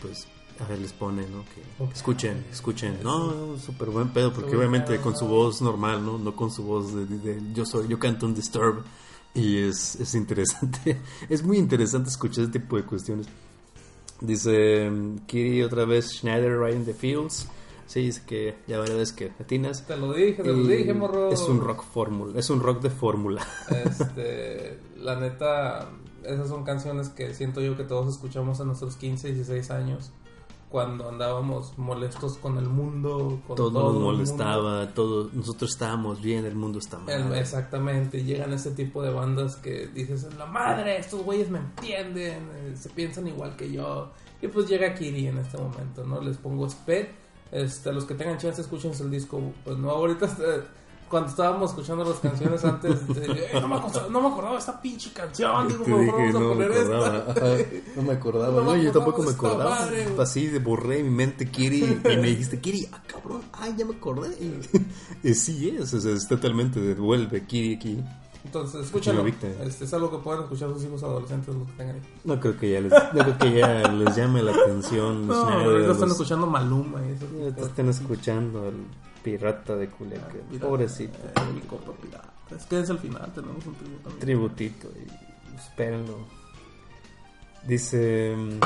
Pues 0.00 0.26
a 0.64 0.68
ver, 0.68 0.78
les 0.78 0.92
pone, 0.92 1.22
¿no? 1.28 1.44
Que 1.54 1.92
escuchen, 1.92 2.44
escuchen. 2.50 2.98
No, 3.02 3.56
súper 3.58 3.90
buen 3.90 4.10
pedo, 4.10 4.32
porque 4.32 4.56
obviamente 4.56 4.98
con 4.98 5.16
su 5.16 5.26
voz 5.26 5.60
normal, 5.62 6.04
¿no? 6.04 6.18
No 6.18 6.34
con 6.36 6.50
su 6.50 6.62
voz 6.62 6.94
de, 6.94 7.06
de- 7.06 7.18
de- 7.34 7.52
yo 7.54 7.64
soy, 7.66 7.88
yo 7.88 7.98
canto 7.98 8.26
un 8.26 8.34
disturb. 8.34 8.82
Y 9.34 9.58
es, 9.62 9.96
es 9.96 10.14
interesante, 10.14 11.00
es 11.28 11.42
muy 11.42 11.56
interesante 11.56 12.10
escuchar 12.10 12.44
ese 12.44 12.52
tipo 12.52 12.76
de 12.76 12.82
cuestiones. 12.84 13.26
Dice 14.20 14.90
Kiri 15.26 15.62
otra 15.62 15.84
vez, 15.84 16.12
Schneider 16.18 16.58
Riding 16.60 16.84
the 16.84 16.94
Fields. 16.94 17.48
Sí, 17.86 18.00
dice 18.02 18.22
que 18.26 18.56
ya 18.68 18.78
varias 18.78 18.96
veces 18.96 19.14
que 19.14 19.32
latinas. 19.38 19.86
Te 19.86 19.96
lo 19.96 20.12
dije, 20.12 20.42
te 20.42 20.52
lo 20.52 20.64
dije, 20.66 20.94
morro. 20.94 21.30
Es 21.32 21.40
un 21.42 21.60
rock 21.60 21.82
fórmula, 21.84 22.38
es 22.38 22.48
un 22.50 22.60
rock 22.60 22.80
de 22.82 22.90
fórmula. 22.90 23.44
Este, 23.70 24.78
la 24.98 25.18
neta, 25.18 25.90
esas 26.24 26.48
son 26.48 26.62
canciones 26.64 27.08
que 27.08 27.34
siento 27.34 27.60
yo 27.60 27.76
que 27.76 27.84
todos 27.84 28.14
escuchamos 28.14 28.60
a 28.60 28.64
nuestros 28.64 28.96
15, 28.96 29.32
16 29.32 29.70
años. 29.72 30.10
Cuando 30.72 31.10
andábamos 31.10 31.76
molestos 31.78 32.38
con 32.38 32.56
el 32.56 32.64
mundo, 32.68 33.40
con 33.46 33.56
Todo 33.56 33.70
todo 33.70 33.82
nos 33.82 33.88
el 33.88 33.92
mundo. 34.00 34.12
molestaba, 34.12 34.94
todo, 34.94 35.28
nosotros 35.34 35.70
estábamos 35.70 36.20
bien, 36.22 36.46
el 36.46 36.56
mundo 36.56 36.78
está 36.78 36.98
mal. 36.98 37.34
exactamente, 37.36 38.24
llegan 38.24 38.54
ese 38.54 38.70
tipo 38.70 39.02
de 39.02 39.12
bandas 39.12 39.56
que 39.56 39.88
dices, 39.88 40.26
la 40.38 40.46
madre, 40.46 40.96
estos 40.98 41.22
güeyes 41.22 41.50
me 41.50 41.58
entienden, 41.58 42.48
eh, 42.54 42.74
se 42.74 42.88
piensan 42.88 43.28
igual 43.28 43.54
que 43.54 43.70
yo. 43.70 44.10
Y 44.40 44.48
pues 44.48 44.66
llega 44.68 44.94
Kiri 44.94 45.26
en 45.28 45.38
este 45.38 45.58
momento, 45.58 46.04
¿no? 46.04 46.20
Les 46.22 46.38
pongo 46.38 46.68
Sped. 46.68 47.06
Este, 47.52 47.92
los 47.92 48.04
que 48.06 48.14
tengan 48.14 48.38
chance, 48.38 48.62
escúchense 48.62 49.02
el 49.04 49.10
disco. 49.10 49.40
Pues 49.64 49.76
no, 49.76 49.90
ahorita 49.90 50.26
cuando 51.12 51.28
estábamos 51.28 51.70
escuchando 51.70 52.04
las 52.04 52.16
canciones 52.18 52.64
antes, 52.64 53.06
de, 53.06 53.24
"Eh, 53.52 53.60
no, 53.60 53.68
me 53.68 53.76
acordaba, 53.76 54.08
no 54.08 54.20
me 54.22 54.28
acordaba 54.28 54.58
esta 54.58 54.80
pinche 54.82 55.12
canción. 55.12 55.68
Digo, 55.68 55.84
Te 55.84 55.90
dije, 55.92 56.10
vamos 56.10 56.34
a 56.34 56.38
no 56.40 56.40
me 56.40 56.54
poner 56.54 56.72
acordaba, 56.72 57.18
esta. 57.18 57.30
ajá, 57.32 57.56
no 57.96 58.02
me 58.02 58.12
acordaba, 58.14 58.52
No 58.64 58.70
me 58.72 58.76
no, 58.78 58.82
yo 58.82 58.92
tampoco 58.92 59.22
me 59.22 59.30
acordaba. 59.30 59.70
madre. 59.70 60.06
Así 60.18 60.46
de 60.48 60.58
borré 60.58 61.02
mi 61.02 61.10
mente 61.10 61.48
Kiri 61.50 61.84
y 61.84 62.16
me 62.16 62.22
dijiste 62.28 62.58
Kiri, 62.60 62.88
ah 62.92 63.02
cabrón, 63.06 63.42
ay 63.52 63.74
ya 63.76 63.84
me 63.84 63.94
acordé. 63.94 64.30
Y 65.22 65.34
sí 65.34 65.76
es, 65.78 65.92
o 65.94 66.00
sea, 66.00 66.12
es 66.14 66.26
totalmente 66.26 66.80
devuelve 66.80 67.44
Kiri 67.46 67.74
aquí. 67.76 68.02
Entonces, 68.44 68.86
escúchenlo. 68.86 69.20
Lo 69.20 69.24
viste. 69.26 69.54
Este, 69.62 69.84
es 69.84 69.94
algo 69.94 70.10
que 70.10 70.18
pueden 70.18 70.42
escuchar 70.42 70.68
sus 70.72 70.82
hijos 70.82 71.00
adolescentes, 71.04 71.54
los 71.54 71.64
que 71.68 71.72
tengan 71.74 71.94
ahí. 71.94 72.02
No 72.24 72.40
creo 72.40 72.58
que 72.58 72.72
ya 72.72 72.80
les, 72.80 72.90
no 72.90 73.10
creo 73.22 73.38
que 73.38 73.52
ya 73.60 73.86
les 73.92 74.16
llame 74.16 74.42
la 74.42 74.50
atención. 74.50 75.28
No, 75.28 75.34
ahorita 75.34 75.92
están 75.92 76.08
los- 76.08 76.12
escuchando 76.18 76.46
Maluma 76.48 77.00
y 77.06 77.12
eso. 77.12 77.26
ya 77.50 77.54
te 77.54 77.62
están 77.62 77.88
escuchando 77.88 78.62
al 78.66 78.74
pirata 79.22 79.76
de 79.76 79.88
Culiacán. 79.88 80.42
Pobrecito. 80.60 81.18
Eh, 81.18 81.52
mi 81.54 81.60
compa 81.62 81.92
pirata. 81.92 82.32
Es 82.54 82.66
que 82.66 82.80
es 82.80 82.90
el 82.90 82.98
final, 82.98 83.32
tenemos 83.34 83.64
un 83.66 83.74
tributo. 83.74 84.02
también. 84.02 84.20
tributito 84.20 84.88
y 84.88 85.56
espérenlo. 85.56 86.18
Dice. 87.66 88.34
mm, 88.36 88.60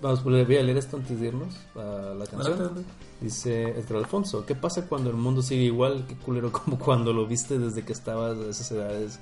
Vamos, 0.00 0.22
voy 0.22 0.40
a 0.40 0.44
leer 0.62 0.76
esto 0.76 0.96
antes 0.96 1.18
de 1.18 1.26
irnos 1.26 1.56
a 1.74 2.14
la 2.16 2.26
canción. 2.26 2.84
Dice 3.20 3.70
Edgar 3.70 3.96
Alfonso: 3.98 4.46
¿Qué 4.46 4.54
pasa 4.54 4.86
cuando 4.86 5.10
el 5.10 5.16
mundo 5.16 5.42
sigue 5.42 5.64
igual? 5.64 6.04
Qué 6.06 6.14
culero 6.14 6.52
como 6.52 6.78
cuando 6.78 7.12
lo 7.12 7.26
viste 7.26 7.58
desde 7.58 7.84
que 7.84 7.92
estabas 7.92 8.38
a 8.38 8.48
esas 8.48 8.70
edades. 8.70 9.20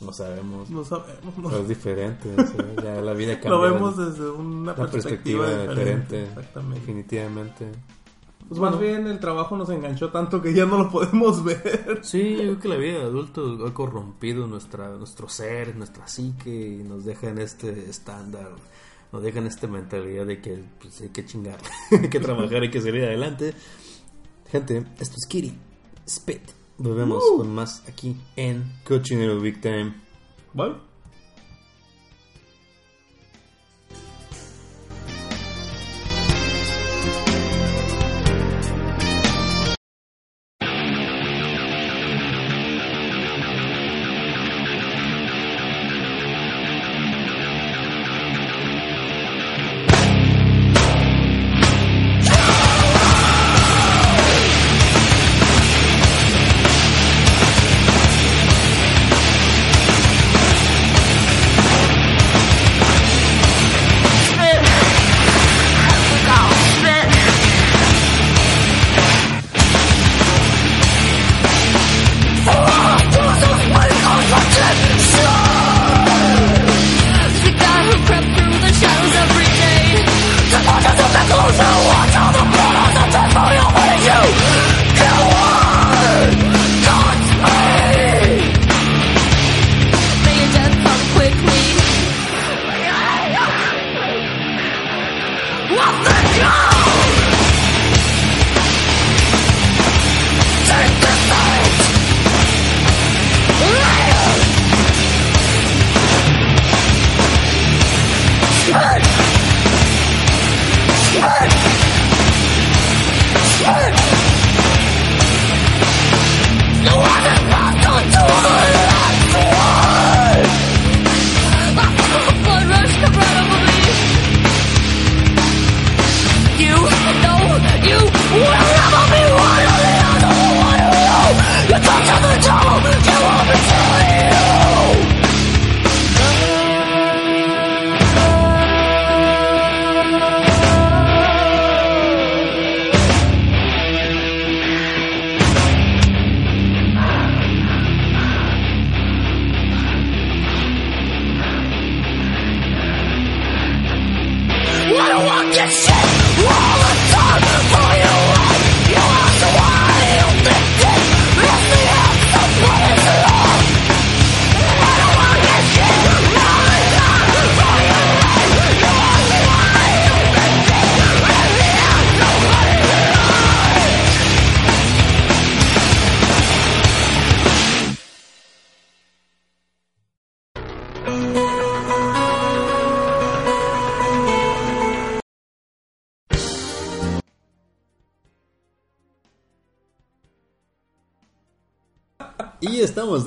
No 0.00 0.12
sabemos. 0.12 0.70
No 0.70 0.84
sabemos, 0.84 1.36
no. 1.38 1.48
Pero 1.50 1.62
es 1.62 1.68
diferente. 1.68 2.28
o 2.38 2.46
sea, 2.46 2.82
ya 2.82 3.00
la 3.02 3.12
vida 3.12 3.34
cambia. 3.34 3.50
Lo 3.50 3.60
vemos 3.60 3.96
desde 3.96 4.30
una 4.30 4.74
perspectiva, 4.74 5.46
diferente. 5.50 6.22
Exactamente. 6.24 6.80
Definitivamente. 6.80 7.66
Pues 8.48 8.60
más 8.60 8.78
bien 8.78 9.08
el 9.08 9.18
trabajo 9.18 9.56
nos 9.56 9.68
enganchó 9.70 10.10
tanto 10.10 10.40
que 10.40 10.54
ya 10.54 10.66
no 10.66 10.78
lo 10.78 10.90
podemos 10.90 11.42
ver. 11.42 12.00
Sí, 12.02 12.36
yo 12.36 12.42
creo 12.42 12.60
que 12.60 12.68
la 12.68 12.76
vida 12.76 12.98
de 12.98 13.04
adulto 13.04 13.66
ha 13.66 13.74
corrompido 13.74 14.46
nuestra, 14.46 14.88
nuestro 14.90 15.28
ser, 15.28 15.74
nuestra 15.74 16.06
psique 16.06 16.78
y 16.80 16.84
nos 16.84 17.04
deja 17.04 17.28
en 17.28 17.38
este 17.38 17.90
estándar, 17.90 18.50
nos 19.12 19.22
deja 19.22 19.40
en 19.40 19.48
esta 19.48 19.66
mentalidad 19.66 20.26
de 20.26 20.40
que 20.40 20.62
pues, 20.80 21.00
hay 21.00 21.08
que 21.08 21.24
chingar, 21.24 21.58
hay 21.90 22.08
que 22.08 22.20
trabajar, 22.20 22.62
hay 22.62 22.70
que 22.70 22.80
salir 22.80 23.04
adelante. 23.04 23.52
Gente, 24.48 24.84
esto 25.00 25.16
es 25.18 25.26
Kiri, 25.26 25.52
Spit. 26.08 26.42
Volvemos 26.78 27.24
con 27.36 27.52
más 27.52 27.82
aquí 27.88 28.16
en 28.36 28.64
Cochinero 28.86 29.40
Big 29.40 29.60
Time. 29.60 29.94
¿Vale? 30.52 30.85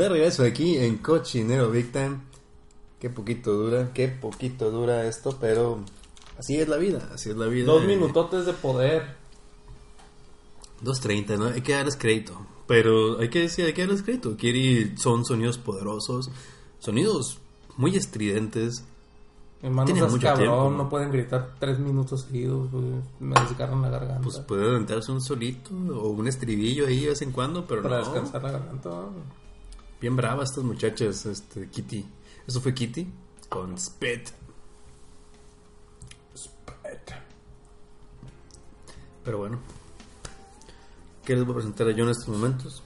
De 0.03 0.09
regreso 0.09 0.43
aquí 0.43 0.77
en 0.77 0.97
Cochinero 0.97 1.69
Big 1.71 1.91
Time. 1.91 2.19
Qué 2.99 3.09
poquito 3.09 3.53
dura, 3.53 3.91
qué 3.93 4.07
poquito 4.07 4.71
dura 4.71 5.05
esto, 5.05 5.37
pero 5.39 5.79
así 6.37 6.57
es 6.57 6.67
la 6.67 6.77
vida, 6.77 7.09
así 7.13 7.29
es 7.29 7.37
la 7.37 7.45
vida. 7.47 7.65
Dos 7.65 7.85
minutotes 7.85 8.45
de 8.45 8.53
poder. 8.53 9.15
2.30, 10.83 11.37
¿no? 11.37 11.45
Hay 11.47 11.61
que 11.61 11.73
darles 11.73 11.95
crédito. 11.95 12.39
Pero 12.67 13.19
hay 13.19 13.29
que 13.29 13.39
decir, 13.39 13.65
hay 13.65 13.73
que 13.73 13.81
darles 13.81 14.03
crédito. 14.03 14.37
Kiri 14.37 14.95
son 14.97 15.25
sonidos 15.25 15.57
poderosos, 15.57 16.29
sonidos 16.79 17.39
muy 17.77 17.95
estridentes. 17.95 18.83
Mi 19.61 19.67
hermano 19.67 19.85
Tiene 19.85 20.01
seas 20.01 20.11
mucho 20.11 20.27
cabrón, 20.27 20.45
tiempo. 20.47 20.83
no 20.83 20.89
pueden 20.89 21.11
gritar 21.11 21.55
tres 21.59 21.79
minutos 21.79 22.21
seguidos. 22.21 22.69
Me 23.19 23.35
desgarran 23.41 23.81
la 23.81 23.89
garganta. 23.89 24.21
Pues 24.21 24.39
puede 24.39 24.69
aventarse 24.69 25.11
un 25.11 25.21
solito 25.21 25.71
o 25.73 26.09
un 26.09 26.27
estribillo 26.27 26.87
ahí 26.87 27.01
de 27.01 27.09
vez 27.09 27.21
en 27.21 27.31
cuando, 27.31 27.65
pero 27.65 27.81
para 27.81 27.99
no. 27.99 28.03
descansar 28.05 28.43
la 28.43 28.51
garganta. 28.51 28.89
Bien 30.01 30.15
bravas 30.15 30.49
estas 30.49 30.63
muchachas, 30.63 31.25
este, 31.25 31.67
Kitty. 31.67 32.05
Eso 32.47 32.61
fue 32.61 32.73
Kitty 32.73 33.07
con 33.49 33.77
Spit. 33.77 34.29
Spit. 36.35 37.11
Pero 39.23 39.37
bueno. 39.39 39.59
¿Qué 41.25 41.35
les 41.35 41.43
voy 41.43 41.51
a 41.51 41.55
presentar 41.55 41.89
yo 41.89 42.05
en 42.05 42.09
estos 42.09 42.29
momentos? 42.29 42.81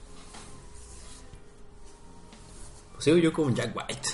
Pues 2.92 3.04
sigo 3.04 3.16
yo 3.16 3.32
con 3.32 3.54
Jack 3.54 3.74
White. 3.76 4.08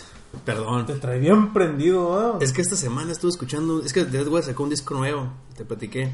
Perdón. 0.45 0.87
Te 0.87 0.95
trae 0.95 1.19
bien 1.19 1.53
prendido, 1.53 2.35
¿no? 2.35 2.41
Es 2.41 2.53
que 2.53 2.61
esta 2.61 2.77
semana 2.77 3.13
estuve 3.13 3.31
escuchando. 3.31 3.83
Es 3.83 3.93
que 3.93 4.05
Dead 4.05 4.29
White 4.29 4.47
sacó 4.47 4.63
un 4.63 4.71
disco 4.71 4.95
nuevo. 4.95 5.33
Te 5.57 5.65
platiqué. 5.65 6.13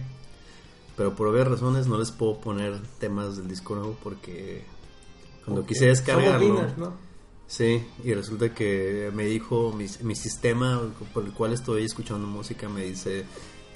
Pero 0.97 1.15
por 1.15 1.27
obvias 1.27 1.47
razones 1.47 1.89
no 1.89 1.99
les 1.99 2.11
puedo 2.11 2.41
poner 2.41 2.81
temas 2.99 3.37
del 3.37 3.49
disco 3.49 3.75
nuevo 3.75 3.99
porque 4.03 4.65
cuando 5.47 5.65
quise 5.65 5.87
descargarlo. 5.87 6.95
Sí, 7.47 7.83
y 8.05 8.13
resulta 8.13 8.53
que 8.53 9.11
me 9.15 9.25
dijo 9.25 9.73
mi, 9.73 9.87
mi 10.03 10.15
sistema 10.15 10.83
por 11.15 11.25
el 11.25 11.33
cual 11.33 11.53
estoy 11.53 11.85
escuchando 11.85 12.27
música 12.27 12.69
me 12.69 12.83
dice 12.83 13.25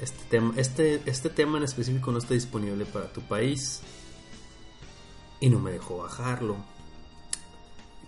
este 0.00 0.24
tema 0.28 0.52
este 0.56 1.00
este 1.06 1.30
tema 1.30 1.58
en 1.58 1.62
específico 1.64 2.10
no 2.10 2.18
está 2.18 2.34
disponible 2.34 2.84
para 2.84 3.12
tu 3.12 3.20
país 3.20 3.80
y 5.38 5.48
no 5.48 5.60
me 5.60 5.70
dejó 5.70 5.98
bajarlo 5.98 6.56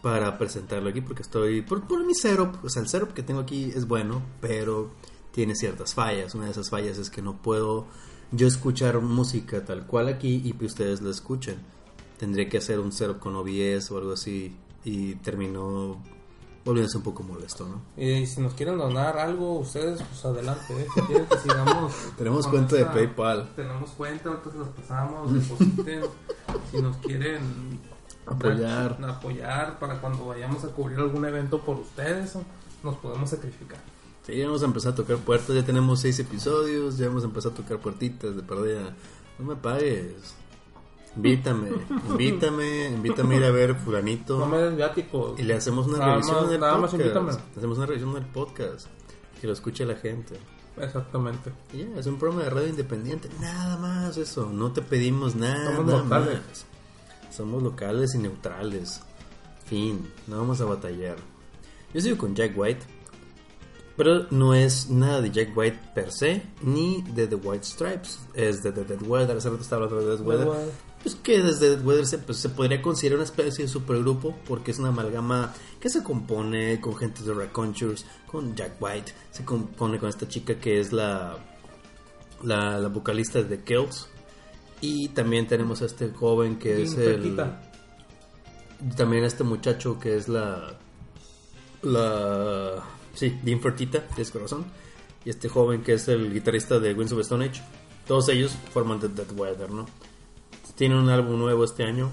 para 0.02 0.36
presentarlo 0.36 0.90
aquí 0.90 1.00
porque 1.00 1.22
estoy 1.22 1.62
por, 1.62 1.86
por 1.86 2.04
mi 2.04 2.14
setup, 2.14 2.62
o 2.64 2.68
sea, 2.68 2.82
el 2.82 2.88
setup 2.88 3.14
que 3.14 3.22
tengo 3.22 3.40
aquí 3.40 3.72
es 3.74 3.86
bueno, 3.86 4.20
pero 4.40 4.90
tiene 5.30 5.54
ciertas 5.54 5.94
fallas. 5.94 6.34
Una 6.34 6.46
de 6.46 6.50
esas 6.50 6.68
fallas 6.68 6.98
es 6.98 7.08
que 7.08 7.22
no 7.22 7.40
puedo 7.40 7.86
yo 8.32 8.46
escuchar 8.46 9.00
música 9.00 9.64
tal 9.64 9.86
cual 9.86 10.08
aquí 10.08 10.42
y 10.44 10.52
que 10.52 10.66
ustedes 10.66 11.00
la 11.00 11.10
escuchen. 11.10 11.56
Tendría 12.22 12.48
que 12.48 12.58
hacer 12.58 12.78
un 12.78 12.92
setup 12.92 13.18
con 13.18 13.34
OBS 13.34 13.90
o 13.90 13.98
algo 13.98 14.12
así 14.12 14.54
y 14.84 15.16
terminó 15.16 16.00
volviéndose 16.64 16.98
un 16.98 17.02
poco 17.02 17.24
molesto, 17.24 17.66
¿no? 17.68 17.82
Y 18.00 18.24
si 18.26 18.40
nos 18.40 18.54
quieren 18.54 18.78
donar 18.78 19.18
algo, 19.18 19.58
ustedes, 19.58 20.00
pues 20.00 20.24
adelante, 20.24 20.62
¿eh? 20.80 20.86
Si 20.94 21.00
quieren 21.00 21.26
que 21.26 21.36
sigamos. 21.38 21.92
Tenemos 22.16 22.46
cuenta 22.46 22.76
de 22.76 22.84
PayPal. 22.84 23.48
Tenemos 23.56 23.90
cuenta, 23.90 24.40
se 24.48 24.56
los 24.56 24.68
pasamos, 24.68 25.34
depositen. 25.34 26.02
si 26.70 26.80
nos 26.80 26.96
quieren 26.98 27.40
Apoyar. 28.24 29.00
dar- 29.00 29.10
apoyar 29.10 29.78
para 29.80 30.00
cuando 30.00 30.24
vayamos 30.26 30.62
a 30.62 30.68
cubrir 30.68 31.00
algún 31.00 31.24
evento 31.24 31.60
por 31.60 31.78
ustedes, 31.80 32.38
nos 32.84 32.96
podemos 32.98 33.30
sacrificar. 33.30 33.80
Sí, 34.24 34.36
ya 34.36 34.46
vamos 34.46 34.62
a 34.62 34.66
empezar 34.66 34.92
a 34.92 34.94
tocar 34.94 35.16
puertas, 35.16 35.56
ya 35.56 35.64
tenemos 35.64 35.98
seis 35.98 36.16
episodios, 36.20 36.98
ya 36.98 37.08
vamos 37.08 37.24
a 37.24 37.26
empezar 37.26 37.50
a 37.50 37.54
tocar 37.56 37.78
puertitas 37.78 38.36
de 38.36 38.42
perdida. 38.44 38.94
No 39.40 39.44
me 39.46 39.56
pagues. 39.56 40.36
Invítame, 41.14 41.68
invítame, 42.08 42.86
invítame 42.88 43.34
a 43.34 43.38
ir 43.38 43.44
a 43.44 43.50
ver 43.50 43.74
fulanito. 43.74 44.38
No 44.38 44.46
me 44.46 44.58
des. 44.58 44.92
Y 45.38 45.42
le 45.42 45.54
hacemos 45.54 45.86
una 45.86 45.98
Nada 45.98 46.12
revisión 46.12 46.36
más- 46.40 46.50
del 46.50 46.60
nada 46.60 46.78
más 46.78 46.94
invítame. 46.94 47.32
Hacemos 47.56 47.76
una 47.76 47.86
revisión 47.86 48.14
del 48.14 48.24
podcast. 48.26 48.86
Que 49.40 49.46
lo 49.46 49.52
escuche 49.52 49.84
la 49.84 49.96
gente. 49.96 50.38
Exactamente. 50.78 51.52
Y 51.74 51.78
ya, 51.78 51.98
es 52.00 52.06
un 52.06 52.18
programa 52.18 52.44
de 52.44 52.50
radio 52.50 52.68
independiente. 52.68 53.28
Nada 53.40 53.76
más 53.76 54.16
eso. 54.16 54.48
No 54.50 54.72
te 54.72 54.80
pedimos 54.80 55.34
nada 55.34 55.76
Somos 55.76 55.92
locales. 56.04 56.34
más. 56.48 56.66
Somos 57.36 57.62
locales 57.62 58.14
y 58.14 58.18
neutrales. 58.18 59.00
Fin. 59.66 60.08
No 60.28 60.38
vamos 60.38 60.60
a 60.60 60.64
batallar. 60.64 61.16
Yo 61.92 62.00
sigo 62.00 62.16
con 62.16 62.34
Jack 62.34 62.52
White. 62.56 62.86
Pero 63.96 64.26
no 64.30 64.54
es 64.54 64.88
nada 64.88 65.20
de 65.20 65.30
Jack 65.30 65.54
White 65.54 65.78
per 65.94 66.10
se, 66.10 66.42
ni 66.62 67.02
de 67.02 67.26
The 67.26 67.34
White 67.34 67.64
Stripes. 67.64 68.20
Es 68.32 68.62
de 68.62 68.72
The 68.72 68.84
Dead 68.84 69.02
Weather. 69.02 69.36
Hace 69.36 69.50
rato 69.50 69.60
estaba 69.62 69.84
hablando 69.84 70.06
de 70.08 70.16
Dead 70.16 70.26
Weather. 70.26 70.48
Pues 71.02 71.16
que 71.16 71.42
desde 71.42 71.70
Dead 71.70 71.84
Weather 71.84 72.06
se, 72.06 72.18
pues, 72.18 72.38
se 72.38 72.48
podría 72.48 72.80
considerar 72.80 73.16
una 73.16 73.24
especie 73.24 73.64
de 73.64 73.70
supergrupo 73.70 74.36
porque 74.46 74.70
es 74.70 74.78
una 74.78 74.88
amalgama 74.88 75.52
que 75.80 75.88
se 75.88 76.02
compone 76.02 76.80
con 76.80 76.96
gente 76.96 77.22
de 77.22 77.34
Raconchures, 77.34 78.04
con 78.26 78.54
Jack 78.54 78.80
White, 78.80 79.12
se 79.32 79.44
compone 79.44 79.98
con 79.98 80.08
esta 80.08 80.28
chica 80.28 80.54
que 80.60 80.78
es 80.78 80.92
la, 80.92 81.38
la, 82.44 82.78
la 82.78 82.88
vocalista 82.88 83.42
de 83.42 83.56
The 83.56 83.64
Kills 83.64 84.08
y 84.80 85.08
también 85.08 85.46
tenemos 85.46 85.80
a 85.82 85.86
este 85.86 86.10
joven 86.10 86.58
que 86.58 86.82
es 86.82 86.96
el... 86.96 87.40
También 88.96 89.22
a 89.22 89.28
este 89.28 89.44
muchacho 89.44 89.98
que 89.98 90.16
es 90.16 90.28
la... 90.28 90.76
La... 91.82 92.82
Sí, 93.14 93.38
Dean 93.42 93.60
Fertita, 93.60 94.06
tienes 94.08 94.32
corazón. 94.32 94.64
Y 95.24 95.30
este 95.30 95.48
joven 95.48 95.82
que 95.82 95.94
es 95.94 96.08
el 96.08 96.32
guitarrista 96.32 96.80
de 96.80 96.94
Winds 96.94 97.12
of 97.12 97.20
Stone 97.20 97.44
Age. 97.44 97.62
Todos 98.08 98.28
ellos 98.28 98.56
forman 98.72 98.98
The 98.98 99.08
Dead 99.08 99.30
Weather, 99.36 99.70
¿no? 99.70 99.86
Tienen 100.82 100.98
un 100.98 101.10
álbum 101.10 101.38
nuevo 101.38 101.62
este 101.62 101.84
año. 101.84 102.10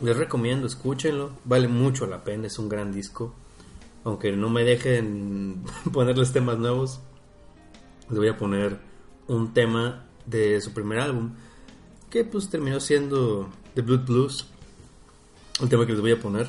Les 0.00 0.16
recomiendo, 0.16 0.66
escúchenlo. 0.66 1.32
Vale 1.44 1.68
mucho 1.68 2.06
la 2.06 2.24
pena, 2.24 2.46
es 2.46 2.58
un 2.58 2.66
gran 2.66 2.92
disco. 2.92 3.34
Aunque 4.04 4.32
no 4.32 4.48
me 4.48 4.64
dejen 4.64 5.64
ponerles 5.92 6.32
temas 6.32 6.56
nuevos. 6.56 7.00
Les 8.08 8.18
voy 8.18 8.28
a 8.28 8.38
poner 8.38 8.78
un 9.26 9.52
tema 9.52 10.06
de 10.24 10.58
su 10.62 10.72
primer 10.72 10.98
álbum. 11.00 11.34
Que 12.08 12.24
pues 12.24 12.48
terminó 12.48 12.80
siendo 12.80 13.50
The 13.74 13.82
Blood 13.82 14.06
Blues. 14.06 14.46
El 15.60 15.68
tema 15.68 15.84
que 15.84 15.92
les 15.92 16.00
voy 16.00 16.12
a 16.12 16.18
poner. 16.18 16.46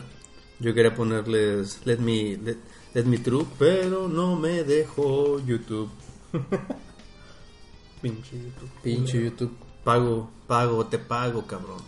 Yo 0.61 0.74
quería 0.74 0.95
ponerles 0.95 1.86
Let 1.86 1.97
Me, 1.97 2.38
Let, 2.38 2.59
Let 2.93 3.03
Me 3.03 3.17
Through. 3.17 3.45
Pero 3.59 4.07
no 4.07 4.38
me 4.38 4.63
dejó 4.63 5.38
YouTube. 5.45 5.89
Pinche 8.01 8.38
YouTube. 8.38 8.70
Pinche 8.82 9.22
YouTube. 9.22 9.68
Pago, 9.90 10.30
pago, 10.48 10.86
te 10.86 11.00
pago, 11.00 11.48
cabrón. 11.48 11.80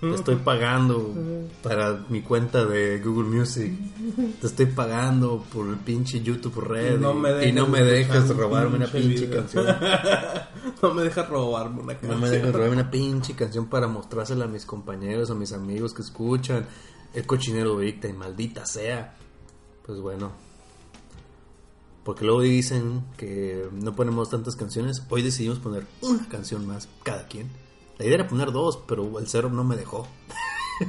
Te 0.00 0.14
estoy 0.14 0.36
pagando 0.36 1.14
para 1.62 2.04
mi 2.08 2.22
cuenta 2.22 2.64
de 2.64 2.98
Google 3.00 3.28
Music. 3.28 3.72
Te 4.40 4.46
estoy 4.46 4.66
pagando 4.66 5.44
por 5.52 5.68
el 5.68 5.76
pinche 5.76 6.22
YouTube 6.22 6.60
Red. 6.60 6.98
No 6.98 7.12
y 7.42 7.52
no 7.52 7.66
me 7.66 7.82
dejas 7.82 8.34
robarme 8.34 8.76
una 8.76 8.86
pinche 8.86 9.26
video. 9.26 9.40
canción. 9.40 9.66
no 10.82 10.94
me 10.94 11.02
dejas 11.02 11.28
robarme 11.28 11.82
una 11.82 11.92
No 11.92 12.00
canción. 12.00 12.20
me 12.20 12.30
dejas 12.30 12.52
robarme 12.52 12.74
una 12.76 12.90
pinche 12.90 13.34
canción 13.34 13.66
para 13.66 13.86
mostrársela 13.86 14.46
a 14.46 14.48
mis 14.48 14.64
compañeros, 14.64 15.30
a 15.30 15.34
mis 15.34 15.52
amigos 15.52 15.92
que 15.92 16.00
escuchan. 16.02 16.66
El 17.12 17.26
cochinero 17.26 17.76
Victa 17.76 18.08
y 18.08 18.14
maldita 18.14 18.64
sea. 18.64 19.14
Pues 19.84 20.00
bueno. 20.00 20.32
Porque 22.04 22.24
luego 22.24 22.40
dicen 22.40 23.04
que 23.16 23.68
no 23.72 23.94
ponemos 23.94 24.30
tantas 24.30 24.56
canciones. 24.56 25.02
Hoy 25.08 25.22
decidimos 25.22 25.58
poner 25.58 25.86
una 26.00 26.28
canción 26.28 26.66
más 26.66 26.88
cada 27.02 27.28
quien. 27.28 27.48
La 27.98 28.04
idea 28.04 28.16
era 28.16 28.28
poner 28.28 28.50
dos, 28.50 28.78
pero 28.86 29.18
el 29.18 29.28
cero 29.28 29.50
no 29.52 29.62
me 29.62 29.76
dejó. 29.76 30.08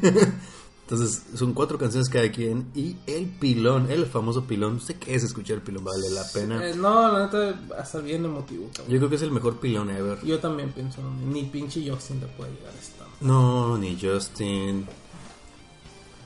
Entonces 0.83 1.23
son 1.35 1.53
cuatro 1.53 1.77
canciones 1.77 2.09
cada 2.09 2.29
quien. 2.31 2.71
Y 2.75 2.97
el 3.07 3.27
pilón, 3.27 3.89
el 3.89 4.05
famoso 4.05 4.45
pilón. 4.45 4.81
Sé 4.81 4.95
qué 4.95 5.15
es 5.15 5.23
escuchar 5.23 5.57
el 5.57 5.61
pilón, 5.61 5.83
vale 5.83 6.09
la 6.09 6.23
pena. 6.33 6.67
Eh, 6.67 6.73
no, 6.75 7.11
la 7.11 7.25
neta, 7.25 7.59
hasta 7.79 7.99
bien 7.99 8.25
emotivo, 8.25 8.67
cabrón. 8.73 8.91
Yo 8.91 8.97
creo 8.97 9.09
que 9.09 9.15
es 9.15 9.21
el 9.21 9.31
mejor 9.31 9.59
pilón 9.59 9.89
ever. 9.91 10.19
Yo 10.25 10.39
también 10.39 10.71
pienso, 10.71 10.99
ni 11.31 11.43
pinche 11.43 11.89
Justin 11.89 12.19
te 12.19 12.27
puede 12.27 12.51
llegar 12.51 12.73
a 12.73 12.79
esta. 12.79 13.05
No, 13.21 13.77
ni 13.77 13.97
Justin, 13.99 14.85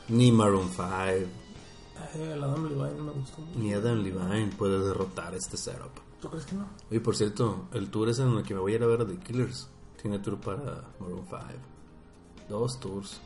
ni 0.07 0.31
Maroon 0.31 0.69
5, 0.69 1.29
El 2.15 2.43
Adam 2.43 2.63
Levine 2.67 3.01
me 3.01 3.11
gustó 3.11 3.41
mucho. 3.41 3.59
ni 3.59 3.73
Adam 3.73 4.01
Levine 4.03 4.51
puede 4.57 4.79
derrotar 4.79 5.33
este 5.35 5.57
setup. 5.57 5.91
¿Tú 6.21 6.29
crees 6.29 6.45
que 6.45 6.55
no? 6.55 6.67
Oye, 6.89 6.99
por 6.99 7.15
cierto, 7.15 7.65
el 7.73 7.89
tour 7.89 8.09
es 8.09 8.19
en 8.19 8.29
el 8.29 8.43
que 8.43 8.53
me 8.53 8.59
voy 8.59 8.73
a 8.73 8.75
ir 8.75 8.83
a 8.83 8.87
ver 8.87 9.01
a 9.01 9.05
The 9.05 9.17
Killers. 9.17 9.69
Tiene 10.01 10.19
tour 10.19 10.37
para 10.39 10.83
Maroon 10.99 11.25
5. 11.29 11.41
Dos 12.49 12.79
tours. 12.79 13.19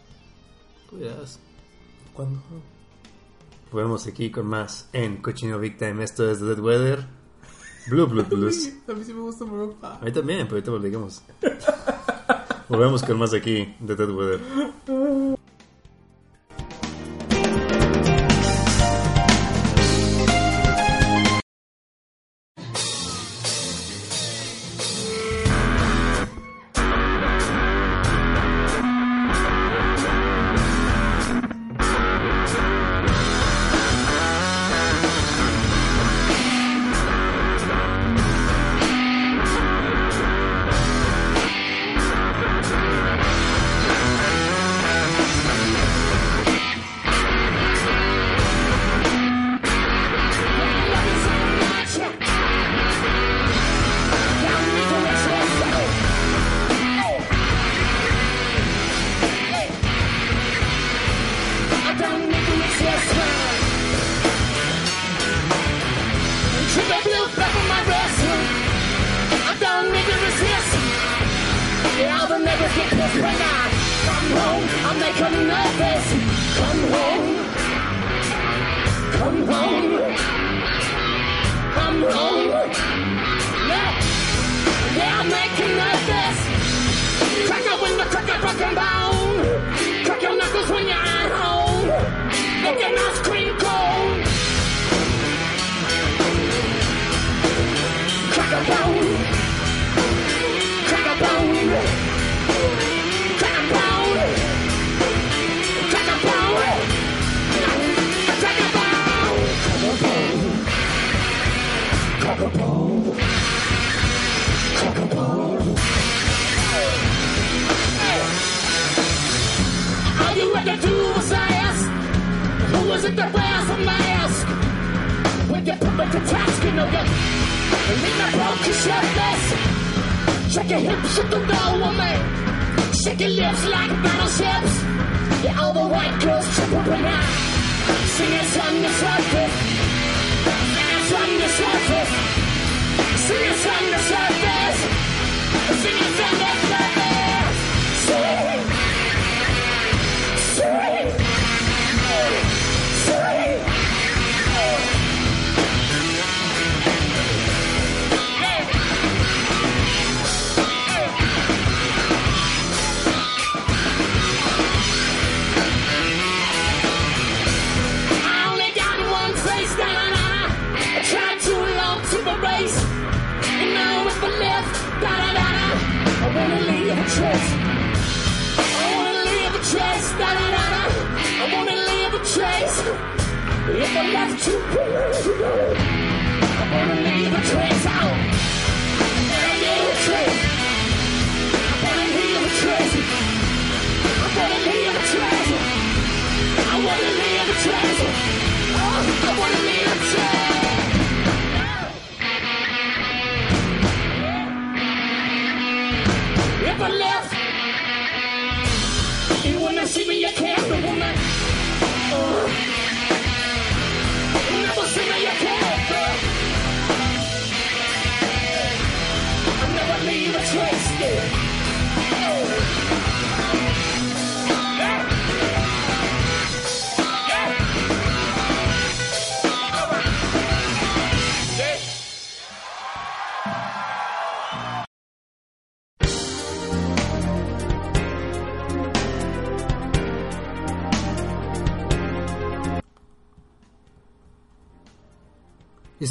Tú 0.90 0.98
dirás. 0.98 1.40
¿Cuándo? 2.14 2.40
Volvemos 3.72 4.06
aquí 4.08 4.30
con 4.32 4.48
más 4.48 4.90
en 4.92 5.18
Cochino 5.22 5.58
Big 5.60 5.78
Time. 5.78 6.04
Esto 6.04 6.30
es 6.30 6.40
The 6.40 6.46
Dead 6.46 6.60
Weather. 6.60 7.08
Blue 7.88 8.08
Blue 8.08 8.24
Blues. 8.24 8.70
A 8.88 8.94
mí 8.94 9.04
sí 9.04 9.14
me 9.14 9.22
gusta 9.22 9.46
Maroon 9.46 9.76
A 9.82 10.00
mí 10.04 10.12
también, 10.12 10.48
pero 10.48 10.56
ahorita 10.56 10.72
lo 10.72 10.80
digamos. 10.80 11.24
Volvemos 12.68 13.04
con 13.04 13.18
más 13.18 13.34
aquí 13.34 13.74
de 13.80 13.96
Dead 13.96 14.10
Weather. 14.10 14.42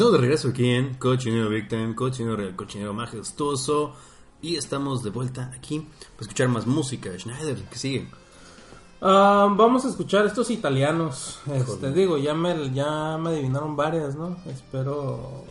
estamos 0.01 0.13
de 0.15 0.19
regreso 0.21 0.49
aquí 0.49 0.67
en 0.71 0.95
Cochinero 0.95 1.51
Big 1.51 1.69
Time, 1.69 1.95
Cochinero 1.95 2.35
Real, 2.37 2.57
Cochinero 2.57 2.95
Majestuoso. 2.95 3.93
Y 4.41 4.57
estamos 4.57 5.03
de 5.03 5.11
vuelta 5.11 5.51
aquí 5.55 5.81
para 5.81 6.23
escuchar 6.23 6.49
más 6.49 6.67
música. 6.67 7.11
Schneider, 7.19 7.63
que 7.65 7.77
sigue? 7.77 8.09
Ah, 9.03 9.53
vamos 9.55 9.85
a 9.85 9.89
escuchar 9.91 10.25
estos 10.25 10.49
italianos. 10.51 11.41
Este, 11.53 11.93
digo, 11.93 12.17
ya 12.17 12.33
me, 12.33 12.73
ya 12.73 13.19
me 13.19 13.29
adivinaron 13.31 13.77
varias, 13.77 14.17
¿no? 14.17 14.39
Espero 14.47 15.45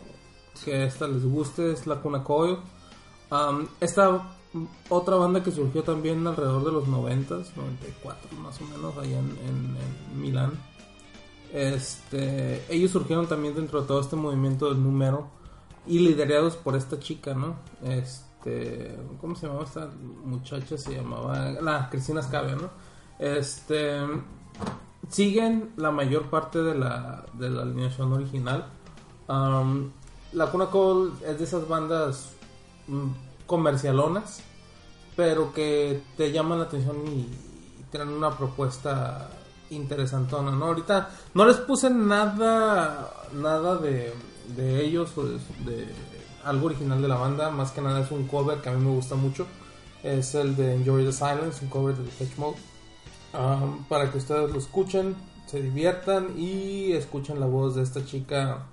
que 0.66 0.84
esta 0.84 1.08
les 1.08 1.24
guste. 1.24 1.72
Es 1.72 1.86
la 1.86 1.97
Cuna 2.02 2.24
Coil. 2.24 2.58
Am, 3.30 3.68
esta 3.80 4.36
otra 4.89 5.16
banda 5.18 5.43
que 5.43 5.52
surgió 5.52 5.84
también 5.84 6.26
alrededor 6.26 6.66
de 6.66 6.72
los 6.72 6.88
90, 6.88 7.36
94 7.56 8.36
más 8.39 8.60
o 8.60 8.66
menos, 8.66 8.97
allá 8.97 9.20
en, 9.20 9.30
en- 9.47 9.78
en 10.12 10.22
Milán. 10.22 10.54
Este, 11.52 12.64
ellos 12.70 12.91
surgieron 12.91 13.28
también 13.28 13.56
dentro 13.56 13.82
de 13.82 13.88
todo 13.88 14.02
este 14.02 14.16
movimiento 14.16 14.70
del 14.70 14.84
número 14.84 15.28
y 15.88 16.00
liderados 16.00 16.56
por 16.56 16.76
esta 16.76 17.00
chica, 17.00 17.34
¿no? 17.34 17.56
Este, 17.82 18.97
¿cómo 19.20 19.36
se 19.36 19.47
llamaba 19.47 19.66
esta 19.66 19.89
muchacha? 20.24 20.78
Se 20.78 20.95
llamaba 20.95 21.52
la 21.62 21.89
Cristina 21.89 22.22
Scavia, 22.22 22.56
¿no? 22.56 22.70
Este, 23.18 23.97
siguen 25.10 25.72
la 25.78 25.91
mayor 25.91 26.30
parte 26.30 26.60
de 26.62 26.76
la, 26.76 27.26
de 27.34 27.50
la 27.50 27.64
alineación 27.64 28.14
original. 28.14 28.68
Am, 29.28 29.91
la 30.34 30.52
Cuna 30.52 30.70
Call 30.70 31.14
es 31.26 31.39
de 31.39 31.43
esas 31.43 31.68
bandas 31.68 32.34
mm, 32.88 33.08
comercialonas, 33.47 34.43
pero 35.16 35.52
que 35.52 36.04
te 36.16 36.32
llaman 36.32 36.60
la 36.60 36.66
atención 36.66 36.97
y, 37.08 37.22
y 37.80 37.84
tienen 37.89 38.10
una 38.10 38.38
propuesta 38.38 39.30
interesantona, 39.72 40.51
¿no? 40.51 40.65
Ahorita 40.65 41.09
no 41.34 41.45
les 41.45 41.57
puse 41.57 41.89
nada, 41.89 43.11
nada 43.34 43.78
de, 43.78 44.13
de 44.55 44.86
ellos 44.86 45.17
o 45.17 45.24
de, 45.24 45.34
de 45.65 45.88
algo 46.43 46.67
original 46.67 47.01
de 47.01 47.07
la 47.07 47.15
banda, 47.15 47.49
más 47.49 47.72
que 47.72 47.82
nada 47.82 48.01
es 48.01 48.11
un 48.11 48.28
cover 48.28 48.61
que 48.61 48.70
a 48.70 48.74
mí 48.74 48.84
me 48.84 48.91
gusta 48.91 49.15
mucho, 49.15 49.45
es 50.03 50.36
el 50.36 50.55
de 50.55 50.76
Enjoy 50.76 51.05
the 51.05 51.11
Silence, 51.11 51.63
un 51.63 51.70
cover 51.70 51.95
de 51.95 52.03
Depeche 52.03 52.36
Mode, 52.38 52.57
um, 53.34 53.84
para 53.86 54.11
que 54.11 54.17
ustedes 54.17 54.51
lo 54.51 54.57
escuchen, 54.57 55.15
se 55.45 55.61
diviertan 55.61 56.38
y 56.38 56.93
escuchen 56.93 57.39
la 57.39 57.45
voz 57.45 57.76
de 57.76 57.84
esta 57.84 58.05
chica 58.05 58.65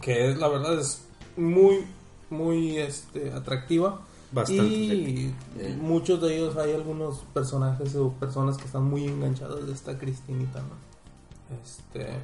que 0.00 0.30
es, 0.30 0.38
la 0.38 0.48
verdad 0.48 0.78
es 0.78 1.06
muy, 1.36 1.86
muy 2.30 2.78
este, 2.78 3.32
atractiva. 3.32 4.00
Bastante 4.36 4.64
Y 4.64 5.34
Eh. 5.58 5.76
muchos 5.80 6.20
de 6.20 6.36
ellos 6.36 6.56
hay 6.56 6.74
algunos 6.74 7.20
personajes 7.32 7.96
o 7.96 8.12
personas 8.12 8.58
que 8.58 8.64
están 8.64 8.84
muy 8.84 9.04
enganchados 9.06 9.66
de 9.66 9.72
esta 9.72 9.98
Cristinita, 9.98 10.60
¿no? 10.60 11.56
Este. 11.62 12.18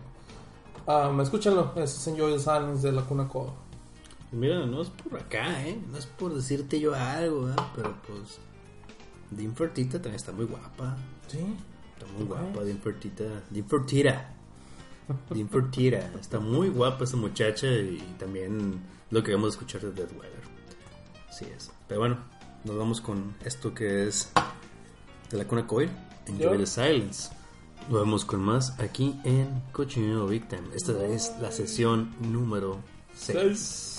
Um, 0.86 1.20
escúchenlo, 1.20 1.72
es 1.76 2.06
Enjoy 2.06 2.34
the 2.34 2.38
Silence 2.38 2.86
de 2.86 2.92
la 2.92 3.02
Cuna 3.02 3.26
Coda. 3.28 3.52
Mira, 4.30 4.66
no 4.66 4.82
es 4.82 4.90
por 4.90 5.18
acá, 5.18 5.66
¿eh? 5.66 5.80
No 5.90 5.96
es 5.96 6.06
por 6.06 6.34
decirte 6.34 6.78
yo 6.80 6.94
algo, 6.94 7.48
¿eh? 7.48 7.54
Pero 7.74 7.94
pues. 8.06 8.38
Dean 9.30 9.54
Fertita 9.56 9.92
también 9.92 10.16
está 10.16 10.32
muy 10.32 10.44
guapa. 10.44 10.96
Sí. 11.28 11.38
Está 11.98 12.12
muy 12.12 12.26
guapa, 12.26 12.62
Dean 12.62 12.78
Fertita. 12.78 13.24
Dean 13.50 13.66
Fertita. 13.66 14.34
Dean 15.30 15.48
Fertita. 15.48 16.10
Está 16.20 16.40
muy 16.40 16.68
guapa 16.68 17.04
esa 17.04 17.16
muchacha 17.16 17.66
y 17.68 17.98
también 18.18 18.82
lo 19.10 19.22
que 19.22 19.32
vamos 19.32 19.46
a 19.46 19.50
escuchar 19.50 19.80
de 19.80 19.92
Dead 19.92 20.10
Weather. 20.12 20.51
Así 21.32 21.46
es. 21.46 21.70
Pero 21.88 22.00
bueno, 22.00 22.18
nos 22.64 22.76
vamos 22.76 23.00
con 23.00 23.34
esto 23.42 23.72
que 23.72 24.06
es 24.06 24.30
de 25.30 25.38
la 25.38 25.46
Cuna 25.46 25.66
Coil. 25.66 25.88
Enjoy 26.26 26.58
the 26.58 26.66
Silence. 26.66 27.30
Nos 27.88 28.00
vemos 28.00 28.26
con 28.26 28.40
más 28.40 28.78
aquí 28.78 29.18
en 29.24 29.62
Cochinero 29.72 30.26
Big 30.26 30.46
Time. 30.46 30.64
Esta 30.74 30.92
es 31.06 31.32
la 31.40 31.50
sesión 31.50 32.14
número 32.20 32.80
6. 33.14 33.91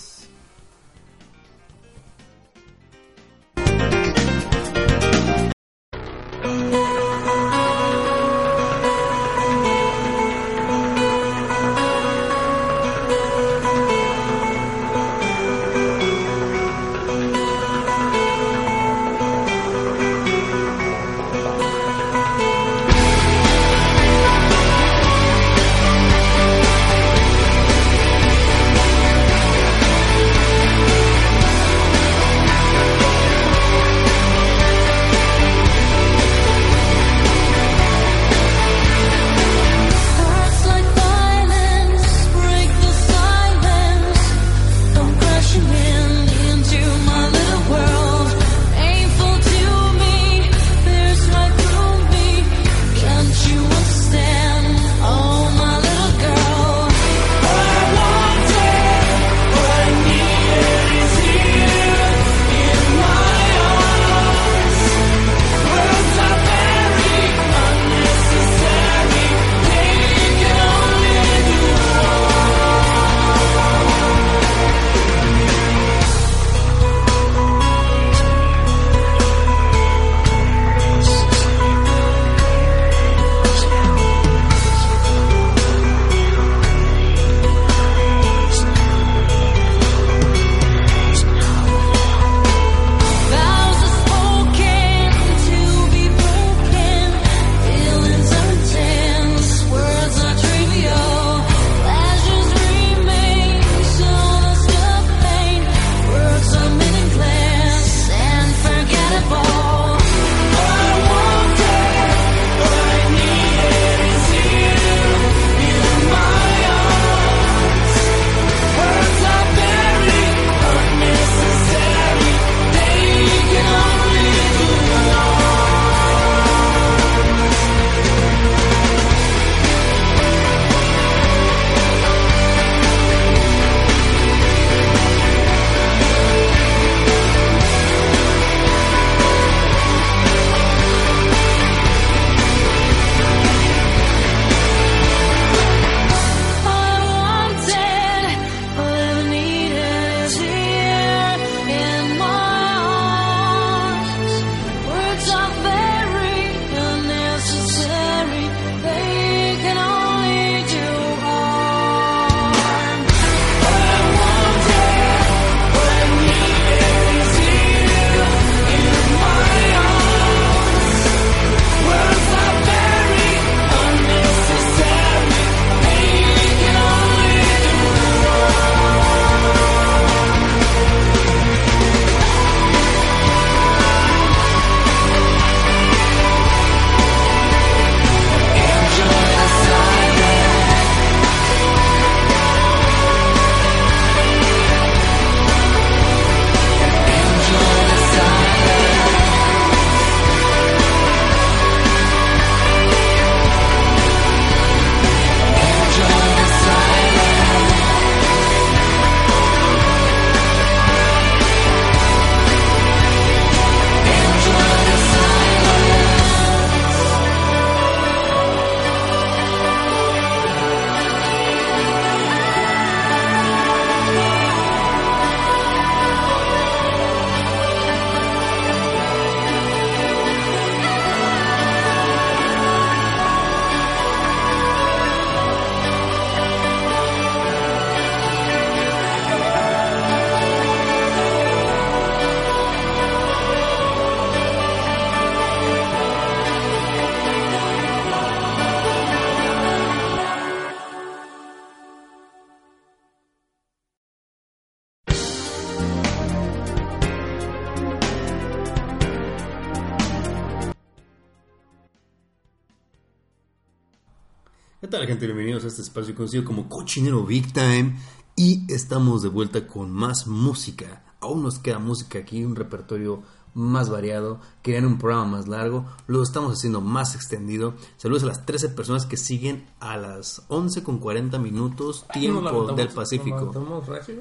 Tal, 264.94 265.08
gente? 265.08 265.26
Bienvenidos 265.26 265.64
a 265.64 265.70
este 265.70 265.82
espacio 265.82 266.14
conocido 266.14 266.46
como 266.46 266.70
Cochinero 266.70 267.26
Big 267.26 267.52
Time. 267.52 267.96
Y 268.36 268.72
estamos 268.72 269.24
de 269.24 269.30
vuelta 269.30 269.66
con 269.66 269.90
más 269.90 270.28
música. 270.28 271.04
Aún 271.20 271.42
nos 271.42 271.58
queda 271.58 271.80
música 271.80 272.20
aquí, 272.20 272.46
un 272.46 272.56
repertorio 272.56 273.24
más 273.56 273.90
variado. 273.90 274.40
Querían 274.62 274.86
un 274.86 275.00
programa 275.00 275.38
más 275.38 275.48
largo. 275.48 275.88
Lo 276.06 276.22
estamos 276.22 276.54
haciendo 276.54 276.80
más 276.80 277.16
extendido. 277.16 277.74
Saludos 277.98 278.22
a 278.22 278.28
las 278.28 278.46
13 278.46 278.70
personas 278.70 279.08
que 279.08 279.18
siguen 279.18 279.66
a 279.80 279.98
las 279.98 280.44
11 280.50 280.84
con 280.84 281.00
40 281.00 281.40
minutos, 281.40 282.06
tiempo 282.14 282.72
del 282.74 282.90
Pacífico. 282.90 283.52
nos 283.52 283.88
recio, 283.88 284.16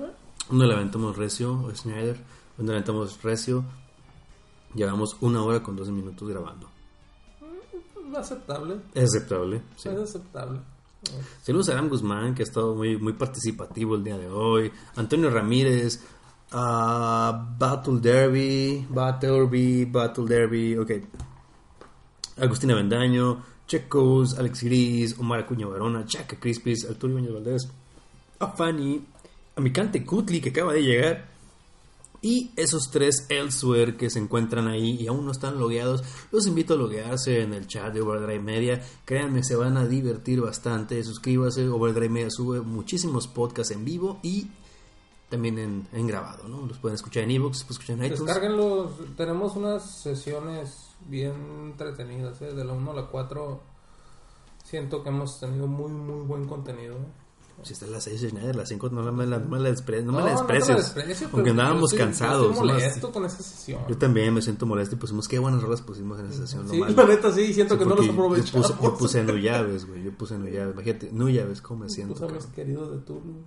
le 0.50 0.72
aventamos 0.72 1.18
recio, 1.18 1.70
Schneider. 1.74 2.18
Uno 2.56 2.68
le 2.68 2.72
aventamos 2.78 3.22
recio. 3.22 3.62
Llevamos 4.74 5.18
una 5.20 5.42
hora 5.42 5.62
con 5.62 5.76
12 5.76 5.92
minutos 5.92 6.26
grabando. 6.26 6.71
Aceptable. 8.16 8.80
Es 8.94 9.04
aceptable. 9.14 9.62
sí. 9.76 9.88
Es 9.88 9.98
aceptable. 9.98 10.60
Saludos 11.42 11.68
a 11.68 11.72
Aram 11.72 11.88
Guzmán, 11.88 12.34
que 12.34 12.42
ha 12.42 12.44
estado 12.44 12.76
muy, 12.76 12.96
muy 12.96 13.12
participativo 13.14 13.96
el 13.96 14.04
día 14.04 14.16
de 14.16 14.28
hoy. 14.28 14.70
Antonio 14.94 15.30
Ramírez, 15.30 16.00
ah, 16.52 17.54
Battle 17.58 17.98
Derby, 18.00 18.86
Battle 18.88 19.30
Derby, 19.30 19.84
Battle 19.84 20.24
Derby, 20.26 20.78
ok. 20.78 20.90
Agustina 22.40 22.76
Vendaño, 22.76 23.42
Checos, 23.66 24.38
Alex 24.38 24.62
Gris, 24.62 25.18
Omar 25.18 25.40
Acuña 25.40 25.66
Barona, 25.66 26.04
Chaca 26.06 26.38
Crispis, 26.38 26.88
Arturo 26.88 27.14
Ibáñez 27.14 27.32
Valdés, 27.32 27.68
a 28.38 28.46
Fanny, 28.46 29.04
a 29.56 29.60
Micante 29.60 30.04
Kutli, 30.04 30.40
que 30.40 30.50
acaba 30.50 30.72
de 30.72 30.82
llegar. 30.82 31.31
Y 32.22 32.52
esos 32.56 32.90
tres 32.92 33.26
elsewhere 33.28 33.96
que 33.96 34.08
se 34.08 34.20
encuentran 34.20 34.68
ahí 34.68 34.96
y 35.00 35.08
aún 35.08 35.26
no 35.26 35.32
están 35.32 35.58
logueados, 35.58 36.04
los 36.30 36.46
invito 36.46 36.74
a 36.74 36.76
loguearse 36.76 37.42
en 37.42 37.52
el 37.52 37.66
chat 37.66 37.92
de 37.92 38.00
Overdrive 38.00 38.38
Media. 38.38 38.80
Créanme, 39.04 39.42
se 39.42 39.56
van 39.56 39.76
a 39.76 39.86
divertir 39.86 40.40
bastante. 40.40 41.02
Suscríbase, 41.02 41.68
Overdrive 41.68 42.08
Media 42.08 42.30
sube 42.30 42.60
muchísimos 42.60 43.26
podcasts 43.26 43.72
en 43.72 43.84
vivo 43.84 44.20
y 44.22 44.46
también 45.28 45.88
en, 45.92 46.06
grabado, 46.06 46.46
¿no? 46.46 46.64
Los 46.66 46.78
pueden 46.78 46.94
escuchar 46.94 47.24
en 47.24 47.32
ebooks, 47.32 47.64
pueden 47.64 47.72
escuchar 47.72 47.96
en 47.96 48.04
iTunes. 48.04 48.26
Descárguenlos. 48.26 48.90
Tenemos 49.16 49.56
unas 49.56 50.02
sesiones 50.02 50.90
bien 51.08 51.34
entretenidas. 51.64 52.40
¿eh? 52.42 52.52
De 52.54 52.64
la 52.64 52.72
1 52.74 52.90
a 52.90 52.94
la 52.94 53.06
4 53.06 53.60
siento 54.62 55.02
que 55.02 55.08
hemos 55.08 55.40
tenido 55.40 55.66
muy, 55.66 55.90
muy 55.90 56.24
buen 56.24 56.46
contenido. 56.46 56.96
¿Eh? 57.62 57.66
Si 57.66 57.72
está 57.72 57.86
las 57.86 58.04
6 58.04 58.20
Schneider, 58.28 58.56
las 58.56 58.68
5 58.68 58.90
no, 58.90 59.02
la- 59.02 59.12
me 59.12 59.26
la- 59.26 59.38
no 59.38 59.48
me 59.48 59.58
la 59.60 59.70
despre- 59.70 60.02
no 60.02 60.12
me 60.12 60.18
No, 60.18 60.26
la 60.26 60.34
no 60.34 60.46
te 60.46 60.54
desprecies. 60.54 61.28
Aunque 61.32 61.50
andábamos 61.50 61.92
yo 61.92 61.96
yo 61.98 62.04
cansados. 62.04 62.54
¿no? 62.56 62.64
molesto 62.64 63.12
con 63.12 63.24
esa 63.24 63.42
sesión. 63.42 63.82
Yo 63.88 63.96
también 63.98 64.34
me 64.34 64.42
siento 64.42 64.66
molesto 64.66 64.94
y 64.94 64.98
pusimos 64.98 65.28
qué 65.28 65.38
buenas 65.38 65.62
rolas 65.62 65.80
pusimos 65.82 66.18
en 66.20 66.26
esa 66.26 66.38
sesión. 66.42 66.64
lo 66.66 66.70
Sí, 66.72 66.80
malo. 66.80 66.94
la 66.96 67.04
neta 67.06 67.32
sí, 67.32 67.54
siento 67.54 67.74
Sí, 67.74 67.78
que 67.78 67.84
no 67.84 67.90
los 67.94 68.06
porque 68.06 68.06
yo 68.06 68.12
aprovechamos. 68.12 68.72
puse, 68.72 68.82
yo 68.84 68.96
puse 68.98 69.24
no 69.24 69.36
llaves, 69.36 69.86
güey. 69.86 70.02
Yo 70.04 70.12
puse 70.12 70.38
no 70.38 70.46
llaves. 70.48 70.74
Imagínate, 70.74 71.10
no 71.12 71.28
llaves, 71.28 71.62
¿cómo 71.62 71.84
me 71.84 71.88
siento? 71.90 72.14
Tú 72.14 72.20
sabes, 72.20 72.34
cabrón? 72.44 72.52
querido 72.54 72.90
de 72.90 72.98
Tulu. 72.98 73.42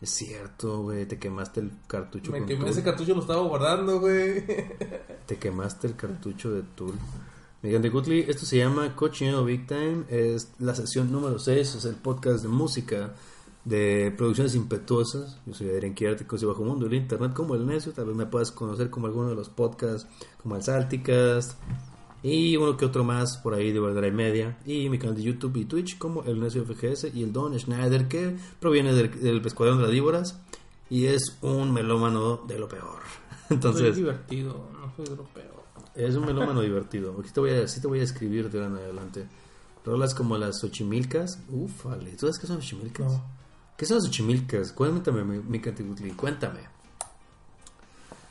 Es 0.00 0.10
cierto, 0.10 0.82
güey. 0.82 1.06
Te 1.06 1.18
quemaste 1.18 1.58
el 1.60 1.72
cartucho 1.88 2.30
Me 2.30 2.46
quemé 2.46 2.70
ese 2.70 2.84
cartucho, 2.84 3.14
lo 3.14 3.20
estaba 3.20 3.42
guardando, 3.42 3.98
güey. 4.00 4.44
Te 5.26 5.36
quemaste 5.36 5.88
el 5.88 5.96
cartucho 5.96 6.52
de 6.52 6.62
Tool. 6.62 6.94
Miguel 7.60 7.82
de 7.82 7.88
Gutli, 7.88 8.20
esto 8.28 8.46
se 8.46 8.56
llama 8.58 8.94
Cochinero 8.94 9.44
Big 9.44 9.66
Time. 9.66 10.04
Es 10.08 10.52
la 10.60 10.76
sesión 10.76 11.10
número 11.10 11.40
6. 11.40 11.74
Es 11.74 11.84
el 11.84 11.96
podcast 11.96 12.42
de 12.42 12.48
música 12.48 13.14
de 13.64 14.12
producciones 14.16 14.54
impetuosas. 14.54 15.38
Yo 15.46 15.54
soy 15.54 15.68
Adrián 15.70 15.94
Quirarte, 15.94 16.26
soy 16.28 16.48
Bajo 16.48 16.64
Mundo 16.64 16.86
del 16.86 16.94
Internet 16.94 17.32
como 17.34 17.54
El 17.54 17.66
Necio. 17.66 17.92
Tal 17.92 18.06
vez 18.06 18.16
me 18.16 18.26
puedas 18.26 18.50
conocer 18.50 18.90
como 18.90 19.06
alguno 19.06 19.28
de 19.28 19.34
los 19.34 19.48
podcasts, 19.48 20.08
como 20.42 20.56
el 20.56 20.62
Salticast. 20.62 21.58
Y 22.22 22.56
uno 22.56 22.76
que 22.76 22.84
otro 22.84 23.04
más 23.04 23.38
por 23.38 23.54
ahí 23.54 23.70
de 23.70 23.78
Verdad 23.78 24.02
y 24.02 24.10
Media. 24.10 24.58
Y 24.66 24.88
mi 24.88 24.98
canal 24.98 25.16
de 25.16 25.22
YouTube 25.22 25.56
y 25.56 25.64
Twitch 25.66 25.98
como 25.98 26.24
El 26.24 26.40
Necio 26.40 26.64
FGS 26.64 27.14
y 27.14 27.22
el 27.22 27.32
Don 27.32 27.58
Schneider 27.58 28.08
que 28.08 28.36
proviene 28.58 28.92
del, 28.92 29.20
del 29.20 29.44
Escuadrón 29.46 29.78
de 29.78 29.84
las 29.84 29.92
Víboras. 29.92 30.40
Y 30.90 31.06
es 31.06 31.38
un 31.42 31.72
melómano 31.72 32.38
de 32.48 32.58
lo 32.58 32.68
peor. 32.68 33.00
Soy 33.48 33.54
Entonces, 33.56 33.96
divertido, 33.96 34.68
no 34.72 34.92
soy 34.96 35.06
europeo. 35.08 35.62
es 35.94 36.14
un 36.16 36.26
melómano 36.26 36.60
divertido. 36.60 37.16
Aquí 37.20 37.30
te 37.30 37.40
voy 37.40 37.50
a, 37.50 37.68
sí 37.68 37.80
te 37.80 37.86
voy 37.86 38.00
a 38.00 38.02
escribir 38.02 38.50
de 38.50 38.58
ahora 38.58 38.70
en 38.70 38.76
adelante. 38.76 39.26
Rolas 39.84 40.14
como 40.14 40.36
las 40.36 40.60
Xochimilcas. 40.60 41.40
Ufale. 41.50 42.10
¿Tú 42.12 42.20
sabes 42.20 42.38
qué 42.38 42.46
son 42.46 42.60
Xochimilcas? 42.60 43.12
No. 43.12 43.37
¿Qué 43.78 43.86
son 43.86 43.98
las 43.98 44.06
Xochimilcas? 44.06 44.72
Cuéntame, 44.72 45.22
mi, 45.22 45.38
mi 45.38 45.60
Catigutli, 45.60 46.10
Cuéntame. 46.10 46.58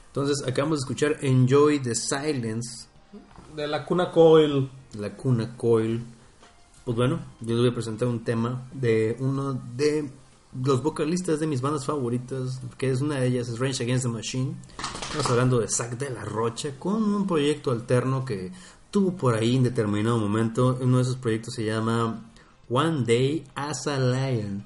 Entonces, 0.08 0.46
acabamos 0.46 0.80
de 0.80 0.82
escuchar 0.82 1.18
Enjoy 1.22 1.80
the 1.80 1.96
Silence, 1.96 2.88
De 3.56 3.66
la 3.66 3.86
cuna 3.86 4.12
Coil. 4.12 4.70
la 5.00 5.16
cuna 5.16 5.56
Coil. 5.56 6.04
Pues 6.84 6.98
bueno, 6.98 7.20
yo 7.40 7.48
les 7.56 7.60
voy 7.60 7.70
a 7.70 7.74
presentar 7.74 8.10
un 8.10 8.26
tema 8.26 8.68
de 8.74 9.16
uno 9.20 9.54
de 9.54 10.12
los 10.64 10.84
vocalistas 10.84 11.40
de 11.40 11.48
mis 11.48 11.62
bandas 11.62 11.86
favoritas, 11.86 12.60
que 12.78 12.90
es 12.92 13.00
una 13.00 13.16
de 13.16 13.28
ellas, 13.28 13.48
es 13.48 13.58
Rage 13.58 13.84
Against 13.84 14.04
the 14.04 14.12
Machine. 14.12 14.54
Estamos 15.04 15.30
hablando 15.30 15.60
de 15.60 15.70
Zack 15.70 15.98
de 15.98 16.10
la 16.10 16.26
Rocha 16.26 16.72
con 16.78 17.04
un 17.04 17.26
proyecto 17.26 17.72
alterno 17.72 18.26
que 18.26 18.52
tuvo 18.92 19.16
por 19.16 19.34
ahí 19.36 19.56
en 19.56 19.64
determinado 19.64 20.18
momento. 20.18 20.78
Uno 20.82 20.98
de 20.98 21.04
esos 21.04 21.16
proyectos 21.16 21.54
se 21.54 21.64
llama 21.64 22.32
One 22.70 23.06
Day 23.06 23.46
as 23.56 23.88
a 23.88 23.98
Lion. 23.98 24.66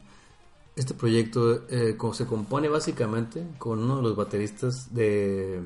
Este 0.75 0.93
proyecto 0.93 1.67
eh, 1.69 1.97
se 2.13 2.25
compone 2.25 2.69
básicamente 2.69 3.45
con 3.57 3.79
uno 3.79 3.97
de 3.97 4.01
los 4.03 4.15
bateristas 4.15 4.93
de... 4.93 5.61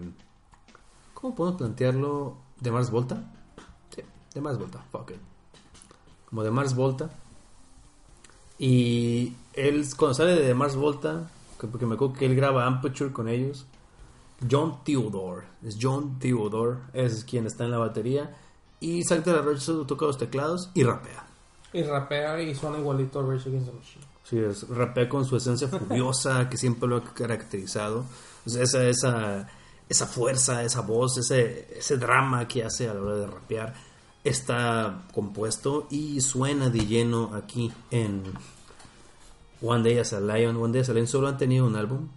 ¿Cómo 1.13 1.35
podemos 1.35 1.57
plantearlo? 1.59 2.37
¿De 2.59 2.71
Mars 2.71 2.89
Volta? 2.91 3.31
Sí, 3.95 4.01
de 4.33 4.41
Mars 4.41 4.57
Volta, 4.57 4.83
fuck 4.91 5.11
it. 5.11 5.17
Como 6.29 6.43
de 6.43 6.51
Mars 6.51 6.75
Volta. 6.75 7.09
Y 8.57 9.33
él, 9.53 9.85
cuando 9.97 10.13
sale 10.15 10.35
de 10.35 10.53
Mars 10.53 10.75
Volta, 10.75 11.29
que- 11.59 11.67
porque 11.67 11.85
me 11.85 11.95
acuerdo 11.95 12.15
que 12.15 12.25
él 12.25 12.35
graba 12.35 12.65
Amperature 12.65 13.11
con 13.11 13.27
ellos, 13.27 13.65
John 14.49 14.79
Theodore, 14.83 15.45
es 15.63 15.77
John 15.81 16.17
Theodore, 16.19 16.79
es 16.93 17.23
quien 17.25 17.45
está 17.45 17.65
en 17.65 17.71
la 17.71 17.77
batería. 17.77 18.35
Y 18.79 19.03
Zack 19.03 19.23
de 19.23 19.33
la 19.33 19.41
Rocha 19.41 19.71
toca 19.87 20.05
los 20.05 20.17
teclados 20.17 20.69
y 20.73 20.83
rapea. 20.83 21.25
Y 21.73 21.83
rapea 21.83 22.41
y 22.41 22.53
suena 22.55 22.77
igualito 22.79 23.19
a 23.19 23.23
Rage 23.23 23.49
Against 23.49 23.67
the 23.69 23.73
Machine. 23.77 24.05
Sí, 24.25 24.39
es, 24.39 24.67
rapea 24.67 25.07
con 25.07 25.23
su 25.23 25.37
esencia 25.37 25.67
furiosa 25.67 26.49
que 26.49 26.57
siempre 26.57 26.89
lo 26.89 26.97
ha 26.97 27.03
caracterizado. 27.03 28.05
Esa, 28.45 28.87
esa, 28.87 29.47
esa 29.87 30.07
fuerza, 30.07 30.63
esa 30.63 30.81
voz, 30.81 31.17
ese, 31.17 31.77
ese 31.77 31.97
drama 31.97 32.47
que 32.47 32.63
hace 32.63 32.89
a 32.89 32.93
la 32.93 33.01
hora 33.01 33.15
de 33.15 33.27
rapear 33.27 33.73
está 34.23 35.05
compuesto 35.13 35.87
y 35.91 36.19
suena 36.21 36.69
de 36.69 36.79
lleno 36.87 37.35
aquí 37.35 37.71
en 37.91 38.23
One 39.61 39.83
Day 39.83 39.99
as 39.99 40.13
a 40.13 40.19
Lion. 40.19 40.57
One 40.57 40.73
Day 40.73 40.81
as 40.81 40.89
a 40.89 40.93
Lion 40.93 41.07
solo 41.07 41.27
han 41.27 41.37
tenido 41.37 41.67
un 41.67 41.75
álbum. 41.75 42.09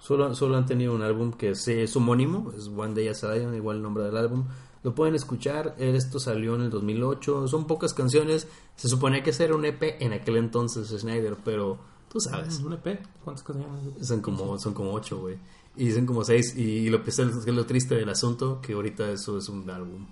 Solo, 0.00 0.34
solo 0.34 0.56
han 0.56 0.66
tenido 0.66 0.94
un 0.94 1.02
álbum 1.02 1.32
que 1.32 1.50
es, 1.50 1.66
es 1.68 1.96
homónimo, 1.96 2.52
es 2.56 2.68
One 2.68 2.94
Day 2.94 3.08
as 3.08 3.24
a 3.24 3.34
Lion, 3.34 3.54
igual 3.54 3.78
el 3.78 3.82
nombre 3.82 4.04
del 4.04 4.16
álbum. 4.16 4.44
Lo 4.88 4.94
pueden 4.94 5.14
escuchar, 5.14 5.74
esto 5.78 6.18
salió 6.18 6.54
en 6.54 6.62
el 6.62 6.70
2008, 6.70 7.46
son 7.46 7.66
pocas 7.66 7.92
canciones, 7.92 8.46
se 8.74 8.88
suponía 8.88 9.22
que 9.22 9.34
era 9.38 9.54
un 9.54 9.66
EP 9.66 9.82
en 10.00 10.14
aquel 10.14 10.38
entonces 10.38 10.88
Schneider, 10.88 11.36
pero 11.44 11.76
tú 12.10 12.18
sabes, 12.20 12.58
¿Un 12.60 12.72
EP? 12.72 12.98
¿Cuántas 13.22 13.44
canciones? 13.44 14.06
son 14.08 14.22
como, 14.22 14.58
son 14.58 14.72
como 14.72 14.94
ocho, 14.94 15.18
güey. 15.20 15.36
Y 15.76 15.92
son 15.92 16.06
como 16.06 16.24
seis, 16.24 16.56
y 16.56 16.88
lo 16.88 17.04
que 17.04 17.10
es 17.10 17.18
lo, 17.18 17.38
que 17.44 17.50
es 17.50 17.54
lo 17.56 17.66
triste 17.66 17.96
del 17.96 18.08
asunto, 18.08 18.62
que 18.62 18.72
ahorita 18.72 19.10
eso 19.10 19.36
es 19.36 19.50
un 19.50 19.68
álbum, 19.68 20.06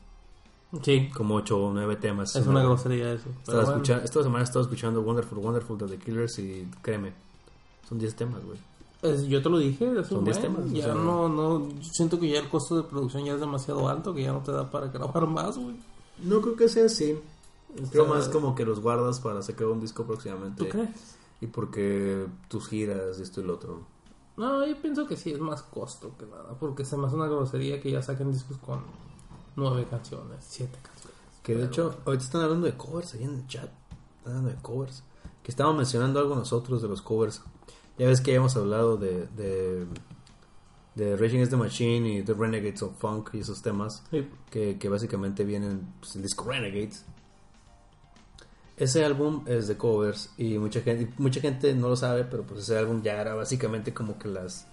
Sí, 0.83 1.09
como 1.15 1.37
ocho 1.37 1.57
o 1.59 1.73
nueve 1.73 1.97
temas. 1.97 2.37
es 2.37 2.47
una 2.47 2.63
grosería 2.63 3.15
eso. 3.15 3.31
Estaba 3.39 3.63
bueno. 3.63 3.77
escucha- 3.77 4.05
esta 4.05 4.23
semana 4.23 4.45
estaba 4.45 4.63
escuchando 4.63 5.01
Wonderful, 5.01 5.39
Wonderful 5.39 5.79
de 5.79 5.87
The 5.87 5.97
Killers 5.97 6.39
y 6.39 6.69
créeme, 6.83 7.15
son 7.89 7.99
10 7.99 8.15
temas, 8.15 8.45
güey. 8.45 8.59
Es- 9.03 9.25
yo 9.27 9.43
te 9.43 9.49
lo 9.51 9.59
dije, 9.59 10.01
es 10.01 10.07
Son 10.09 10.19
un 10.19 10.25
10 10.25 10.41
buen, 10.41 10.55
temas, 10.55 10.71
o 10.71 10.75
Ya 10.75 10.85
sea- 10.85 10.95
no, 10.95 11.29
no, 11.29 11.69
yo 11.69 11.83
siento 11.93 12.19
que 12.19 12.29
ya 12.29 12.41
el 12.41 12.49
costo 12.49 12.77
de 12.77 12.83
producción 12.83 13.25
ya 13.25 13.35
es 13.35 13.41
demasiado 13.41 13.89
alto, 13.89 14.15
que 14.15 14.23
ya 14.23 14.33
no 14.33 14.41
te 14.41 14.53
da 14.53 14.71
para 14.71 14.89
grabar 14.89 15.27
más, 15.27 15.57
güey. 15.59 15.77
No 16.23 16.41
creo 16.41 16.57
que 16.57 16.69
sea 16.69 16.87
así. 16.87 17.19
Creo 17.91 18.05
Está- 18.05 18.15
más 18.15 18.29
como 18.31 18.55
que 18.55 18.65
los 18.65 18.81
guardas 18.81 19.21
para 19.21 19.43
sacar 19.43 19.67
un 19.67 19.81
disco 19.81 20.05
próximamente. 20.05 20.65
¿Tú 20.65 20.71
crees? 20.71 21.17
Y 21.43 21.47
porque 21.47 22.27
tus 22.49 22.69
giras, 22.69 23.19
esto 23.21 23.43
y 23.43 23.45
lo 23.45 23.55
otro. 23.55 23.81
No, 24.39 24.65
yo 24.67 24.75
pienso 24.81 25.07
que 25.07 25.17
sí 25.17 25.31
es 25.31 25.41
más 25.41 25.63
costo 25.63 26.13
que 26.19 26.25
nada, 26.27 26.57
porque 26.59 26.85
se 26.85 26.97
me 26.97 27.07
hace 27.07 27.17
una 27.17 27.27
grosería 27.27 27.81
que 27.81 27.91
ya 27.91 28.03
saquen 28.03 28.33
discos 28.33 28.57
con 28.59 28.81
nueve 29.57 29.87
canciones, 29.91 30.39
siete 30.49 30.79
canciones. 30.83 31.17
Que 31.43 31.53
de 31.53 31.59
Pero 31.61 31.71
hecho, 31.71 31.95
ahorita 32.07 32.25
están 32.25 32.41
hablando 32.43 32.67
de 32.67 32.77
covers 32.77 33.15
ahí 33.15 33.25
en 33.25 33.35
el 33.35 33.47
chat. 33.47 33.71
Están 34.19 34.37
hablando 34.39 34.51
de 34.51 34.57
covers. 34.63 35.03
Que 35.43 35.51
estaban 35.53 35.77
mencionando 35.77 36.19
algo 36.19 36.35
nosotros 36.35 36.81
de 36.83 36.89
los 36.89 37.03
covers. 37.03 37.43
Ya 37.99 38.07
ves 38.07 38.21
que 38.21 38.33
ya 38.33 38.39
hemos 38.39 38.57
hablado 38.57 38.97
de, 38.97 39.27
de, 39.29 39.87
de 40.95 41.17
Raging 41.17 41.37
Against 41.37 41.51
the 41.53 41.57
Machine 41.57 42.19
y 42.19 42.23
The 42.23 42.35
Renegades 42.35 42.83
of 42.83 42.99
Funk 42.99 43.31
y 43.33 43.41
esos 43.41 43.63
temas. 43.63 44.03
Sí. 44.11 44.29
que, 44.51 44.79
que 44.79 44.89
básicamente 44.89 45.45
vienen 45.45 45.95
pues, 46.01 46.17
el 46.17 46.23
disco 46.23 46.45
Renegades. 46.45 47.05
Ese 48.77 49.05
álbum 49.05 49.43
es 49.47 49.69
de 49.69 49.77
covers 49.79 50.31
y 50.37 50.59
mucha 50.59 50.83
gente, 50.83 51.11
mucha 51.17 51.41
gente 51.41 51.75
no 51.75 51.89
lo 51.89 51.97
sabe, 51.97 52.25
pero 52.25 52.43
pues 52.43 52.61
ese 52.61 52.77
álbum 52.77 53.03
ya 53.03 53.21
era 53.21 53.35
básicamente 53.35 53.95
como 53.95 54.19
que 54.19 54.29
las 54.29 54.67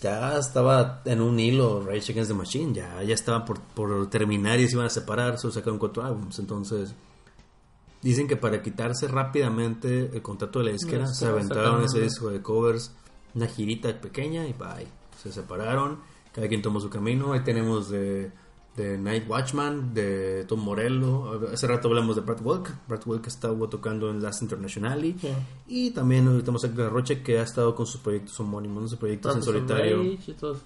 ya 0.00 0.36
estaba 0.36 1.02
en 1.04 1.20
un 1.20 1.38
hilo 1.38 1.80
Rage 1.80 2.12
Against 2.12 2.30
the 2.30 2.36
Machine, 2.36 2.74
ya, 2.74 3.02
ya 3.02 3.14
estaban 3.14 3.44
por, 3.44 3.60
por 3.60 4.10
terminar 4.10 4.58
y 4.58 4.66
se 4.66 4.74
iban 4.74 4.86
a 4.86 4.90
separar, 4.90 5.38
solo 5.38 5.52
sacaron 5.52 5.78
cuatro 5.78 6.02
álbumes, 6.04 6.38
entonces 6.38 6.94
Dicen 8.06 8.28
que 8.28 8.36
para 8.36 8.62
quitarse 8.62 9.08
rápidamente 9.08 10.10
el 10.14 10.22
contrato 10.22 10.60
de 10.60 10.66
la 10.66 10.70
disquera, 10.72 11.06
Disquera, 11.08 11.14
se 11.14 11.26
aventaron 11.26 11.82
ese 11.84 12.00
disco 12.00 12.28
de 12.30 12.40
covers, 12.40 12.92
una 13.34 13.46
girita 13.46 14.00
pequeña 14.00 14.46
y 14.46 14.52
bye. 14.52 14.86
Se 15.22 15.32
separaron, 15.32 15.98
cada 16.32 16.46
quien 16.48 16.62
tomó 16.62 16.78
su 16.80 16.88
camino. 16.88 17.32
Ahí 17.32 17.40
tenemos 17.40 17.88
de, 17.90 18.30
de 18.76 18.96
Night 18.96 19.28
Watchman, 19.28 19.92
de 19.92 20.44
Tom 20.46 20.60
Morello. 20.60 21.48
Hace 21.52 21.66
rato 21.66 21.88
hablamos 21.88 22.14
de 22.14 22.22
Brad 22.22 22.40
Wilk. 22.44 22.70
Brad 22.86 23.00
Wilk 23.06 23.26
estuvo 23.26 23.68
tocando 23.68 24.08
en 24.10 24.22
Last 24.22 24.40
Internationally. 24.42 25.16
Sí. 25.20 25.28
Y 25.66 25.90
también 25.90 26.26
ahorita 26.28 26.44
tenemos 26.44 26.62
a 26.64 26.68
Edgar 26.68 26.92
Roche 26.92 27.22
que 27.22 27.40
ha 27.40 27.42
estado 27.42 27.74
con 27.74 27.86
sus 27.86 28.00
proyectos 28.00 28.38
homónimos, 28.38 28.90
sus 28.90 28.98
proyectos 29.00 29.34
en 29.34 29.40
Prophets 29.42 29.62
of 29.64 29.68
solitario. 29.68 29.96
Rage 29.98 30.30
y 30.30 30.34
todo 30.34 30.52
eso 30.52 30.62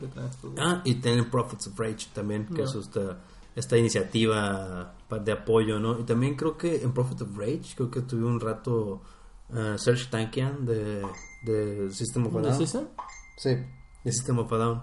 que 0.00 0.06
traen 0.08 0.28
estos 0.28 0.50
güeyes. 0.52 0.66
Ah, 0.66 0.82
y 0.84 0.94
tienen 0.96 1.30
Prophets 1.30 1.68
of 1.68 1.78
Rage 1.78 2.06
también, 2.12 2.46
que 2.46 2.56
Ya. 2.56 2.64
es 2.64 2.74
esta, 2.74 3.18
esta 3.54 3.76
iniciativa 3.76 4.94
de 5.24 5.32
apoyo, 5.32 5.78
¿no? 5.78 5.98
Y 5.98 6.04
también 6.04 6.36
creo 6.36 6.56
que 6.56 6.82
en 6.82 6.92
Prophets 6.92 7.22
of 7.22 7.36
Rage, 7.36 7.74
creo 7.74 7.90
que 7.90 8.00
tuve 8.02 8.24
un 8.24 8.40
rato 8.40 9.02
uh, 9.50 9.76
Serge 9.76 10.06
Tankian 10.10 10.64
de, 10.64 11.02
de 11.44 11.90
System 11.90 12.26
of 12.26 12.36
a 12.36 12.40
¿De 12.40 12.48
Down. 12.48 12.58
System? 12.58 12.84
Sí, 13.36 13.50
de 14.04 14.12
System 14.12 14.38
of 14.38 14.52
a 14.52 14.56
Down. 14.56 14.82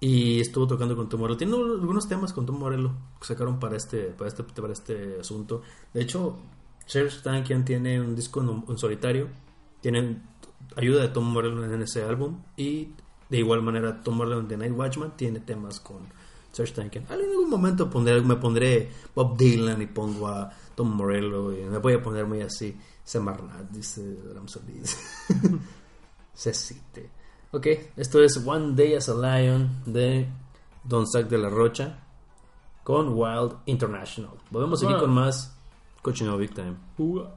Y 0.00 0.40
estuvo 0.40 0.66
tocando 0.66 0.96
con 0.96 1.08
Tom 1.08 1.20
Morello. 1.20 1.38
Tiene 1.38 1.54
algunos 1.54 2.08
temas 2.08 2.32
con 2.32 2.46
Tom 2.46 2.58
Morello 2.58 2.92
que 3.20 3.26
sacaron 3.26 3.58
para 3.58 3.76
este, 3.76 4.04
para 4.10 4.28
este, 4.28 4.42
para 4.42 4.72
este 4.72 5.20
asunto. 5.20 5.62
De 5.92 6.02
hecho, 6.02 6.38
Serge 6.86 7.20
Tankian 7.22 7.64
tiene 7.64 8.00
un 8.00 8.14
disco 8.14 8.40
en, 8.40 8.64
en 8.68 8.78
solitario. 8.78 9.28
Tienen 9.80 10.22
ayuda 10.76 11.02
de 11.02 11.08
Tom 11.08 11.24
Morello 11.24 11.64
en 11.64 11.82
ese 11.82 12.02
álbum. 12.02 12.42
Y 12.56 12.92
de 13.28 13.38
igual 13.38 13.62
manera, 13.62 14.00
Tom 14.00 14.16
Morello 14.16 14.42
de 14.42 14.56
Night 14.56 14.72
Watchman 14.72 15.16
tiene 15.16 15.40
temas 15.40 15.80
con 15.80 16.06
Serge 16.58 16.72
Tankian. 16.74 17.04
En 17.10 17.12
algún 17.30 17.48
momento 17.50 17.88
pondré, 17.88 18.20
me 18.20 18.34
pondré 18.36 18.90
Bob 19.14 19.36
Dylan 19.36 19.80
y 19.80 19.86
pongo 19.86 20.26
a 20.28 20.50
Tom 20.74 20.88
Morello. 20.94 21.52
Y 21.56 21.62
me 21.64 21.78
voy 21.78 21.94
a 21.94 22.02
poner 22.02 22.26
muy 22.26 22.40
así. 22.42 22.76
Semarnat, 23.04 23.70
dice 23.70 24.18
Ramsolis. 24.34 24.96
Se 26.34 26.52
cite. 26.64 27.10
Ok, 27.52 27.66
esto 27.96 28.22
es 28.22 28.36
One 28.44 28.74
Day 28.74 28.94
as 28.94 29.08
a 29.08 29.14
Lion 29.14 29.82
de 29.86 30.28
Don 30.84 31.06
Zack 31.06 31.28
de 31.28 31.38
la 31.38 31.48
Rocha 31.48 32.00
con 32.84 33.14
Wild 33.16 33.58
International. 33.66 34.32
Volvemos 34.50 34.80
aquí 34.82 34.92
Bueno. 34.92 35.00
con 35.06 35.14
más 35.14 35.56
Cochino 36.02 36.36
Big 36.36 36.52
Time. 36.54 36.76
Uga, 36.98 37.30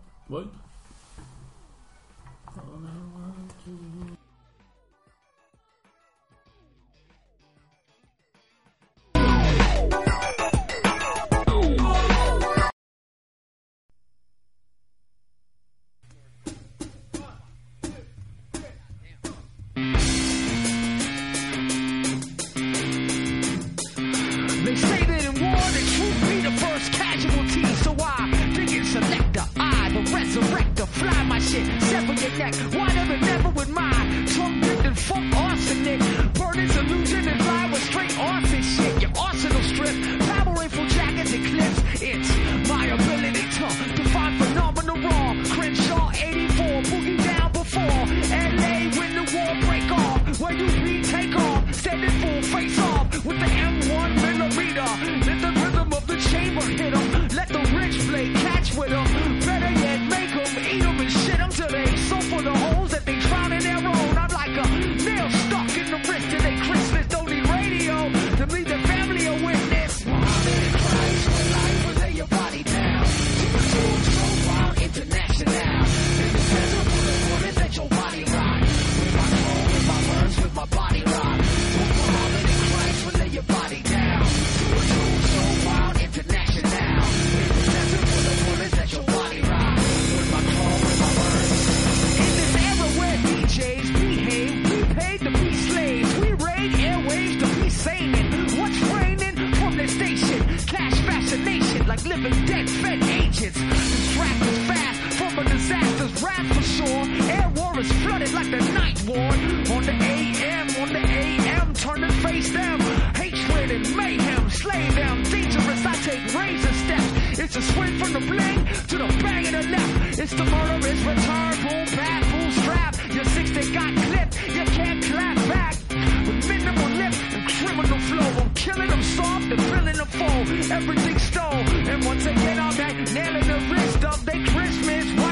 killing 128.74 128.90
them 128.90 129.04
soft 129.04 129.52
and 129.52 129.62
filling 129.62 129.96
them 129.96 130.08
full. 130.08 130.72
Everything 130.72 131.20
stole, 131.20 131.54
and 131.92 132.06
once 132.06 132.26
again 132.26 132.60
I'm 132.60 132.76
back, 132.78 132.96
nailing 133.14 133.48
the 133.48 133.74
wrist 133.74 134.04
of 134.06 134.26
they 134.26 134.44
Christmas. 134.46 135.31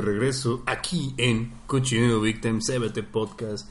De 0.00 0.06
regreso 0.06 0.62
aquí 0.66 1.14
en 1.18 1.52
Cochinero 1.66 2.20
Big 2.20 2.40
Time 2.40 2.60
CBT 2.60 3.02
Podcast, 3.10 3.68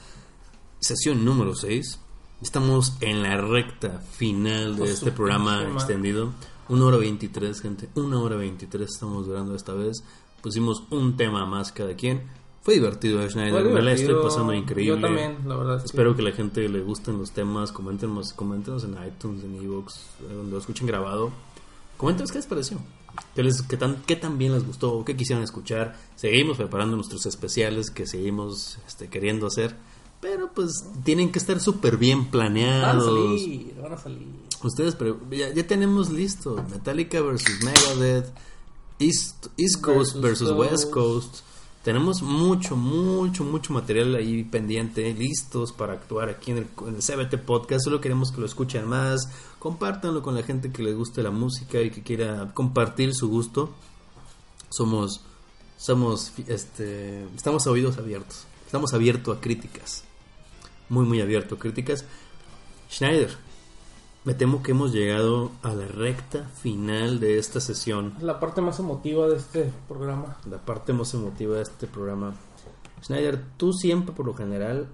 sesión 0.79 1.25
número 1.25 1.55
6. 1.55 1.99
Estamos 2.41 2.93
en 3.01 3.23
la 3.23 3.37
recta 3.37 3.99
final 4.11 4.75
de 4.77 4.91
este 4.91 5.11
programa 5.11 5.63
extendido. 5.73 6.31
Una 6.69 6.85
hora 6.85 6.97
23, 6.97 7.59
gente. 7.61 7.89
Una 7.95 8.19
hora 8.21 8.35
23 8.35 8.87
estamos 8.89 9.25
durando 9.25 9.55
esta 9.55 9.73
vez. 9.73 10.03
Pusimos 10.41 10.83
un 10.91 11.17
tema 11.17 11.45
más 11.45 11.71
cada 11.71 11.95
quien. 11.95 12.21
Fue 12.61 12.75
divertido, 12.75 13.21
eh, 13.23 13.29
Schneider. 13.29 13.63
Fue 13.63 13.73
Me 13.73 13.81
la 13.81 13.93
estoy 13.93 14.15
pasando 14.21 14.53
increíble. 14.53 14.95
Yo 14.95 15.01
también, 15.01 15.37
la 15.47 15.55
verdad. 15.55 15.77
es 15.77 15.81
que- 15.83 15.87
Espero 15.87 16.15
que 16.15 16.21
la 16.21 16.31
gente 16.31 16.69
le 16.69 16.81
gusten 16.81 17.17
los 17.17 17.31
temas. 17.31 17.71
Coméntenos, 17.71 18.33
coméntenos 18.33 18.83
en 18.83 18.95
iTunes, 19.05 19.43
en 19.43 19.55
Evox, 19.55 20.05
donde 20.21 20.51
lo 20.51 20.57
escuchen 20.59 20.85
grabado. 20.85 21.31
Coméntenos 21.97 22.31
qué 22.31 22.37
les 22.37 22.45
pareció. 22.47 22.77
¿Qué, 23.35 23.43
les, 23.43 23.61
qué, 23.61 23.77
tan, 23.77 24.01
¿Qué 24.03 24.15
tan 24.15 24.37
bien 24.37 24.53
les 24.53 24.65
gustó? 24.65 25.03
¿Qué 25.05 25.15
quisieran 25.15 25.43
escuchar? 25.43 25.95
Seguimos 26.15 26.57
preparando 26.57 26.95
nuestros 26.95 27.25
especiales 27.25 27.89
que 27.89 28.05
seguimos 28.05 28.77
este, 28.87 29.07
queriendo 29.07 29.47
hacer. 29.47 29.75
Pero 30.21 30.51
pues 30.53 30.83
tienen 31.05 31.31
que 31.31 31.39
estar 31.39 31.59
súper 31.61 31.97
bien 31.97 32.19
Van 32.19 32.27
a 32.27 32.31
planeados. 32.31 33.05
salir, 33.05 33.75
van 33.81 33.93
a 33.93 33.97
salir. 33.97 34.27
Ustedes, 34.63 34.97
ya, 35.31 35.53
ya 35.53 35.65
tenemos 35.67 36.09
listo. 36.09 36.63
Metallica 36.69 37.21
versus 37.21 37.63
Megadeth. 37.63 38.27
East, 38.99 39.47
East 39.57 39.79
Coast 39.81 40.17
Versus 40.17 40.49
versus. 40.49 40.71
West 40.71 40.91
Coast. 40.91 41.39
Tenemos 41.83 42.21
mucho, 42.21 42.75
mucho, 42.75 43.45
mucho 43.45 43.71
material 43.71 44.15
ahí 44.15 44.43
pendiente, 44.43 45.13
listos 45.13 45.71
para 45.71 45.93
actuar 45.93 46.27
aquí 46.27 46.51
en 46.51 46.57
el, 46.57 46.65
CBT 46.65 47.37
Podcast. 47.45 47.85
Solo 47.85 48.01
queremos 48.01 48.31
que 48.31 48.41
lo 48.41 48.45
escuchen 48.45 48.85
más. 48.85 49.29
Compártanlo 49.59 50.21
con 50.21 50.35
la 50.35 50.43
gente 50.43 50.71
que 50.71 50.83
les 50.83 50.95
guste 50.95 51.23
la 51.23 51.31
música 51.31 51.81
y 51.81 51.89
que 51.89 52.03
quiera 52.03 52.51
compartir 52.53 53.15
su 53.15 53.29
gusto. 53.29 53.73
Somos, 54.69 55.21
somos, 55.77 56.33
este, 56.47 57.23
estamos 57.35 57.65
a 57.65 57.71
oídos 57.71 57.97
abiertos. 57.97 58.45
Estamos 58.65 58.93
abiertos 58.93 59.37
a 59.37 59.39
críticas. 59.39 60.03
Muy, 60.89 61.05
muy 61.05 61.21
abierto 61.21 61.55
a 61.55 61.59
críticas. 61.59 62.03
Schneider, 62.91 63.37
me 64.25 64.33
temo 64.33 64.61
que 64.61 64.71
hemos 64.71 64.91
llegado 64.91 65.51
a 65.63 65.73
la 65.73 65.87
recta 65.87 66.43
final 66.45 67.19
de 67.19 67.37
esta 67.39 67.59
sesión. 67.59 68.15
La 68.21 68.39
parte 68.39 68.61
más 68.61 68.79
emotiva 68.79 69.27
de 69.27 69.37
este 69.37 69.71
programa. 69.87 70.37
La 70.49 70.57
parte 70.57 70.93
más 70.93 71.13
emotiva 71.13 71.55
de 71.55 71.63
este 71.63 71.87
programa. 71.87 72.33
Schneider, 73.03 73.43
tú 73.57 73.71
siempre 73.73 74.13
por 74.13 74.25
lo 74.25 74.33
general 74.33 74.87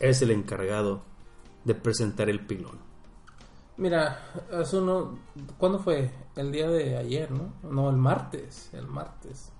eres 0.00 0.22
el 0.22 0.30
encargado 0.30 1.02
de 1.64 1.74
presentar 1.74 2.30
el 2.30 2.46
pilón. 2.46 2.78
Mira, 3.76 4.20
hace 4.52 4.78
uno. 4.78 5.18
¿Cuándo 5.58 5.78
fue? 5.78 6.10
El 6.36 6.50
día 6.52 6.68
de 6.68 6.96
ayer, 6.96 7.30
¿no? 7.30 7.52
No, 7.68 7.90
el 7.90 7.96
martes. 7.96 8.70
El 8.72 8.86
martes. 8.88 9.52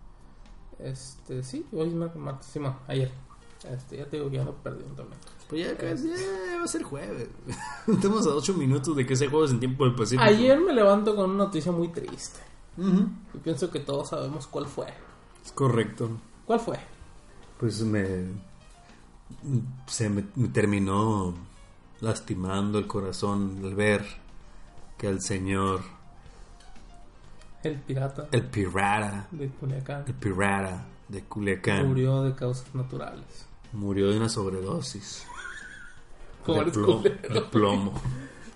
Este, 0.78 1.42
sí, 1.42 1.66
hoy 1.72 1.88
es 1.88 1.94
mar- 1.94 2.14
martes. 2.16 2.46
Sí, 2.46 2.58
ma, 2.60 2.78
ayer. 2.86 3.10
Este, 3.68 3.96
ya 3.98 4.06
te 4.06 4.16
digo 4.16 4.30
que 4.30 4.36
ya 4.36 4.44
no 4.44 4.52
perdí 4.54 4.84
un 4.84 4.94
también. 4.96 5.20
Pues 5.48 5.66
ya 5.66 5.76
casi 5.76 6.08
ya 6.10 6.58
va 6.58 6.64
a 6.64 6.68
ser 6.68 6.82
jueves. 6.82 7.28
Estamos 7.86 8.26
a 8.26 8.30
8 8.30 8.54
minutos 8.54 8.94
de 8.94 9.06
que 9.06 9.16
sea 9.16 9.30
jueves 9.30 9.50
en 9.50 9.60
tiempo 9.60 9.84
del 9.84 9.94
Pacífico. 9.94 10.22
Ayer 10.22 10.60
me 10.60 10.72
levanto 10.74 11.16
con 11.16 11.30
una 11.30 11.44
noticia 11.44 11.72
muy 11.72 11.88
triste. 11.88 12.40
Ujú. 12.76 13.08
Y 13.34 13.38
pienso 13.38 13.70
que 13.70 13.80
todos 13.80 14.10
sabemos 14.10 14.46
cuál 14.46 14.66
fue. 14.66 14.86
Es 15.44 15.52
correcto. 15.52 16.10
¿Cuál 16.44 16.60
fue? 16.60 16.78
Pues 17.58 17.80
me. 17.82 18.26
Se 19.86 20.08
me, 20.08 20.24
me 20.36 20.48
terminó 20.48 21.34
lastimando 22.00 22.78
el 22.78 22.86
corazón 22.86 23.60
al 23.64 23.74
ver 23.74 24.04
que 24.96 25.08
el 25.08 25.20
señor, 25.20 25.80
El 27.62 27.74
pirata 27.80 28.28
el 28.32 28.44
pirata, 28.46 29.26
de 29.32 29.48
Culiacán 29.48 30.04
el 30.06 30.14
pirata 30.14 30.86
de 31.08 31.24
Culiacán, 31.24 31.88
murió 31.88 32.22
de 32.22 32.34
causas 32.34 32.74
naturales. 32.74 33.46
murió 33.72 34.10
de 34.10 34.16
una 34.16 34.28
sobredosis 34.28 35.26
Como 36.48 36.64
de, 36.64 36.70
plomo, 36.72 36.96
culero. 37.02 37.34
de 37.34 37.40
plomo. 37.42 37.92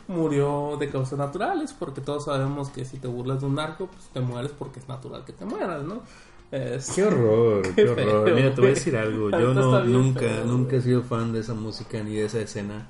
Murió 0.09 0.77
de 0.79 0.91
causas 0.91 1.19
naturales, 1.19 1.73
porque 1.79 2.01
todos 2.01 2.25
sabemos 2.25 2.69
que 2.71 2.85
si 2.85 2.99
te 2.99 3.07
burlas 3.09 3.41
de 3.41 3.47
un 3.47 3.55
narco, 3.55 3.87
pues 3.87 4.05
te 4.13 4.21
mueres 4.21 4.51
porque 4.59 4.81
es 4.81 4.89
natural 4.89 5.25
que 5.25 5.33
te 5.33 5.45
mueras, 5.45 5.85
¿no? 5.85 6.03
Es- 6.51 6.91
Qué 6.93 7.05
horror, 7.05 7.63
qué, 7.75 7.75
Qué 7.75 7.89
horror. 7.89 8.25
feo, 8.27 8.35
Mira, 8.37 8.55
te 8.55 8.61
voy 8.61 8.71
a 8.71 8.75
decir 8.75 8.97
algo. 8.97 9.31
Yo 9.31 9.55
no, 9.55 9.85
nunca, 9.85 10.21
feo, 10.21 10.45
nunca 10.45 10.77
he 10.77 10.81
sido 10.83 11.03
fan 11.03 11.33
de 11.33 11.41
esa 11.41 11.55
música 11.55 12.03
ni 12.03 12.15
de 12.17 12.25
esa 12.27 12.41
escena. 12.41 12.87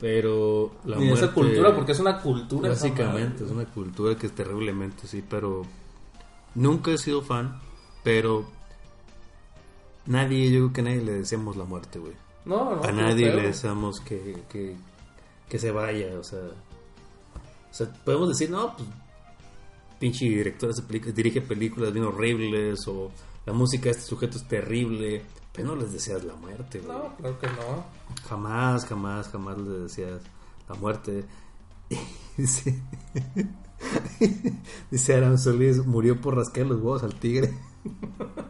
Pero 0.00 0.72
la 0.84 0.96
Ni 0.96 1.06
de 1.08 1.12
esa 1.12 1.26
muerte- 1.26 1.34
cultura, 1.40 1.74
porque 1.74 1.92
es 1.92 2.00
una 2.00 2.20
cultura. 2.20 2.68
Básicamente, 2.70 3.44
es 3.44 3.50
una 3.50 3.64
cultura 3.66 4.16
que 4.16 4.26
es 4.28 4.32
terriblemente, 4.34 5.06
sí, 5.06 5.24
pero 5.28 5.62
nunca 6.54 6.92
he 6.92 6.98
sido 6.98 7.20
fan, 7.22 7.60
pero 8.04 8.46
nadie, 10.06 10.50
yo 10.50 10.58
creo 10.60 10.72
que 10.72 10.82
nadie 10.82 11.02
le 11.02 11.12
deseamos 11.12 11.56
la 11.56 11.64
muerte, 11.64 11.98
güey. 11.98 12.14
No, 12.48 12.76
no. 12.76 12.82
a 12.82 12.92
nadie 12.92 13.30
le 13.30 13.42
deseamos 13.42 14.00
que, 14.00 14.42
que, 14.48 14.74
que 15.48 15.58
se 15.58 15.70
vaya, 15.70 16.18
o 16.18 16.24
sea, 16.24 16.38
o 16.38 17.74
sea, 17.74 17.92
podemos 18.04 18.30
decir, 18.30 18.48
no, 18.48 18.74
pues, 18.74 18.88
pinche 19.98 20.24
director 20.24 20.72
dirige 21.14 21.42
películas 21.42 21.92
bien 21.92 22.06
horribles, 22.06 22.88
o 22.88 23.10
la 23.44 23.52
música 23.52 23.84
de 23.84 23.90
este 23.90 24.04
sujeto 24.04 24.38
es 24.38 24.48
terrible, 24.48 25.22
pero 25.52 25.68
no 25.68 25.76
les 25.76 25.92
deseas 25.92 26.24
la 26.24 26.34
muerte, 26.34 26.80
güey. 26.80 26.96
No, 26.96 27.16
claro 27.16 27.38
que 27.38 27.46
no. 27.48 27.84
Jamás, 28.28 28.86
jamás, 28.86 29.28
jamás 29.28 29.58
le 29.58 29.80
decías 29.80 30.22
la 30.68 30.74
muerte. 30.76 31.24
Dice, 32.36 32.80
dice 34.92 35.14
Aram 35.14 35.38
Solís, 35.38 35.84
murió 35.84 36.20
por 36.20 36.36
rascar 36.36 36.66
los 36.66 36.78
huevos 36.78 37.02
al 37.02 37.14
tigre. 37.16 37.52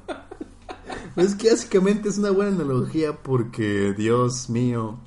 Es 1.19 1.35
que 1.35 1.51
básicamente 1.51 2.09
es 2.09 2.19
una 2.19 2.31
buena 2.31 2.53
analogía 2.53 3.13
porque, 3.17 3.93
Dios 3.97 4.49
mío, 4.51 4.99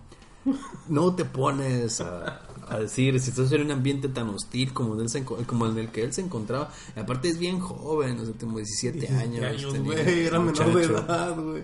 no 0.88 1.16
te 1.16 1.26
pones 1.26 2.02
a, 2.02 2.42
a 2.68 2.80
decir, 2.80 3.20
si 3.20 3.30
estás 3.30 3.52
en 3.52 3.62
un 3.62 3.72
ambiente 3.72 4.08
tan 4.10 4.30
hostil 4.30 4.74
como, 4.74 5.00
el, 5.00 5.10
como 5.46 5.66
el 5.66 5.72
en 5.74 5.78
el 5.80 5.88
que 5.90 6.04
él 6.04 6.14
se 6.14 6.22
encontraba, 6.22 6.72
y 6.96 7.00
aparte 7.00 7.30
es 7.30 7.38
bien 7.38 7.60
joven, 7.60 8.20
o 8.20 8.26
sea, 8.26 8.34
tengo 8.34 8.58
17 8.58 9.08
años. 9.10 9.44
años, 9.46 9.74
tenía 9.74 10.04
güey. 10.04 10.26
Era 10.26 10.40
menor 10.40 10.74
de 10.76 10.84
edad, 10.84 11.36
güey. 11.40 11.64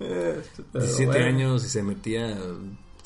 Este, 0.00 0.62
pero 0.72 0.84
17 0.84 1.06
bueno. 1.06 1.26
años 1.26 1.64
y 1.64 1.68
se 1.68 1.82
metía 1.82 2.38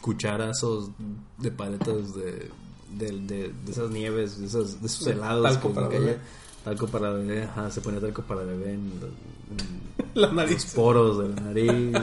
cucharazos 0.01 0.91
de 1.39 1.51
paletas 1.51 2.15
de, 2.15 2.49
de, 2.97 3.11
de- 3.21 3.53
de 3.65 3.71
esas 3.73 3.91
nieves, 3.91 4.39
de 4.41 4.47
esos, 4.47 4.81
de 4.81 4.87
esos 4.87 5.07
helados. 5.07 5.43
talco 5.45 5.69
que 5.89 5.99
para. 5.99 6.19
Talco 6.65 6.87
para 6.89 7.11
bebé, 7.11 7.45
ajá, 7.45 7.71
se 7.71 7.81
ponía 7.81 8.01
talco 8.01 8.23
para 8.23 8.43
bebé 8.43 8.75
en, 8.75 8.91
los- 9.01 9.11
en 9.11 9.81
La 10.21 10.27
los 10.27 10.33
nariz. 10.37 10.73
poros 10.75 11.19
de 11.19 11.29
la 11.35 11.41
nariz. 11.41 11.97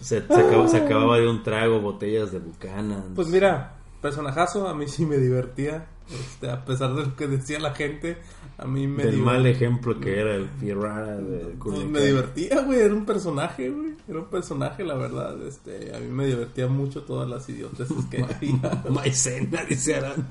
Se, 0.00 0.20
se 0.20 0.34
acababa, 0.34 0.68
se 0.68 0.76
acababa 0.78 1.18
de 1.18 1.28
un 1.28 1.42
trago 1.42 1.80
botellas 1.80 2.30
de 2.32 2.38
Buchanan. 2.38 3.12
Pues 3.14 3.28
mira, 3.28 3.74
personajazo, 4.02 4.68
a 4.68 4.74
mí 4.74 4.86
sí 4.88 5.06
me 5.06 5.16
divertía. 5.18 5.86
Este, 6.10 6.50
a 6.50 6.62
pesar 6.66 6.94
de 6.94 7.02
lo 7.06 7.16
que 7.16 7.26
decía 7.26 7.58
la 7.58 7.72
gente, 7.74 8.18
a 8.58 8.66
mí 8.66 8.86
me 8.86 9.04
del 9.04 9.14
diver- 9.16 9.24
mal 9.24 9.46
ejemplo 9.46 9.98
que 10.00 10.20
era 10.20 10.34
el 10.34 10.44
Pirrara 10.44 11.16
de 11.16 11.54
Pues 11.58 11.78
me 11.86 12.00
divertía, 12.02 12.60
güey, 12.60 12.80
era 12.80 12.92
un 12.92 13.06
personaje, 13.06 13.70
güey. 13.70 13.94
Era 14.06 14.18
un 14.18 14.26
personaje, 14.26 14.84
la 14.84 14.94
verdad. 14.94 15.34
Este, 15.46 15.96
a 15.96 16.00
mí 16.00 16.08
me 16.08 16.26
divertía 16.26 16.66
mucho 16.68 17.02
todas 17.04 17.26
las 17.28 17.48
idioteces 17.48 17.96
que 18.10 18.22
había. 18.22 18.82
Maicena, 18.90 19.64
dice 19.64 19.94
Aran. 19.96 20.26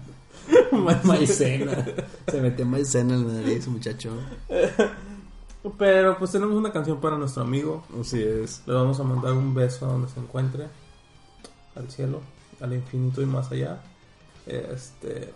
Ma- 0.71 0.99
Maicena. 1.03 1.85
Se 2.27 2.41
metió 2.41 2.65
maicena 2.65 3.13
en 3.15 3.27
la 3.27 3.33
nariz, 3.41 3.67
muchacho. 3.67 4.11
Pero 5.77 6.17
pues 6.17 6.31
tenemos 6.31 6.55
una 6.55 6.71
canción 6.71 6.99
para 6.99 7.17
nuestro 7.17 7.43
amigo. 7.43 7.83
Así 7.99 8.21
es. 8.21 8.61
Le 8.65 8.73
vamos 8.73 8.99
a 8.99 9.03
mandar 9.03 9.33
un 9.33 9.53
beso 9.53 9.85
a 9.85 9.89
donde 9.89 10.09
se 10.09 10.19
encuentre. 10.19 10.67
Al 11.75 11.89
cielo, 11.89 12.21
al 12.61 12.73
infinito 12.73 13.21
y 13.21 13.25
más 13.25 13.51
allá. 13.51 13.81
Este, 14.45 15.33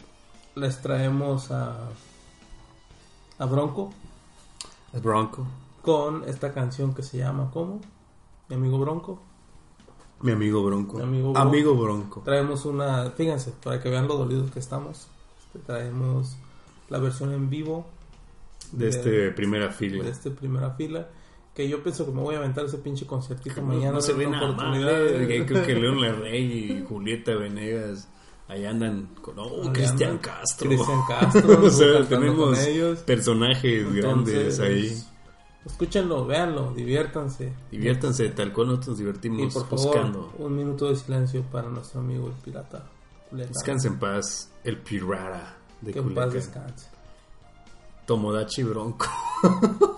les 0.56 0.82
traemos 0.82 1.50
a, 1.52 1.78
a 3.40 3.46
Bronco 3.46 3.92
El 4.94 5.00
Bronco. 5.02 5.48
con 5.82 6.28
esta 6.28 6.54
canción 6.54 6.94
que 6.94 7.04
se 7.04 7.18
llama 7.20 7.50
¿Cómo? 7.54 7.80
Mi 8.50 8.56
amigo 8.56 8.78
Bronco. 8.80 9.22
Mi 10.22 10.32
amigo 10.32 10.64
Bronco. 10.64 10.98
Mi 10.98 11.04
amigo 11.04 11.32
Bronco. 11.32 11.50
Amigo 11.50 11.76
Bronco. 11.76 12.22
Traemos 12.26 12.66
una, 12.66 13.12
fíjense, 13.12 13.54
para 13.64 13.82
que 13.82 13.90
vean 13.90 14.08
lo 14.08 14.18
dolidos 14.18 14.52
que 14.52 14.60
estamos. 14.60 15.08
Este, 15.38 15.60
traemos 15.60 16.38
la 16.90 17.00
versión 17.00 17.34
en 17.34 17.50
vivo 17.50 17.86
De 18.72 18.90
este 18.90 19.32
primera 19.32 19.72
fila. 19.72 20.04
de 20.04 20.10
este 20.10 20.32
primera 20.32 20.72
fila. 20.72 21.08
Que 21.54 21.68
yo 21.68 21.82
pienso 21.82 22.06
que 22.06 22.12
me 22.12 22.22
voy 22.22 22.36
a 22.36 22.38
aventar 22.38 22.66
ese 22.66 22.78
pinche 22.78 23.06
conciertito 23.08 23.62
mañana. 23.62 23.94
no 23.94 24.02
se 24.02 24.14
de 24.14 24.26
ve 24.26 24.28
nada 24.28 24.56
eh. 25.10 25.44
Creo 25.48 25.66
que 25.66 25.76
León 25.76 26.02
Larrey 26.02 26.44
y 26.44 26.86
Julieta 26.88 27.36
Venegas 27.36 28.08
ahí 28.48 28.66
andan 28.66 29.10
con 29.22 29.40
oh, 29.40 29.72
Cristian. 29.74 30.20
Castro. 30.20 30.70
Cristian 30.70 31.00
Castro. 31.08 31.66
o 31.66 31.70
sea, 31.70 32.00
cantando 32.08 32.52
tenemos 32.54 32.60
personajes 33.06 33.94
grandes 33.94 34.60
ahí. 34.60 34.98
Escúchenlo, 35.68 36.26
véanlo, 36.26 36.74
diviértanse. 36.74 37.52
Diviértanse 37.70 38.30
tal 38.30 38.54
cual 38.54 38.68
nosotros 38.68 38.98
divertimos 39.00 39.54
buscando. 39.70 40.34
Un 40.40 40.56
minuto 40.56 40.88
de 40.88 40.96
silencio 40.96 41.44
para 41.44 41.68
nuestro 41.70 42.00
amigo 42.00 42.28
el 42.28 42.34
pirata. 42.34 42.86
Descanse 43.32 43.90
en 43.90 44.00
paz, 44.00 44.50
el 44.64 44.78
pirata 44.78 45.58
de 45.82 45.94
que 45.94 46.02
Culiacán. 46.02 46.24
En 46.24 46.30
paz 46.30 46.34
descanse. 46.34 46.90
Tomodachi 48.06 48.64
Bronco. 48.64 49.06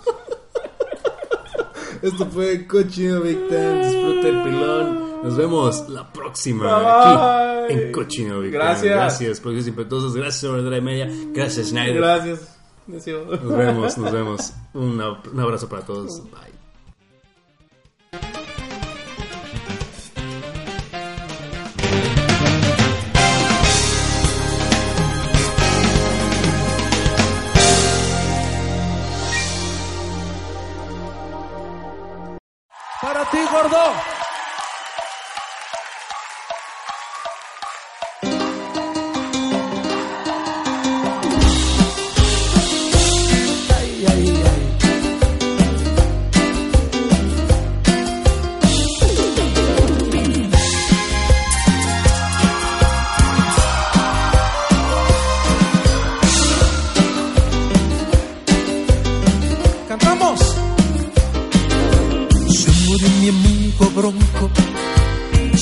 Esto 2.01 2.25
fue 2.25 2.65
Cochino 2.65 3.21
Big 3.21 3.47
Ten. 3.47 3.83
Disfruta 3.83 4.27
el 4.27 4.43
pilón. 4.43 5.23
Nos 5.23 5.37
vemos 5.37 5.89
la 5.89 6.11
próxima 6.11 7.65
aquí 7.65 7.73
en 7.73 7.91
Cochino 7.91 8.39
Big 8.39 8.53
Gracias. 8.53 8.81
Ten. 8.81 8.91
Gracias, 8.93 9.39
profesor 9.39 9.69
Impetuosos. 9.69 10.15
Gracias, 10.15 10.37
Sobredra 10.37 10.77
y 10.77 10.81
Media. 10.81 11.07
Gracias, 11.33 11.67
Schneider. 11.67 11.97
Gracias. 11.97 12.58
Nos 12.89 13.05
vemos, 13.05 13.97
nos 13.97 14.11
vemos. 14.11 14.53
Un, 14.73 14.99
un 14.99 15.39
abrazo 15.39 15.69
para 15.69 15.83
todos. 15.85 16.23
Bye. 16.31 16.49
Para 33.01 33.29
ti, 33.29 33.37
gordo. 33.51 34.18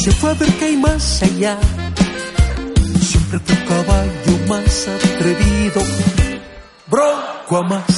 se 0.07 0.13
fue 0.13 0.31
a 0.31 0.34
ver 0.35 0.49
qué 0.53 0.65
hay 0.65 0.77
más 0.77 1.21
allá. 1.21 1.57
Siempre 3.01 3.39
fue 3.39 3.55
un 3.57 3.65
caballo 3.65 4.34
más 4.47 4.88
atrevido, 4.88 5.81
bronco 6.89 7.57
a 7.57 7.63
más. 7.63 7.91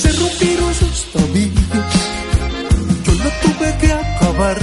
Se 0.00 0.10
rompieron 0.10 0.74
sus 0.74 1.12
tobillos, 1.12 1.92
yo 3.04 3.12
lo 3.12 3.30
tuve 3.42 3.78
que 3.80 3.92
acabar. 3.92 4.58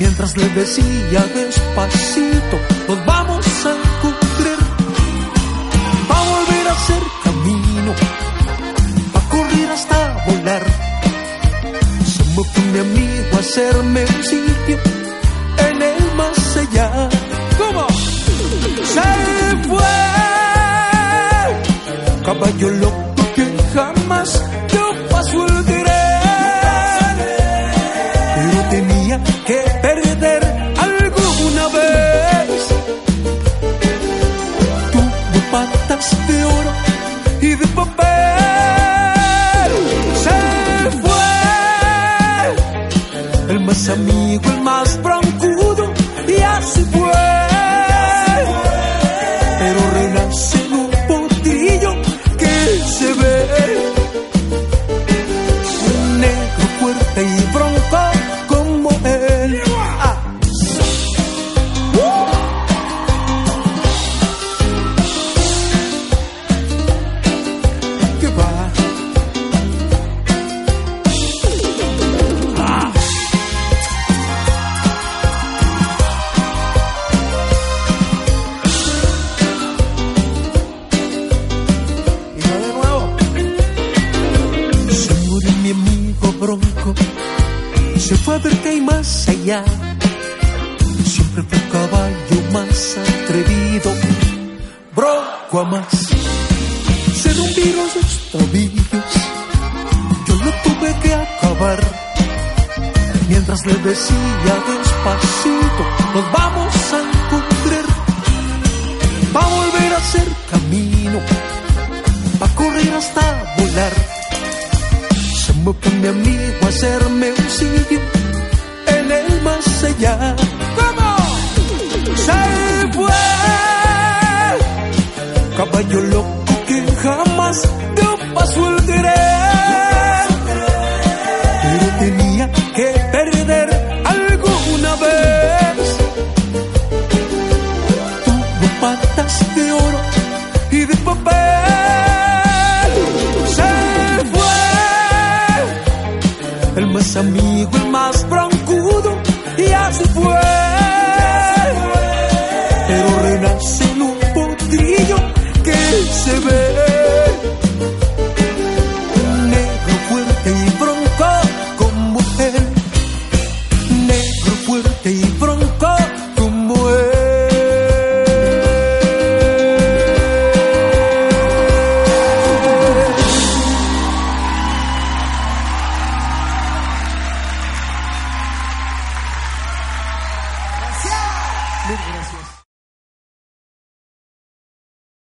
Mientras 0.00 0.36
le 0.36 0.48
decía 0.48 1.20
despacito, 1.32 2.56
nos 2.88 3.06
vamos. 3.06 3.21
mi 12.72 12.78
amigo 12.78 13.38
hacerme 13.38 14.04
un 14.04 14.24
sitio 14.24 14.78
en 15.68 15.82
el 15.82 16.14
más 16.16 16.56
allá. 16.56 17.08
¿Cómo? 17.58 17.86
Se 18.94 19.02
fue, 19.68 19.94
caballo 22.24 22.70
loco 22.70 23.22
que 23.34 23.44
jamás 23.74 24.41